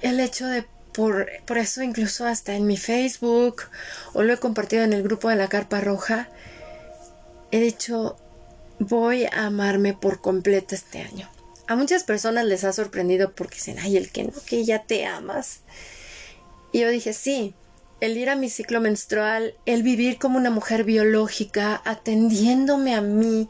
el 0.00 0.20
hecho 0.20 0.46
de, 0.46 0.64
por, 0.92 1.28
por 1.44 1.58
eso 1.58 1.82
incluso 1.82 2.24
hasta 2.24 2.54
en 2.54 2.66
mi 2.66 2.76
Facebook, 2.76 3.64
o 4.14 4.22
lo 4.22 4.32
he 4.32 4.38
compartido 4.38 4.84
en 4.84 4.92
el 4.92 5.02
grupo 5.02 5.28
de 5.28 5.36
la 5.36 5.48
Carpa 5.48 5.80
Roja, 5.80 6.28
he 7.50 7.60
dicho, 7.60 8.16
voy 8.78 9.24
a 9.24 9.46
amarme 9.46 9.92
por 9.92 10.20
completo 10.20 10.74
este 10.74 11.02
año. 11.02 11.28
A 11.68 11.74
muchas 11.74 12.04
personas 12.04 12.44
les 12.44 12.62
ha 12.64 12.72
sorprendido 12.72 13.32
porque 13.32 13.56
dicen, 13.56 13.78
ay, 13.80 13.96
el 13.96 14.10
que 14.10 14.24
no, 14.24 14.32
que 14.46 14.64
ya 14.64 14.84
te 14.84 15.04
amas. 15.04 15.60
Y 16.72 16.80
yo 16.80 16.90
dije, 16.90 17.12
sí, 17.12 17.54
el 18.00 18.16
ir 18.16 18.30
a 18.30 18.36
mi 18.36 18.50
ciclo 18.50 18.80
menstrual, 18.80 19.54
el 19.66 19.82
vivir 19.82 20.18
como 20.18 20.36
una 20.36 20.50
mujer 20.50 20.84
biológica, 20.84 21.82
atendiéndome 21.84 22.94
a 22.94 23.00
mí, 23.00 23.48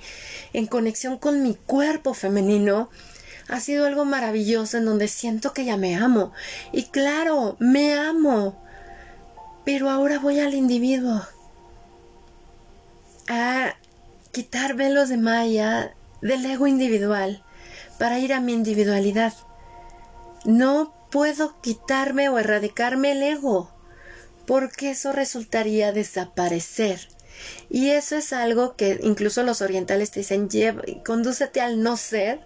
en 0.54 0.66
conexión 0.66 1.18
con 1.18 1.42
mi 1.42 1.54
cuerpo 1.54 2.14
femenino, 2.14 2.88
ha 3.48 3.60
sido 3.60 3.86
algo 3.86 4.04
maravilloso 4.04 4.78
en 4.78 4.86
donde 4.86 5.08
siento 5.08 5.52
que 5.52 5.64
ya 5.64 5.76
me 5.76 5.96
amo. 5.96 6.32
Y 6.72 6.84
claro, 6.84 7.56
me 7.58 7.94
amo. 7.94 8.62
Pero 9.64 9.90
ahora 9.90 10.18
voy 10.18 10.40
al 10.40 10.54
individuo. 10.54 11.22
A 13.28 13.74
quitar 14.32 14.74
velos 14.74 15.08
de 15.08 15.16
malla 15.18 15.94
del 16.22 16.46
ego 16.46 16.66
individual 16.66 17.42
para 17.98 18.18
ir 18.18 18.32
a 18.32 18.40
mi 18.40 18.52
individualidad. 18.52 19.34
No 20.44 20.94
puedo 21.10 21.60
quitarme 21.60 22.28
o 22.28 22.38
erradicarme 22.38 23.12
el 23.12 23.22
ego, 23.22 23.70
porque 24.46 24.90
eso 24.90 25.12
resultaría 25.12 25.92
desaparecer. 25.92 27.08
Y 27.68 27.90
eso 27.90 28.16
es 28.16 28.32
algo 28.32 28.76
que 28.76 28.98
incluso 29.02 29.42
los 29.42 29.60
orientales 29.60 30.10
te 30.10 30.20
dicen, 30.20 30.48
condúcete 31.04 31.60
al 31.60 31.82
no 31.82 31.96
ser 31.96 32.40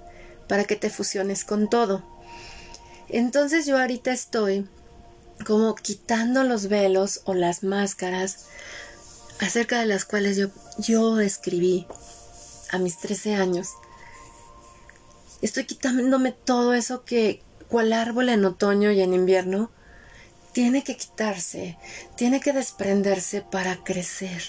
para 0.48 0.64
que 0.64 0.76
te 0.76 0.90
fusiones 0.90 1.44
con 1.44 1.68
todo. 1.68 2.04
Entonces 3.08 3.66
yo 3.66 3.78
ahorita 3.78 4.12
estoy 4.12 4.68
como 5.46 5.74
quitando 5.74 6.44
los 6.44 6.68
velos 6.68 7.22
o 7.24 7.34
las 7.34 7.62
máscaras 7.62 8.46
acerca 9.40 9.80
de 9.80 9.86
las 9.86 10.04
cuales 10.04 10.36
yo, 10.36 10.48
yo 10.78 11.18
escribí 11.20 11.86
a 12.70 12.78
mis 12.78 12.98
13 12.98 13.34
años. 13.34 13.68
Estoy 15.42 15.64
quitándome 15.64 16.32
todo 16.32 16.74
eso 16.74 17.04
que, 17.04 17.42
cual 17.68 17.92
árbol 17.92 18.28
en 18.28 18.44
otoño 18.44 18.90
y 18.90 19.00
en 19.00 19.14
invierno, 19.14 19.70
tiene 20.52 20.82
que 20.82 20.96
quitarse, 20.96 21.78
tiene 22.16 22.40
que 22.40 22.52
desprenderse 22.52 23.40
para 23.40 23.76
crecer, 23.82 24.42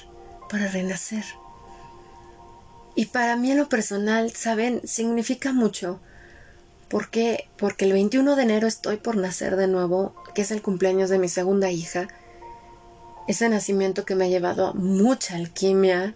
para 0.49 0.67
renacer. 0.67 1.23
Y 2.95 3.05
para 3.05 3.35
mí 3.37 3.51
en 3.51 3.57
lo 3.57 3.69
personal, 3.69 4.31
¿saben? 4.31 4.81
Significa 4.85 5.53
mucho. 5.53 5.99
¿Por 6.89 7.09
qué? 7.09 7.47
Porque 7.57 7.85
el 7.85 7.93
21 7.93 8.35
de 8.35 8.43
enero 8.43 8.67
estoy 8.67 8.97
por 8.97 9.15
nacer 9.15 9.55
de 9.55 9.67
nuevo, 9.67 10.13
que 10.35 10.41
es 10.41 10.51
el 10.51 10.61
cumpleaños 10.61 11.09
de 11.09 11.19
mi 11.19 11.29
segunda 11.29 11.71
hija. 11.71 12.09
Ese 13.29 13.47
nacimiento 13.47 14.03
que 14.03 14.15
me 14.15 14.25
ha 14.25 14.29
llevado 14.29 14.67
a 14.67 14.73
mucha 14.73 15.35
alquimia, 15.35 16.15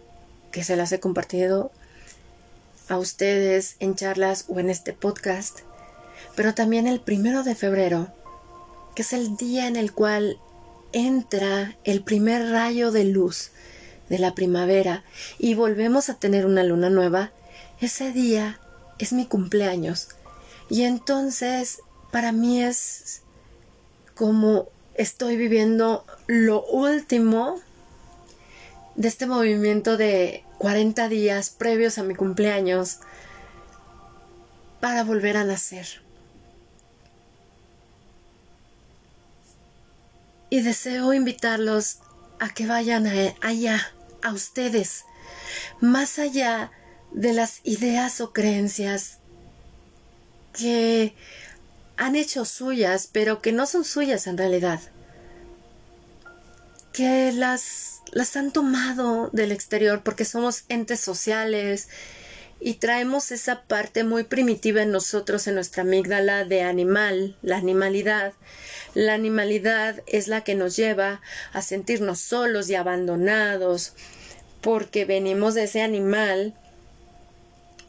que 0.52 0.66
se 0.66 0.76
las 0.76 0.92
he 0.92 1.00
compartido 1.00 1.72
a 2.88 2.98
ustedes 2.98 3.76
en 3.80 3.96
charlas 3.96 4.46
o 4.48 4.60
en 4.60 4.70
este 4.70 4.94
podcast. 4.94 5.60
Pero 6.36 6.54
también 6.54 6.88
el 6.88 7.00
primero 7.00 7.44
de 7.44 7.56
febrero, 7.56 8.10
que 8.96 9.02
es 9.02 9.14
el 9.14 9.38
día 9.38 9.68
en 9.68 9.76
el 9.76 9.92
cual 9.92 10.40
entra 10.92 11.78
el 11.84 12.04
primer 12.04 12.52
rayo 12.52 12.92
de 12.92 13.06
luz 13.06 13.52
de 14.10 14.20
la 14.20 14.36
primavera 14.36 15.04
y 15.40 15.56
volvemos 15.56 16.10
a 16.10 16.16
tener 16.16 16.46
una 16.46 16.64
luna 16.64 16.90
nueva, 16.90 17.32
ese 17.82 18.12
día 18.12 18.60
es 19.00 19.14
mi 19.14 19.26
cumpleaños. 19.26 20.10
Y 20.70 20.84
entonces 20.84 21.80
para 22.12 22.32
mí 22.32 22.64
es 22.64 23.22
como 24.16 24.70
estoy 24.94 25.36
viviendo 25.36 26.06
lo 26.28 26.64
último 26.66 27.62
de 28.96 29.08
este 29.08 29.26
movimiento 29.26 29.98
de 29.98 30.44
40 30.58 31.10
días 31.10 31.50
previos 31.50 31.98
a 31.98 32.04
mi 32.04 32.16
cumpleaños 32.16 33.00
para 34.80 35.04
volver 35.04 35.38
a 35.38 35.44
nacer. 35.44 35.86
Y 40.50 40.62
deseo 40.62 41.14
invitarlos 41.14 42.00
a 42.40 42.54
que 42.54 42.68
vayan 42.68 43.08
allá, 43.42 43.82
a 44.22 44.32
ustedes, 44.32 45.04
más 45.82 46.20
allá 46.20 46.72
de 47.12 47.34
las 47.34 47.60
ideas 47.64 48.22
o 48.22 48.32
creencias 48.32 49.20
que 50.54 51.16
han 51.98 52.16
hecho 52.16 52.46
suyas, 52.46 53.10
pero 53.12 53.42
que 53.42 53.52
no 53.52 53.66
son 53.66 53.84
suyas 53.84 54.28
en 54.28 54.38
realidad, 54.38 54.80
que 56.96 57.34
las, 57.34 58.04
las 58.14 58.38
han 58.38 58.54
tomado 58.54 59.30
del 59.34 59.52
exterior 59.52 60.02
porque 60.02 60.24
somos 60.24 60.64
entes 60.70 61.02
sociales 61.02 61.90
y 62.62 62.76
traemos 62.76 63.34
esa 63.34 63.64
parte 63.64 64.06
muy 64.06 64.24
primitiva 64.24 64.82
en 64.82 64.92
nosotros, 64.92 65.46
en 65.48 65.56
nuestra 65.56 65.84
amígdala 65.84 66.46
de 66.46 66.62
animal, 66.62 67.36
la 67.42 67.58
animalidad, 67.58 68.32
la 68.94 69.14
animalidad 69.14 70.02
es 70.08 70.30
la 70.30 70.46
que 70.46 70.56
nos 70.56 70.78
lleva 70.78 71.22
a 71.52 71.62
sentirnos 71.62 72.22
solos 72.22 72.70
y 72.70 72.76
abandonados, 72.76 73.92
porque 74.62 75.04
venimos 75.04 75.54
de 75.54 75.66
ese 75.66 75.82
animal 75.82 76.54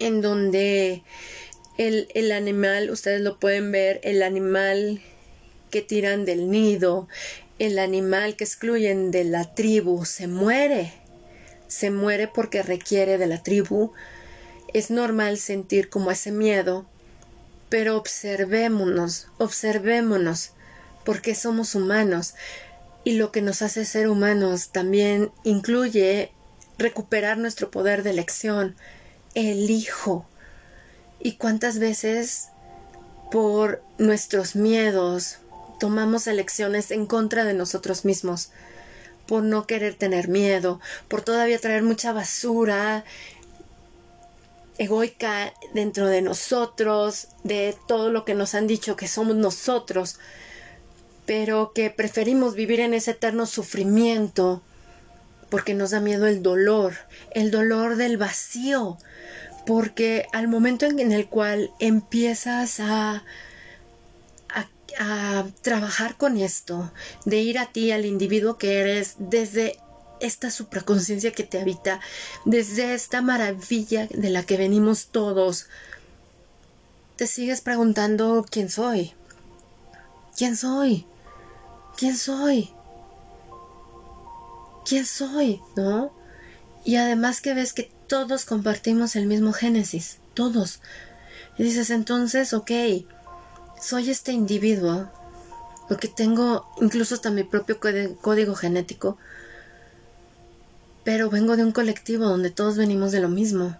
en 0.01 0.21
donde 0.21 1.05
el, 1.79 2.09
el 2.15 2.33
animal, 2.33 2.91
ustedes 2.91 3.21
lo 3.21 3.39
pueden 3.39 3.71
ver, 3.71 4.01
el 4.03 4.25
animal 4.25 5.01
que 5.71 5.81
tiran 5.81 6.25
del 6.25 6.51
nido, 6.51 7.07
el 7.59 7.79
animal 7.79 8.37
que 8.37 8.45
excluyen 8.45 9.11
de 9.11 9.25
la 9.25 9.55
tribu, 9.55 10.05
se 10.05 10.27
muere. 10.27 10.93
Se 11.69 11.91
muere 11.91 12.29
porque 12.29 12.63
requiere 12.63 13.19
de 13.19 13.27
la 13.27 13.43
tribu. 13.43 13.93
Es 14.75 14.91
normal 14.91 15.39
sentir 15.39 15.89
como 15.89 16.11
ese 16.11 16.33
miedo, 16.33 16.87
pero 17.69 17.97
observémonos, 17.97 19.29
observémonos 19.39 20.53
porque 21.05 21.35
somos 21.35 21.75
humanos 21.75 22.35
y 23.05 23.13
lo 23.13 23.31
que 23.33 23.41
nos 23.41 23.63
hace 23.63 23.85
ser 23.85 24.09
humanos 24.09 24.71
también 24.71 25.31
incluye 25.45 26.33
recuperar 26.79 27.39
nuestro 27.39 27.71
poder 27.71 28.03
de 28.03 28.11
elección, 28.11 28.75
elijo. 29.35 30.27
¿Y 31.21 31.37
cuántas 31.37 31.79
veces 31.79 32.49
por 33.31 33.83
nuestros 33.99 34.57
miedos 34.57 35.39
tomamos 35.79 36.27
elecciones 36.27 36.91
en 36.91 37.07
contra 37.07 37.45
de 37.45 37.55
nosotros 37.55 38.05
mismos? 38.05 38.51
Por 39.27 39.43
no 39.43 39.67
querer 39.67 39.95
tener 39.95 40.29
miedo, 40.29 40.81
por 41.09 41.23
todavía 41.23 41.59
traer 41.59 41.83
mucha 41.83 42.13
basura 42.13 43.05
egoica 44.79 45.53
dentro 45.75 46.07
de 46.07 46.23
nosotros, 46.23 47.29
de 47.45 47.77
todo 47.89 48.11
lo 48.11 48.25
que 48.25 48.35
nos 48.35 48.55
han 48.55 48.67
dicho 48.67 48.97
que 48.97 49.09
somos 49.09 49.37
nosotros, 49.37 50.19
pero 51.25 51.73
que 51.75 51.91
preferimos 51.91 52.55
vivir 52.55 52.81
en 52.81 52.95
ese 52.95 53.13
eterno 53.13 53.47
sufrimiento 53.47 54.63
porque 55.51 55.75
nos 55.75 55.91
da 55.91 56.01
miedo 56.01 56.27
el 56.27 56.43
dolor, 56.43 56.95
el 57.33 57.51
dolor 57.51 57.97
del 57.97 58.17
vacío, 58.17 58.99
porque 59.65 60.27
al 60.33 60.49
momento 60.49 60.87
en 60.87 61.13
el 61.13 61.29
cual 61.29 61.71
empiezas 61.81 62.81
a, 62.81 63.25
a, 64.99 65.45
trabajar 65.63 66.17
con 66.17 66.37
esto, 66.37 66.93
de 67.25 67.39
ir 67.39 67.59
a 67.59 67.67
ti, 67.67 67.93
al 67.93 68.05
individuo 68.05 68.59
que 68.59 68.81
eres, 68.81 69.17
desde 69.19 69.79
esta 70.21 70.51
supraconciencia 70.51 71.33
que 71.33 71.45
te 71.45 71.61
habita, 71.61 72.01
desde 72.45 72.95
esta 72.95 73.23
maravilla 73.23 74.07
de 74.07 74.31
la 74.31 74.45
que 74.45 74.57
venimos 74.57 75.09
todos, 75.09 75.67
te 77.17 77.27
sigues 77.27 77.61
preguntando 77.61 78.45
quién 78.51 78.71
soy, 78.71 79.15
quién 80.37 80.57
soy, 80.57 81.07
¿quién 81.97 82.17
soy? 82.17 82.71
¿Quién 84.85 85.05
soy? 85.05 85.61
¿No? 85.75 86.13
Y 86.85 86.97
además 86.97 87.41
que 87.41 87.55
ves 87.55 87.73
que 87.73 87.91
todos 88.07 88.45
compartimos 88.45 89.17
el 89.17 89.27
mismo 89.27 89.53
génesis, 89.53 90.19
todos. 90.35 90.81
Y 91.59 91.65
dices 91.65 91.91
entonces, 91.91 92.53
ok, 92.53 92.71
soy 93.81 94.11
este 94.11 94.33
individuo, 94.33 95.11
porque 95.89 96.09
tengo 96.09 96.67
incluso 96.81 97.15
hasta 97.15 97.31
mi 97.31 97.45
propio 97.45 97.79
código 98.21 98.55
genético, 98.55 99.19
pero 101.05 101.31
vengo 101.31 101.57
de 101.57 101.65
un 101.65 101.73
colectivo 101.73 102.25
donde 102.25 102.51
todos 102.51 102.77
venimos 102.77 103.13
de 103.13 103.21
lo 103.21 103.29
mismo. 103.29 103.77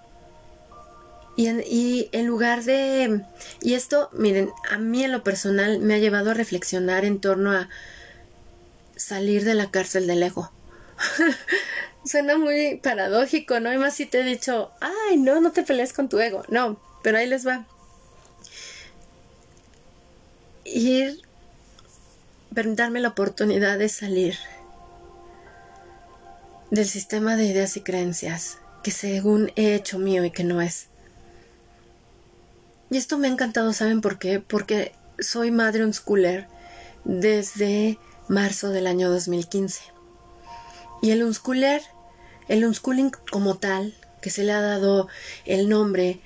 Y 1.37 1.49
en, 1.49 1.63
y 1.67 2.09
en, 2.13 2.27
lugar 2.27 2.65
de... 2.65 3.23
Y 3.61 3.75
esto, 3.75 4.09
miren, 4.13 4.51
a 4.71 4.79
mí 4.79 5.05
en 5.05 5.13
lo 5.13 5.23
personal 5.23 5.81
me 5.81 5.95
ha 5.95 5.99
llevado 5.99 6.31
a 6.31 6.35
reflexionar 6.35 7.05
en 7.05 7.21
torno 7.21 7.53
a 7.53 7.69
salir 8.97 9.45
de 9.45 9.55
la 9.55 9.71
cárcel 9.71 10.07
del 10.07 10.23
ego. 10.23 10.51
Suena 12.07 12.39
muy 12.39 12.77
paradójico, 12.83 13.61
¿no? 13.61 13.73
Y 13.73 13.77
más 13.77 13.95
si 13.95 14.07
te 14.07 14.21
he 14.21 14.25
dicho, 14.25 14.71
ay, 14.81 15.19
no, 15.19 15.41
no 15.41 15.53
te 15.53 15.63
pelees 15.63 15.93
con 15.93 16.09
tu 16.09 16.19
ego. 16.21 16.43
No, 16.49 16.81
pero 17.03 17.19
ahí 17.19 17.27
les 17.27 17.47
va. 17.47 17.67
Ir, 20.79 21.23
darme 22.51 23.01
la 23.01 23.09
oportunidad 23.09 23.79
de 23.79 23.89
salir 23.89 24.37
del 26.71 26.87
sistema 26.87 27.35
de 27.35 27.47
ideas 27.47 27.79
y 27.79 27.81
creencias 27.81 28.59
que 28.83 28.91
según 28.91 29.51
he 29.57 29.75
hecho 29.75 29.99
mío 29.99 30.23
y 30.27 30.31
que 30.31 30.45
no 30.45 30.61
es. 30.61 30.89
Y 32.91 32.99
esto 32.99 33.17
me 33.17 33.27
ha 33.27 33.31
encantado, 33.31 33.73
¿saben 33.73 34.03
por 34.03 34.19
qué? 34.19 34.39
Porque 34.39 34.93
soy 35.19 35.51
madre 35.51 35.83
unschooler 35.83 36.47
desde 37.05 37.99
marzo 38.29 38.69
del 38.69 38.87
año 38.87 39.11
2015. 39.11 39.81
Y 41.01 41.11
el 41.13 41.23
unschooler, 41.23 41.81
el 42.49 42.67
unschooling 42.67 43.13
como 43.33 43.57
tal, 43.57 43.95
que 44.21 44.29
se 44.29 44.45
le 44.45 44.53
ha 44.53 44.61
dado 44.61 45.09
el 45.47 45.71
nombre 45.71 46.21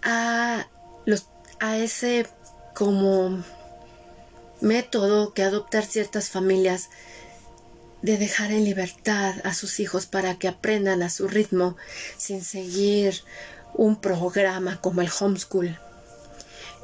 a, 0.00 0.68
los, 1.04 1.28
a 1.60 1.76
ese 1.76 2.26
como 2.74 3.44
método 4.60 5.32
que 5.34 5.42
adoptar 5.42 5.84
ciertas 5.84 6.30
familias 6.30 6.90
de 8.02 8.16
dejar 8.16 8.52
en 8.52 8.64
libertad 8.64 9.34
a 9.44 9.54
sus 9.54 9.80
hijos 9.80 10.06
para 10.06 10.38
que 10.38 10.48
aprendan 10.48 11.02
a 11.02 11.10
su 11.10 11.28
ritmo 11.28 11.76
sin 12.16 12.44
seguir 12.44 13.22
un 13.74 14.00
programa 14.00 14.80
como 14.80 15.00
el 15.00 15.10
homeschool. 15.20 15.78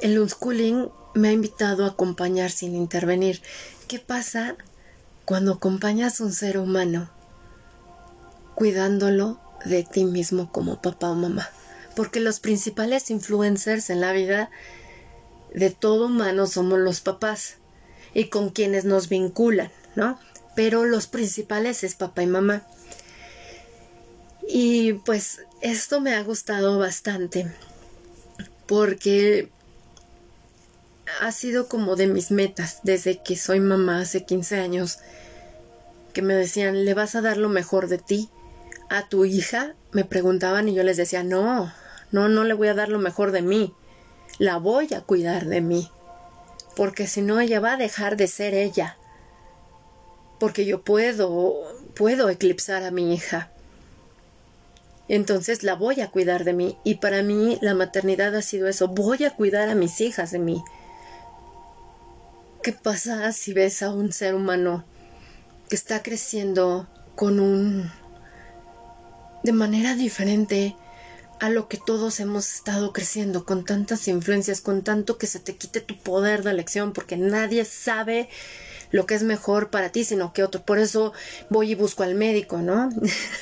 El 0.01 0.19
unschooling 0.19 0.89
me 1.13 1.29
ha 1.29 1.31
invitado 1.31 1.85
a 1.85 1.89
acompañar 1.89 2.51
sin 2.51 2.75
intervenir 2.75 3.41
¿Qué 3.87 3.99
pasa 3.99 4.55
cuando 5.25 5.53
acompañas 5.53 6.19
a 6.19 6.23
un 6.23 6.33
ser 6.33 6.57
humano 6.57 7.09
cuidándolo 8.55 9.39
de 9.65 9.83
ti 9.83 10.05
mismo 10.05 10.51
como 10.51 10.81
papá 10.81 11.09
o 11.11 11.15
mamá. 11.15 11.49
Porque 11.95 12.19
los 12.19 12.39
principales 12.39 13.09
influencers 13.09 13.89
en 13.89 14.01
la 14.01 14.11
vida 14.11 14.49
de 15.53 15.69
todo 15.69 16.07
humano 16.07 16.47
somos 16.47 16.79
los 16.79 17.01
papás 17.01 17.57
y 18.15 18.29
con 18.29 18.49
quienes 18.49 18.85
nos 18.85 19.09
vinculan, 19.09 19.71
¿no? 19.95 20.17
Pero 20.55 20.85
los 20.85 21.05
principales 21.05 21.83
es 21.83 21.93
papá 21.93 22.23
y 22.23 22.27
mamá. 22.27 22.65
Y 24.47 24.93
pues 24.93 25.41
esto 25.61 26.01
me 26.01 26.15
ha 26.15 26.23
gustado 26.23 26.79
bastante 26.79 27.53
porque 28.65 29.49
ha 31.21 31.31
sido 31.31 31.67
como 31.67 31.95
de 31.95 32.07
mis 32.07 32.31
metas 32.31 32.79
desde 32.83 33.21
que 33.21 33.35
soy 33.35 33.59
mamá 33.59 34.01
hace 34.01 34.25
15 34.25 34.59
años 34.59 34.99
que 36.13 36.21
me 36.21 36.33
decían, 36.33 36.85
¿le 36.85 36.93
vas 36.93 37.15
a 37.15 37.21
dar 37.21 37.37
lo 37.37 37.49
mejor 37.49 37.89
de 37.89 37.97
ti 37.97 38.29
a 38.89 39.07
tu 39.09 39.25
hija? 39.25 39.75
Me 39.91 40.05
preguntaban 40.05 40.69
y 40.69 40.73
yo 40.73 40.83
les 40.83 40.97
decía, 40.97 41.23
no, 41.23 41.71
no, 42.11 42.29
no 42.29 42.43
le 42.45 42.53
voy 42.53 42.69
a 42.69 42.73
dar 42.73 42.89
lo 42.89 42.99
mejor 42.99 43.31
de 43.31 43.41
mí, 43.41 43.73
la 44.39 44.57
voy 44.57 44.93
a 44.93 45.01
cuidar 45.01 45.45
de 45.45 45.59
mí, 45.59 45.91
porque 46.75 47.07
si 47.07 47.21
no 47.21 47.39
ella 47.39 47.59
va 47.59 47.73
a 47.73 47.77
dejar 47.77 48.17
de 48.17 48.27
ser 48.27 48.53
ella, 48.53 48.97
porque 50.39 50.65
yo 50.65 50.81
puedo, 50.81 51.55
puedo 51.95 52.29
eclipsar 52.29 52.83
a 52.83 52.91
mi 52.91 53.13
hija. 53.13 53.51
Entonces 55.07 55.63
la 55.63 55.75
voy 55.75 56.01
a 56.01 56.09
cuidar 56.09 56.43
de 56.43 56.53
mí 56.53 56.77
y 56.83 56.95
para 56.95 57.21
mí 57.21 57.57
la 57.61 57.75
maternidad 57.75 58.35
ha 58.35 58.41
sido 58.41 58.67
eso, 58.67 58.87
voy 58.87 59.23
a 59.23 59.35
cuidar 59.35 59.69
a 59.69 59.75
mis 59.75 60.01
hijas 60.01 60.31
de 60.31 60.39
mí. 60.39 60.63
¿Qué 62.63 62.73
pasa 62.73 63.31
si 63.31 63.53
ves 63.53 63.83
a 63.83 63.91
un 63.91 64.11
ser 64.11 64.33
humano 64.33 64.83
que 65.69 65.75
está 65.75 66.01
creciendo 66.01 66.87
con 67.15 67.39
un 67.39 67.91
de 69.43 69.51
manera 69.51 69.93
diferente 69.93 70.75
a 71.45 71.49
lo 71.49 71.67
que 71.67 71.77
todos 71.77 72.19
hemos 72.19 72.51
estado 72.55 72.91
creciendo, 72.91 73.45
con 73.45 73.65
tantas 73.65 74.07
influencias, 74.07 74.61
con 74.61 74.83
tanto 74.83 75.19
que 75.19 75.27
se 75.27 75.39
te 75.39 75.55
quite 75.55 75.79
tu 75.79 75.95
poder 75.95 76.41
de 76.41 76.49
elección, 76.49 76.91
porque 76.91 77.17
nadie 77.17 77.65
sabe 77.65 78.29
lo 78.89 79.05
que 79.05 79.13
es 79.13 79.21
mejor 79.21 79.69
para 79.69 79.91
ti, 79.91 80.03
sino 80.03 80.33
que 80.33 80.43
otro. 80.43 80.63
Por 80.65 80.79
eso 80.79 81.13
voy 81.51 81.71
y 81.71 81.75
busco 81.75 82.01
al 82.01 82.15
médico, 82.15 82.57
¿no? 82.57 82.89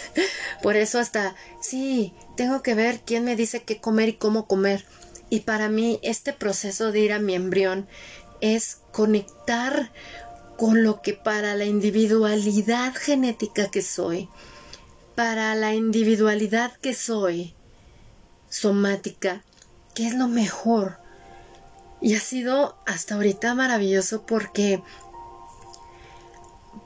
Por 0.61 0.75
eso 0.75 0.99
hasta, 0.99 1.35
sí, 1.61 2.13
tengo 2.35 2.61
que 2.61 2.75
ver 2.75 2.99
quién 3.05 3.23
me 3.23 3.37
dice 3.37 3.63
qué 3.63 3.79
comer 3.79 4.09
y 4.09 4.13
cómo 4.13 4.47
comer. 4.47 4.83
Y 5.29 5.41
para 5.41 5.69
mí 5.69 5.99
este 6.03 6.33
proceso 6.33 6.91
de 6.91 6.99
ir 6.99 7.13
a 7.13 7.19
mi 7.19 7.35
embrión 7.35 7.87
es 8.41 8.79
conectar 8.91 9.93
con 10.57 10.83
lo 10.83 11.01
que 11.01 11.13
para 11.13 11.55
la 11.55 11.63
individualidad 11.63 12.93
genética 12.95 13.71
que 13.71 13.81
soy, 13.81 14.27
para 15.15 15.55
la 15.55 15.73
individualidad 15.73 16.73
que 16.81 16.93
soy, 16.93 17.55
somática, 18.53 19.43
que 19.95 20.07
es 20.07 20.13
lo 20.13 20.27
mejor. 20.27 20.99
Y 22.01 22.15
ha 22.15 22.19
sido 22.19 22.77
hasta 22.85 23.15
ahorita 23.15 23.55
maravilloso 23.55 24.25
porque 24.25 24.81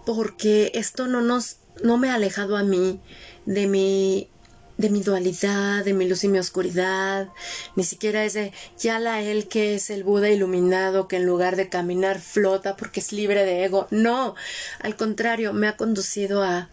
porque 0.05 0.71
esto 0.75 1.07
no 1.07 1.21
nos 1.21 1.57
no 1.83 1.97
me 1.97 2.09
ha 2.09 2.15
alejado 2.15 2.55
a 2.55 2.63
mí 2.63 3.01
de 3.45 3.67
mi 3.67 4.29
de 4.77 4.89
mi 4.89 5.01
dualidad, 5.01 5.83
de 5.83 5.93
mi 5.93 6.07
luz 6.07 6.23
y 6.23 6.27
mi 6.27 6.37
oscuridad, 6.37 7.29
ni 7.75 7.83
siquiera 7.83 8.23
ese 8.23 8.53
ya 8.77 8.99
la 8.99 9.21
él 9.21 9.47
que 9.47 9.75
es 9.75 9.89
el 9.89 10.03
Buda 10.03 10.29
iluminado 10.29 11.07
que 11.07 11.17
en 11.17 11.25
lugar 11.25 11.55
de 11.55 11.67
caminar 11.67 12.19
flota 12.19 12.77
porque 12.77 12.99
es 13.01 13.11
libre 13.11 13.43
de 13.43 13.65
ego. 13.65 13.87
No, 13.91 14.35
al 14.79 14.95
contrario, 14.95 15.51
me 15.51 15.67
ha 15.67 15.75
conducido 15.75 16.43
a 16.43 16.69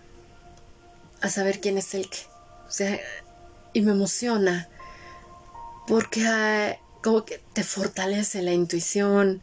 a 1.20 1.30
saber 1.30 1.60
quién 1.60 1.78
es 1.78 1.94
el 1.94 2.08
que. 2.08 2.18
O 2.68 2.70
sea, 2.70 3.00
y 3.72 3.80
me 3.80 3.92
emociona 3.92 4.68
porque 5.86 6.26
ah, 6.26 6.78
como 7.02 7.24
que 7.24 7.40
te 7.52 7.62
fortalece 7.62 8.42
la 8.42 8.52
intuición 8.52 9.42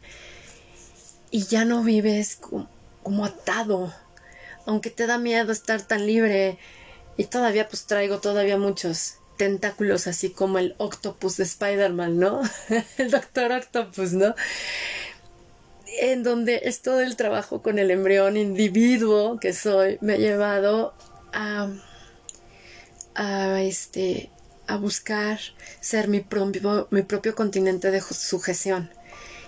y 1.30 1.44
ya 1.44 1.64
no 1.64 1.82
vives 1.82 2.36
como, 2.36 3.24
atado, 3.24 3.92
aunque 4.66 4.90
te 4.90 5.06
da 5.06 5.18
miedo 5.18 5.52
estar 5.52 5.80
tan 5.82 6.06
libre 6.06 6.58
y 7.16 7.24
todavía 7.24 7.68
pues 7.68 7.86
traigo 7.86 8.18
todavía 8.18 8.58
muchos 8.58 9.14
tentáculos 9.36 10.06
así 10.06 10.30
como 10.30 10.58
el 10.58 10.74
octopus 10.78 11.36
de 11.36 11.44
Spider-Man, 11.44 12.18
¿no? 12.18 12.42
el 12.98 13.10
doctor 13.10 13.52
octopus, 13.52 14.12
¿no? 14.12 14.34
En 16.00 16.22
donde 16.22 16.62
es 16.64 16.82
todo 16.82 17.00
el 17.00 17.16
trabajo 17.16 17.62
con 17.62 17.78
el 17.78 17.90
embrión 17.90 18.36
individuo 18.36 19.38
que 19.38 19.52
soy, 19.52 19.98
me 20.00 20.14
ha 20.14 20.16
llevado 20.16 20.94
a, 21.32 21.68
a 23.14 23.62
este, 23.62 24.30
a 24.66 24.76
buscar 24.76 25.40
ser 25.80 26.08
mi 26.08 26.20
propio, 26.20 26.88
mi 26.90 27.02
propio 27.02 27.34
continente 27.34 27.90
de 27.90 28.00
sujeción. 28.00 28.90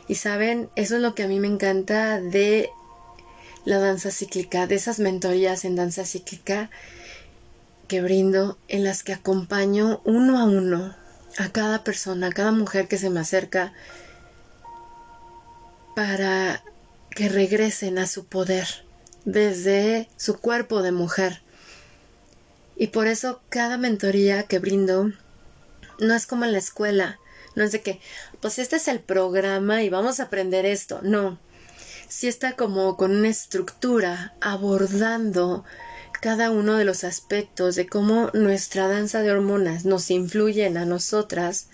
Y 0.09 0.17
saben, 0.17 0.69
eso 0.77 0.97
es 0.97 1.03
lo 1.03 1.15
que 1.15 1.23
a 1.23 1.29
mí 1.29 1.41
me 1.41 1.49
encanta 1.49 2.21
de 2.21 2.71
la 3.65 3.79
danza 3.79 4.11
cíclica, 4.11 4.67
de 4.67 4.75
esas 4.75 4.99
mentorías 4.99 5.65
en 5.65 5.77
danza 5.77 6.05
cíclica 6.05 6.71
que 7.89 8.03
brindo, 8.03 8.59
en 8.69 8.85
las 8.85 9.03
que 9.03 9.13
acompaño 9.13 10.01
uno 10.05 10.39
a 10.39 10.45
uno 10.45 10.95
a 11.39 11.49
cada 11.51 11.85
persona, 11.85 12.29
a 12.29 12.33
cada 12.33 12.53
mujer 12.53 12.89
que 12.89 12.99
se 12.99 13.11
me 13.11 13.21
acerca, 13.21 13.73
para 15.95 16.63
que 17.11 17.29
regresen 17.29 17.99
a 17.99 18.07
su 18.07 18.25
poder 18.27 18.67
desde 19.25 20.09
su 20.17 20.39
cuerpo 20.39 20.83
de 20.83 20.93
mujer 20.93 21.44
y 22.77 22.89
por 22.89 23.07
eso 23.07 23.41
cada 23.49 23.79
mentoría 23.79 24.45
que 24.45 24.59
brindo 24.59 25.13
no 26.01 26.15
es 26.15 26.27
como 26.27 26.45
en 26.45 26.53
la 26.53 26.59
escuela, 26.59 27.19
no 27.55 27.63
es 27.63 27.73
de 27.73 27.83
que, 27.83 28.01
pues 28.41 28.59
este 28.59 28.77
es 28.77 28.89
el 28.89 29.01
programa 29.01 29.83
y 29.83 29.89
vamos 29.89 30.19
a 30.19 30.25
aprender 30.25 30.67
esto, 30.67 31.01
no. 31.03 31.39
Sí 32.09 32.29
está 32.29 32.57
como 32.57 32.97
con 32.97 33.13
una 33.13 33.29
estructura 33.29 34.35
abordando 34.41 35.65
cada 36.21 36.51
uno 36.51 36.77
de 36.77 36.85
los 36.85 37.05
aspectos 37.05 37.77
de 37.77 37.87
cómo 37.87 38.31
nuestra 38.35 38.89
danza 38.89 39.23
de 39.23 39.31
hormonas 39.31 39.85
nos 39.85 40.11
influyen 40.11 40.77
a 40.77 40.85
nosotras, 40.85 41.69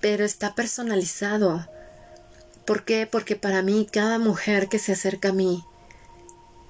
pero 0.00 0.24
está 0.24 0.54
personalizado. 0.54 1.68
¿Por 2.64 2.84
qué? 2.84 3.06
Porque 3.10 3.36
para 3.36 3.62
mí 3.62 3.86
cada 3.90 4.18
mujer 4.18 4.68
que 4.68 4.78
se 4.78 4.92
acerca 4.92 5.28
a 5.28 5.32
mí 5.32 5.64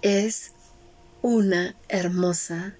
es 0.02 0.52
una 1.22 1.76
hermosa 1.88 2.74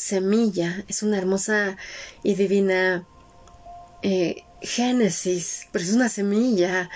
semilla, 0.00 0.82
es 0.88 1.02
una 1.02 1.18
hermosa 1.18 1.76
y 2.22 2.34
divina 2.34 3.04
eh, 4.02 4.44
génesis, 4.62 5.68
pero 5.72 5.84
es 5.84 5.92
una 5.92 6.08
semilla. 6.08 6.88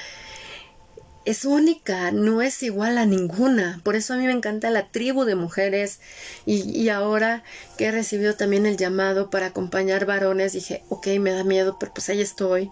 Es 1.27 1.45
única, 1.45 2.11
no 2.13 2.43
es 2.43 2.63
igual 2.63 2.99
a 2.99 3.07
ninguna. 3.07 3.81
Por 3.83 3.97
eso 3.97 4.15
a 4.15 4.17
mí 4.17 4.27
me 4.27 4.33
encanta 4.33 4.71
la 4.71 4.89
tribu 4.91 5.25
de 5.25 5.35
mujeres. 5.35 6.01
Y, 6.47 6.63
y 6.71 6.89
ahora 6.89 7.45
que 7.77 7.87
he 7.87 7.91
recibido 7.93 8.37
también 8.37 8.67
el 8.67 8.77
llamado 8.77 9.31
para 9.31 9.47
acompañar 9.47 10.07
varones, 10.07 10.53
dije, 10.53 10.83
ok, 10.89 11.07
me 11.21 11.33
da 11.33 11.45
miedo, 11.45 11.79
pero 11.79 11.93
pues 11.95 12.09
ahí 12.09 12.21
estoy. 12.21 12.71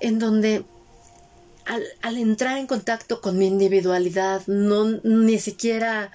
En 0.00 0.18
donde 0.18 0.64
al, 1.64 1.82
al 2.02 2.18
entrar 2.18 2.58
en 2.58 2.66
contacto 2.66 3.20
con 3.20 3.38
mi 3.38 3.46
individualidad, 3.46 4.42
no 4.46 4.84
ni 5.02 5.38
siquiera 5.38 6.12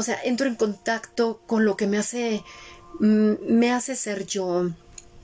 o 0.00 0.02
sea, 0.02 0.18
entro 0.24 0.46
en 0.46 0.54
contacto 0.54 1.42
con 1.46 1.66
lo 1.66 1.76
que 1.76 1.86
me 1.86 1.98
hace, 1.98 2.42
mm, 3.00 3.32
me 3.48 3.70
hace 3.70 3.94
ser 3.94 4.24
yo, 4.24 4.70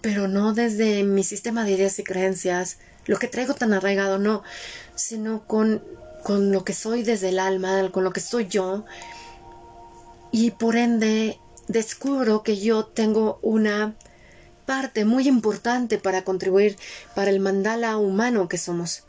pero 0.03 0.29
no 0.29 0.53
desde 0.53 1.03
mi 1.03 1.25
sistema 1.25 1.65
de 1.65 1.73
ideas 1.73 1.99
y 1.99 2.05
creencias, 2.05 2.77
lo 3.07 3.19
que 3.19 3.27
traigo 3.27 3.55
tan 3.55 3.73
arraigado, 3.73 4.19
no, 4.19 4.43
sino 4.95 5.47
con, 5.47 5.83
con 6.23 6.53
lo 6.53 6.63
que 6.63 6.75
soy 6.75 7.05
desde 7.05 7.31
el 7.31 7.39
alma, 7.39 7.91
con 7.91 8.05
lo 8.05 8.13
que 8.13 8.21
soy 8.21 8.49
yo, 8.49 8.85
y 10.31 10.51
por 10.51 10.77
ende 10.77 11.41
descubro 11.69 12.43
que 12.43 12.59
yo 12.59 12.85
tengo 12.85 13.39
una 13.41 13.95
parte 14.67 15.07
muy 15.07 15.27
importante 15.27 15.97
para 15.97 16.23
contribuir 16.23 16.77
para 17.15 17.31
el 17.31 17.41
mandala 17.41 17.97
humano 17.97 18.47
que 18.47 18.59
somos, 18.59 19.05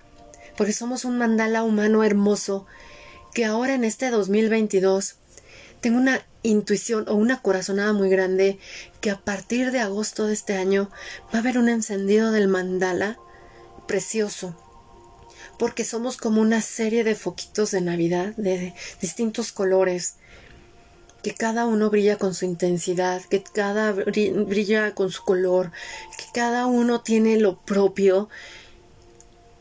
porque 0.56 0.72
somos 0.72 1.04
un 1.04 1.18
mandala 1.18 1.64
humano 1.64 2.06
hermoso 2.06 2.66
que 3.34 3.44
ahora 3.44 3.76
en 3.76 3.84
este 3.84 4.10
2022 4.10 5.18
tengo 5.82 5.98
una 5.98 6.22
intuición 6.44 7.06
o 7.08 7.16
una 7.16 7.42
corazonada 7.42 7.94
muy 7.94 8.10
grande 8.10 8.60
que 9.02 9.12
a 9.12 9.20
partir 9.20 9.72
de 9.72 9.80
agosto 9.80 10.28
de 10.28 10.34
este 10.34 10.56
año 10.56 10.90
va 11.34 11.38
a 11.38 11.42
haber 11.42 11.58
un 11.58 11.70
encendido 11.70 12.32
del 12.32 12.48
mandala 12.48 13.18
precioso. 13.88 14.56
Porque 15.60 15.84
somos 15.84 16.18
como 16.18 16.42
una 16.42 16.62
serie 16.62 17.04
de 17.04 17.16
foquitos 17.16 17.72
de 17.72 17.82
Navidad 17.82 18.36
de 18.38 18.74
distintos 19.02 19.52
colores, 19.52 20.16
que 21.24 21.34
cada 21.34 21.66
uno 21.66 21.90
brilla 21.90 22.18
con 22.18 22.34
su 22.36 22.46
intensidad, 22.46 23.22
que 23.24 23.44
cada 23.44 23.92
brilla 23.92 24.94
con 24.94 25.12
su 25.12 25.24
color, 25.24 25.72
que 26.18 26.26
cada 26.34 26.68
uno 26.68 27.02
tiene 27.02 27.40
lo 27.40 27.60
propio 27.60 28.30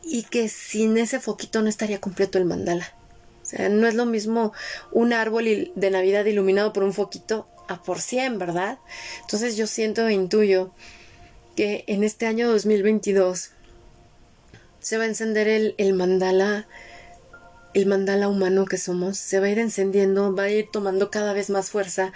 y 0.03 0.23
que 0.23 0.49
sin 0.49 0.97
ese 0.97 1.19
foquito 1.19 1.61
no 1.61 1.67
estaría 1.67 1.99
completo 1.99 2.37
el 2.37 2.45
mandala. 2.45 2.96
O 3.47 3.49
sea, 3.49 3.69
no 3.69 3.87
es 3.87 3.95
lo 3.95 4.05
mismo 4.05 4.51
un 4.91 5.13
árbol 5.13 5.71
de 5.73 5.89
Navidad 5.89 6.25
iluminado 6.25 6.73
por 6.73 6.83
un 6.83 6.91
foquito 6.91 7.47
a 7.69 7.81
por 7.81 8.01
100, 8.01 8.39
¿verdad? 8.39 8.79
Entonces 9.21 9.55
yo 9.55 9.67
siento 9.67 10.05
e 10.05 10.13
intuyo 10.13 10.73
que 11.55 11.85
en 11.87 12.03
este 12.03 12.25
año 12.25 12.49
2022 12.49 13.51
se 14.81 14.97
va 14.97 15.05
a 15.05 15.07
encender 15.07 15.47
el, 15.47 15.75
el 15.77 15.93
mandala, 15.93 16.67
el 17.73 17.85
mandala 17.85 18.27
humano 18.27 18.65
que 18.65 18.77
somos, 18.77 19.17
se 19.17 19.39
va 19.39 19.45
a 19.45 19.49
ir 19.49 19.59
encendiendo, 19.59 20.35
va 20.35 20.43
a 20.43 20.49
ir 20.49 20.67
tomando 20.69 21.09
cada 21.09 21.31
vez 21.31 21.49
más 21.49 21.69
fuerza, 21.69 22.11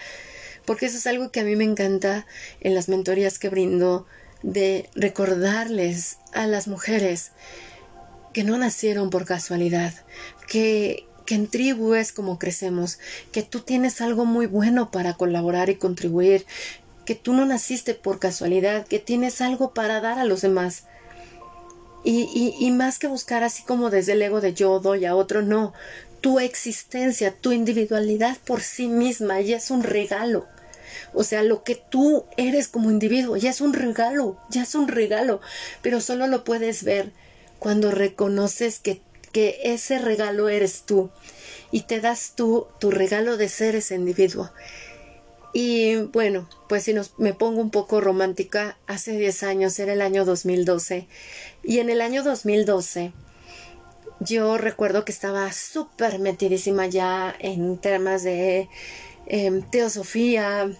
porque 0.65 0.87
eso 0.87 0.97
es 0.97 1.07
algo 1.07 1.31
que 1.31 1.39
a 1.39 1.45
mí 1.45 1.55
me 1.55 1.63
encanta 1.63 2.27
en 2.59 2.75
las 2.75 2.89
mentorías 2.89 3.39
que 3.39 3.47
brindo, 3.47 4.05
de 4.43 4.89
recordarles 4.95 6.17
a 6.33 6.45
las 6.45 6.67
mujeres 6.67 7.31
que 8.33 8.43
no 8.43 8.57
nacieron 8.57 9.09
por 9.09 9.25
casualidad, 9.25 9.93
que, 10.47 11.07
que 11.25 11.35
en 11.35 11.47
tribu 11.47 11.93
es 11.93 12.11
como 12.11 12.39
crecemos, 12.39 12.99
que 13.31 13.43
tú 13.43 13.59
tienes 13.59 14.01
algo 14.01 14.25
muy 14.25 14.47
bueno 14.47 14.91
para 14.91 15.13
colaborar 15.13 15.69
y 15.69 15.75
contribuir, 15.75 16.45
que 17.05 17.15
tú 17.15 17.33
no 17.33 17.45
naciste 17.45 17.93
por 17.93 18.19
casualidad, 18.19 18.85
que 18.85 18.99
tienes 18.99 19.41
algo 19.41 19.73
para 19.73 20.01
dar 20.01 20.19
a 20.19 20.25
los 20.25 20.41
demás. 20.41 20.85
Y, 22.03 22.29
y, 22.33 22.55
y 22.59 22.71
más 22.71 22.97
que 22.97 23.07
buscar 23.07 23.43
así 23.43 23.63
como 23.63 23.89
desde 23.89 24.13
el 24.13 24.21
ego 24.21 24.41
de 24.41 24.53
yo 24.53 24.79
doy 24.79 25.05
a 25.05 25.15
otro, 25.15 25.41
no, 25.41 25.73
tu 26.21 26.39
existencia, 26.39 27.35
tu 27.35 27.51
individualidad 27.51 28.37
por 28.45 28.61
sí 28.61 28.87
misma 28.87 29.41
ya 29.41 29.57
es 29.57 29.71
un 29.71 29.83
regalo. 29.83 30.47
O 31.13 31.23
sea, 31.23 31.43
lo 31.43 31.63
que 31.63 31.75
tú 31.75 32.25
eres 32.37 32.67
como 32.67 32.91
individuo 32.91 33.35
ya 33.37 33.49
es 33.49 33.61
un 33.61 33.73
regalo, 33.73 34.37
ya 34.49 34.63
es 34.63 34.75
un 34.75 34.87
regalo, 34.87 35.41
pero 35.81 35.99
solo 35.99 36.27
lo 36.27 36.43
puedes 36.43 36.83
ver 36.83 37.11
cuando 37.59 37.91
reconoces 37.91 38.79
que 38.79 39.01
que 39.31 39.59
ese 39.63 39.99
regalo 39.99 40.49
eres 40.49 40.83
tú 40.83 41.09
y 41.71 41.81
te 41.81 42.01
das 42.01 42.33
tú 42.35 42.67
tu 42.79 42.91
regalo 42.91 43.37
de 43.37 43.49
ser 43.49 43.75
ese 43.75 43.95
individuo. 43.95 44.51
Y 45.53 45.95
bueno, 45.95 46.47
pues 46.69 46.83
si 46.83 46.93
nos, 46.93 47.17
me 47.19 47.33
pongo 47.33 47.61
un 47.61 47.71
poco 47.71 47.99
romántica, 47.99 48.77
hace 48.87 49.17
10 49.17 49.43
años 49.43 49.77
era 49.79 49.93
el 49.93 50.01
año 50.01 50.23
2012 50.23 51.07
y 51.63 51.79
en 51.79 51.89
el 51.89 52.01
año 52.01 52.23
2012 52.23 53.11
yo 54.21 54.57
recuerdo 54.57 55.03
que 55.03 55.11
estaba 55.11 55.51
súper 55.51 56.19
metidísima 56.19 56.85
ya 56.85 57.35
en 57.39 57.77
temas 57.77 58.23
de 58.23 58.69
em, 59.25 59.61
teosofía, 59.63 60.71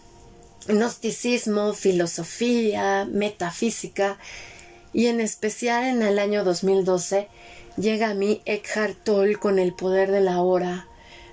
gnosticismo, 0.67 1.73
filosofía, 1.73 3.05
metafísica 3.11 4.19
y 4.93 5.07
en 5.07 5.19
especial 5.19 5.85
en 5.85 6.01
el 6.01 6.19
año 6.19 6.43
2012 6.43 7.27
Llega 7.77 8.09
a 8.09 8.13
mí 8.13 8.41
Eckhart 8.45 8.97
Tolle 9.03 9.35
con 9.35 9.57
el 9.57 9.73
poder 9.73 10.11
de 10.11 10.21
la 10.21 10.41
hora, 10.41 10.87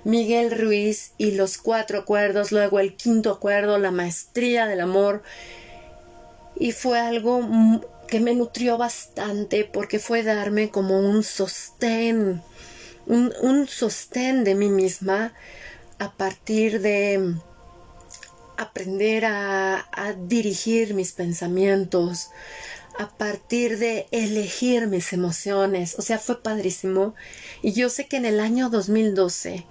Miguel 0.05 0.51
Ruiz 0.51 1.11
y 1.17 1.31
los 1.31 1.57
cuatro 1.57 1.99
acuerdos, 1.99 2.51
luego 2.51 2.79
el 2.79 2.95
quinto 2.95 3.31
acuerdo, 3.31 3.77
la 3.77 3.91
maestría 3.91 4.65
del 4.65 4.79
amor. 4.79 5.21
Y 6.55 6.71
fue 6.71 6.99
algo 6.99 7.41
que 8.07 8.19
me 8.19 8.33
nutrió 8.33 8.77
bastante 8.77 9.65
porque 9.65 9.99
fue 9.99 10.23
darme 10.23 10.69
como 10.69 10.99
un 10.99 11.23
sostén, 11.23 12.41
un, 13.05 13.67
sostén 13.67 14.43
de 14.43 14.55
mí 14.55 14.69
misma 14.69 15.33
a 15.99 16.11
partir 16.13 16.81
de 16.81 17.35
aprender 18.57 19.25
a 19.25 19.85
dirigir 20.17 20.93
mis 20.93 21.11
pensamientos, 21.11 22.29
a 22.99 23.07
partir 23.07 23.79
de 23.79 24.07
elegir 24.11 24.87
mis 24.87 25.13
emociones. 25.13 25.95
O 25.97 26.01
sea, 26.01 26.19
fue 26.19 26.43
padrísimo. 26.43 27.15
Y 27.61 27.71
yo 27.71 27.89
sé 27.89 28.07
que 28.07 28.17
en 28.17 28.25
el 28.25 28.41
año 28.41 28.69
2012 28.69 29.65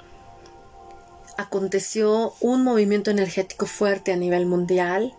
aconteció 1.37 2.33
un 2.41 2.64
movimiento 2.64 3.11
energético 3.11 3.66
fuerte 3.66 4.12
a 4.12 4.16
nivel 4.16 4.47
mundial, 4.47 5.12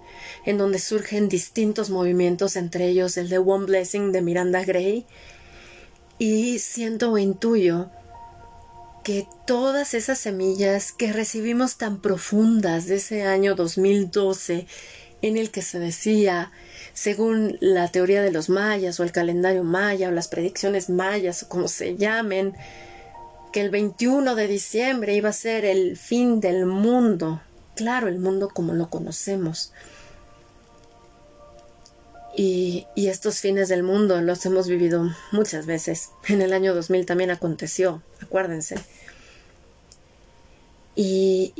en 0.44 0.58
donde 0.58 0.80
surgen 0.80 1.30
distintos 1.30 1.92
movimientos, 1.92 2.56
entre 2.56 2.88
ellos 2.88 3.16
el 3.16 3.30
de 3.30 3.38
One 3.38 3.68
Blessing 3.68 4.12
de 4.12 4.24
Miranda 4.24 4.66
Gray. 4.66 5.06
Y 6.18 6.58
siento 6.58 7.12
o 7.12 7.20
intuyo 7.20 7.92
que 9.04 9.28
todas 9.46 9.94
esas 9.94 10.18
semillas 10.18 10.92
que 10.92 11.14
recibimos 11.14 11.78
tan 11.78 12.02
profundas 12.02 12.88
de 12.88 12.96
ese 12.96 13.22
año 13.22 13.54
2012, 13.54 14.66
en 15.22 15.38
el 15.38 15.52
que 15.52 15.62
se 15.62 15.80
decía 15.80 16.52
según 16.94 17.58
la 17.62 17.88
teoría 17.88 18.22
de 18.22 18.32
los 18.32 18.50
mayas 18.50 19.00
o 19.00 19.04
el 19.04 19.12
calendario 19.12 19.64
maya 19.64 20.10
o 20.10 20.12
las 20.12 20.28
predicciones 20.28 20.90
mayas 20.90 21.44
o 21.44 21.50
como 21.50 21.68
se 21.68 21.96
llamen, 21.96 22.54
que 23.54 23.62
el 23.62 23.70
21 23.70 24.36
de 24.36 24.48
diciembre 24.48 25.16
iba 25.16 25.30
a 25.30 25.34
ser 25.34 25.66
el 25.66 25.98
fin 25.98 26.40
del 26.40 26.66
mundo, 26.66 27.42
claro, 27.76 28.08
el 28.08 28.20
mundo 28.20 28.50
como 28.54 28.74
lo 28.74 28.90
conocemos. 28.90 29.72
Y, 32.36 32.86
y, 32.96 33.08
estos 33.08 33.40
fines 33.40 33.70
del 33.70 33.84
mundo 33.84 34.22
los 34.22 34.46
hemos 34.46 34.68
vivido 34.68 35.10
muchas 35.32 35.66
veces. 35.66 36.10
En 36.28 36.42
el 36.42 36.54
año 36.54 36.74
2000 36.74 37.06
también 37.06 37.32
aconteció, 37.32 38.02
acuérdense. 38.22 38.76
Y, 40.96 41.54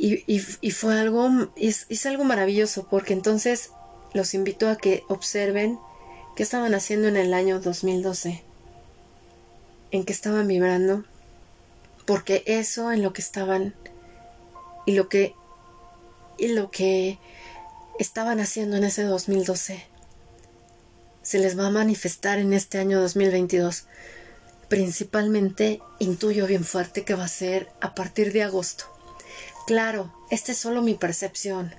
fue 0.72 0.98
algo, 0.98 1.30
es, 1.56 1.86
es 1.88 2.04
algo 2.06 2.24
maravilloso 2.24 2.86
porque 2.90 3.14
entonces 3.14 3.70
los 4.12 4.34
invito 4.34 4.68
a 4.68 4.76
que 4.76 5.04
observen 5.08 5.78
qué 6.36 6.42
estaban 6.42 6.74
haciendo 6.74 7.08
en 7.08 7.16
el 7.16 7.32
año 7.32 7.60
2012, 7.60 8.42
en 9.92 10.04
qué 10.04 10.12
estaban 10.12 10.46
vibrando, 10.46 11.04
porque 12.06 12.42
eso 12.46 12.92
en 12.92 13.02
lo 13.02 13.12
que 13.12 13.22
estaban 13.22 13.74
y 14.86 14.92
lo 14.92 15.08
que 15.08 15.34
y 16.38 16.48
lo 16.48 16.70
que 16.70 17.18
estaban 17.98 18.40
haciendo 18.40 18.76
en 18.76 18.84
ese 18.84 19.04
2012 19.04 19.90
se 21.22 21.38
les 21.38 21.58
va 21.58 21.66
a 21.66 21.70
manifestar 21.70 22.38
en 22.38 22.52
este 22.52 22.78
año 22.78 23.00
2022. 23.00 23.84
Principalmente 24.68 25.80
intuyo 25.98 26.46
bien 26.46 26.64
fuerte 26.64 27.04
que 27.04 27.14
va 27.14 27.24
a 27.24 27.28
ser 27.28 27.68
a 27.80 27.94
partir 27.94 28.32
de 28.32 28.42
agosto. 28.42 28.89
Claro, 29.70 30.12
esta 30.30 30.50
es 30.50 30.58
solo 30.58 30.82
mi 30.82 30.94
percepción. 30.94 31.72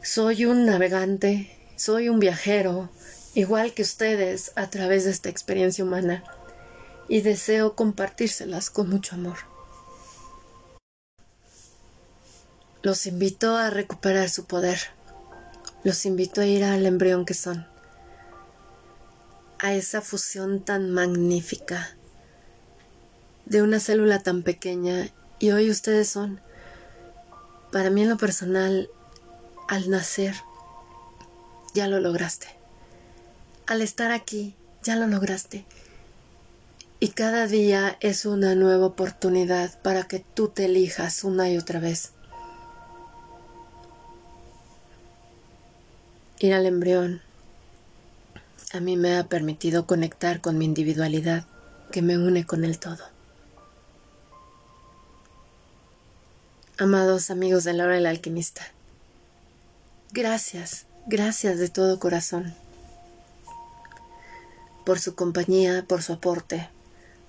Soy 0.00 0.44
un 0.44 0.64
navegante 0.64 1.58
soy 1.74 2.08
un 2.08 2.20
viajero, 2.20 2.88
igual 3.34 3.74
que 3.74 3.82
ustedes, 3.82 4.52
a 4.54 4.70
través 4.70 5.02
de 5.02 5.10
esta 5.10 5.28
experiencia 5.28 5.82
humana, 5.82 6.22
y 7.08 7.22
deseo 7.22 7.74
compartírselas 7.74 8.70
con 8.70 8.88
mucho 8.90 9.16
amor. 9.16 9.38
Los 12.82 13.06
invito 13.06 13.56
a 13.56 13.70
recuperar 13.70 14.30
su 14.30 14.44
poder. 14.44 14.78
Los 15.82 16.06
invito 16.06 16.42
a 16.42 16.46
ir 16.46 16.62
al 16.62 16.86
embrión 16.86 17.24
que 17.24 17.34
son, 17.34 17.66
a 19.58 19.74
esa 19.74 20.00
fusión 20.00 20.64
tan 20.64 20.92
magnífica 20.92 21.96
de 23.46 23.62
una 23.62 23.80
célula 23.80 24.22
tan 24.22 24.44
pequeña 24.44 25.10
y 25.40 25.50
hoy 25.50 25.70
ustedes 25.70 26.08
son, 26.08 26.40
para 27.72 27.90
mí 27.90 28.02
en 28.02 28.10
lo 28.10 28.18
personal, 28.18 28.88
al 29.68 29.90
nacer, 29.90 30.34
ya 31.74 31.88
lo 31.88 31.98
lograste. 31.98 32.48
Al 33.66 33.80
estar 33.80 34.12
aquí, 34.12 34.54
ya 34.82 34.96
lo 34.96 35.06
lograste. 35.06 35.64
Y 37.00 37.08
cada 37.08 37.46
día 37.46 37.96
es 38.00 38.26
una 38.26 38.54
nueva 38.54 38.86
oportunidad 38.86 39.80
para 39.82 40.04
que 40.04 40.20
tú 40.20 40.48
te 40.48 40.66
elijas 40.66 41.24
una 41.24 41.50
y 41.50 41.58
otra 41.58 41.80
vez. 41.80 42.12
Ir 46.38 46.54
al 46.54 46.66
embrión 46.66 47.22
a 48.72 48.80
mí 48.80 48.96
me 48.96 49.18
ha 49.18 49.24
permitido 49.24 49.86
conectar 49.86 50.40
con 50.40 50.56
mi 50.56 50.64
individualidad 50.64 51.44
que 51.90 52.00
me 52.00 52.16
une 52.16 52.46
con 52.46 52.64
el 52.64 52.78
todo. 52.78 53.04
Amados 56.78 57.30
amigos 57.30 57.64
de 57.64 57.72
la 57.72 57.84
hora 57.84 57.94
del 57.94 58.06
alquimista, 58.06 58.62
gracias 60.12 60.86
Gracias 61.06 61.58
de 61.58 61.68
todo 61.68 61.98
corazón 61.98 62.54
por 64.84 65.00
su 65.00 65.16
compañía, 65.16 65.84
por 65.88 66.00
su 66.00 66.12
aporte, 66.12 66.68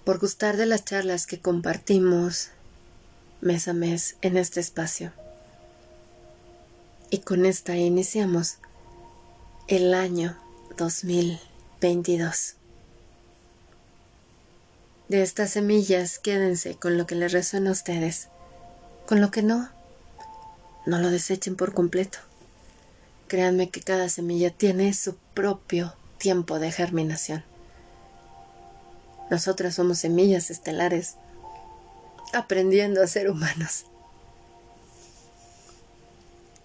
por 0.06 0.20
gustar 0.20 0.58
de 0.58 0.68
las 0.68 0.86
charlas 0.86 1.26
que 1.26 1.40
compartimos 1.40 2.50
mes 3.42 3.68
a 3.68 3.74
mes 3.74 4.16
en 4.22 4.38
este 4.38 4.60
espacio. 4.60 5.12
Y 7.10 7.20
con 7.20 7.48
esta 7.48 7.76
iniciamos 7.76 8.58
el 9.68 9.96
año 9.96 10.38
2022. 10.78 12.56
De 15.10 15.24
estas 15.24 15.50
semillas 15.50 16.20
quédense 16.20 16.76
con 16.76 16.98
lo 16.98 17.08
que 17.08 17.16
les 17.16 17.32
resuena 17.32 17.72
a 17.72 17.74
ustedes. 17.74 18.30
Con 19.06 19.20
lo 19.20 19.32
que 19.32 19.44
no, 19.44 19.70
no 20.86 20.98
lo 21.00 21.10
desechen 21.10 21.56
por 21.56 21.74
completo. 21.74 22.20
Créanme 23.28 23.70
que 23.70 23.82
cada 23.82 24.10
semilla 24.10 24.50
tiene 24.50 24.94
su 24.94 25.16
propio 25.34 25.94
tiempo 26.18 26.60
de 26.60 26.72
germinación. 26.72 27.44
Nosotras 29.30 29.76
somos 29.76 30.00
semillas 30.00 30.50
estelares 30.52 31.16
aprendiendo 32.34 33.02
a 33.02 33.08
ser 33.08 33.30
humanos. 33.30 33.86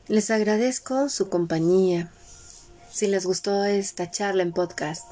Les 0.07 0.31
agradezco 0.31 1.09
su 1.09 1.29
compañía. 1.29 2.11
Si 2.91 3.07
les 3.07 3.27
gustó 3.27 3.65
esta 3.65 4.11
charla 4.11 4.43
en 4.43 4.53
podcast, 4.53 5.07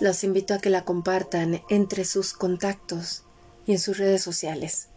los 0.00 0.22
invito 0.22 0.54
a 0.54 0.58
que 0.58 0.70
la 0.70 0.84
compartan 0.84 1.62
entre 1.68 2.04
sus 2.04 2.32
contactos 2.32 3.22
y 3.66 3.72
en 3.72 3.78
sus 3.78 3.98
redes 3.98 4.22
sociales. 4.22 4.88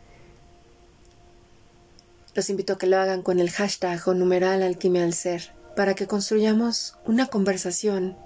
Los 2.36 2.50
invito 2.50 2.74
a 2.74 2.78
que 2.78 2.86
lo 2.86 2.98
hagan 2.98 3.22
con 3.22 3.40
el 3.40 3.50
hashtag 3.50 4.02
o 4.10 4.14
numeral 4.14 4.62
alquimia 4.62 5.06
al 5.06 5.14
ser 5.14 5.54
para 5.74 5.96
que 5.96 6.06
construyamos 6.06 6.98
una 7.06 7.28
conversación 7.28 8.18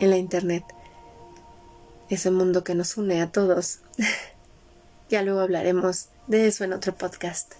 en 0.00 0.08
la 0.08 0.16
internet. 0.16 0.64
Ese 2.08 2.30
mundo 2.30 2.64
que 2.64 2.74
nos 2.74 2.96
une 2.96 3.20
a 3.20 3.30
todos. 3.30 3.80
ya 5.10 5.20
luego 5.20 5.40
hablaremos 5.40 6.08
de 6.26 6.46
eso 6.46 6.64
en 6.64 6.72
otro 6.72 6.94
podcast. 6.94 7.52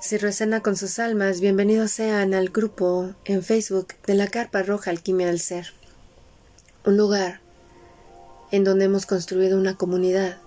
Si 0.00 0.16
resuena 0.16 0.60
con 0.60 0.76
sus 0.76 0.98
almas, 0.98 1.40
bienvenidos 1.40 1.92
sean 1.92 2.34
al 2.34 2.48
grupo 2.48 3.14
en 3.26 3.44
Facebook 3.44 3.94
de 4.06 4.14
la 4.14 4.26
Carpa 4.26 4.64
Roja 4.64 4.90
Alquimia 4.90 5.28
del 5.28 5.38
Ser. 5.38 5.72
Un 6.84 6.96
lugar 6.96 7.40
en 8.50 8.64
donde 8.64 8.86
hemos 8.86 9.06
construido 9.06 9.56
una 9.56 9.76
comunidad. 9.76 10.38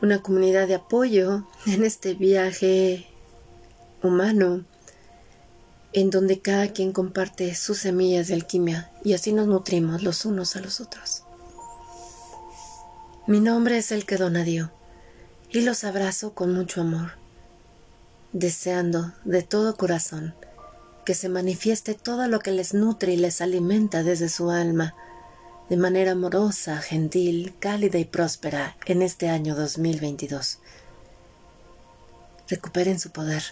Una 0.00 0.22
comunidad 0.22 0.68
de 0.68 0.76
apoyo 0.76 1.44
en 1.66 1.84
este 1.84 2.14
viaje 2.14 3.06
humano 4.02 4.64
en 5.92 6.10
donde 6.10 6.40
cada 6.40 6.68
quien 6.72 6.92
comparte 6.92 7.54
sus 7.54 7.78
semillas 7.78 8.28
de 8.28 8.34
alquimia 8.34 8.90
y 9.04 9.14
así 9.14 9.32
nos 9.32 9.48
nutrimos 9.48 10.02
los 10.02 10.24
unos 10.24 10.54
a 10.56 10.60
los 10.60 10.80
otros. 10.80 11.24
Mi 13.26 13.40
nombre 13.40 13.78
es 13.78 13.90
el 13.92 14.06
que 14.06 14.16
Donadio 14.16 14.70
y 15.50 15.62
los 15.62 15.84
abrazo 15.84 16.34
con 16.34 16.54
mucho 16.54 16.80
amor 16.80 17.12
deseando 18.32 19.12
de 19.24 19.42
todo 19.42 19.76
corazón 19.76 20.34
que 21.04 21.14
se 21.14 21.28
manifieste 21.28 21.94
todo 21.94 22.28
lo 22.28 22.40
que 22.40 22.50
les 22.50 22.74
nutre 22.74 23.14
y 23.14 23.16
les 23.16 23.40
alimenta 23.40 24.02
desde 24.02 24.28
su 24.28 24.50
alma, 24.50 24.94
de 25.68 25.76
manera 25.76 26.12
amorosa, 26.12 26.78
gentil, 26.78 27.54
cálida 27.58 27.98
y 27.98 28.04
próspera 28.04 28.76
en 28.86 29.02
este 29.02 29.28
año 29.28 29.54
2022. 29.54 30.58
Recuperen 32.48 32.98
su 32.98 33.10
poder. 33.10 33.42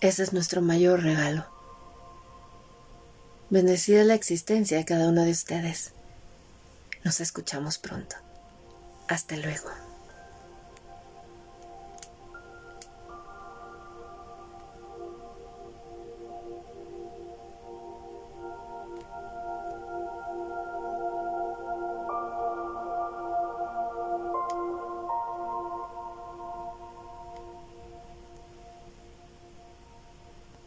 Ese 0.00 0.22
es 0.22 0.32
nuestro 0.34 0.60
mayor 0.60 1.02
regalo. 1.02 1.46
Bendecida 3.48 4.04
la 4.04 4.14
existencia 4.14 4.76
de 4.76 4.84
cada 4.84 5.08
uno 5.08 5.22
de 5.24 5.30
ustedes. 5.30 5.92
Nos 7.04 7.20
escuchamos 7.20 7.78
pronto. 7.78 8.16
Hasta 9.08 9.36
luego. 9.36 9.83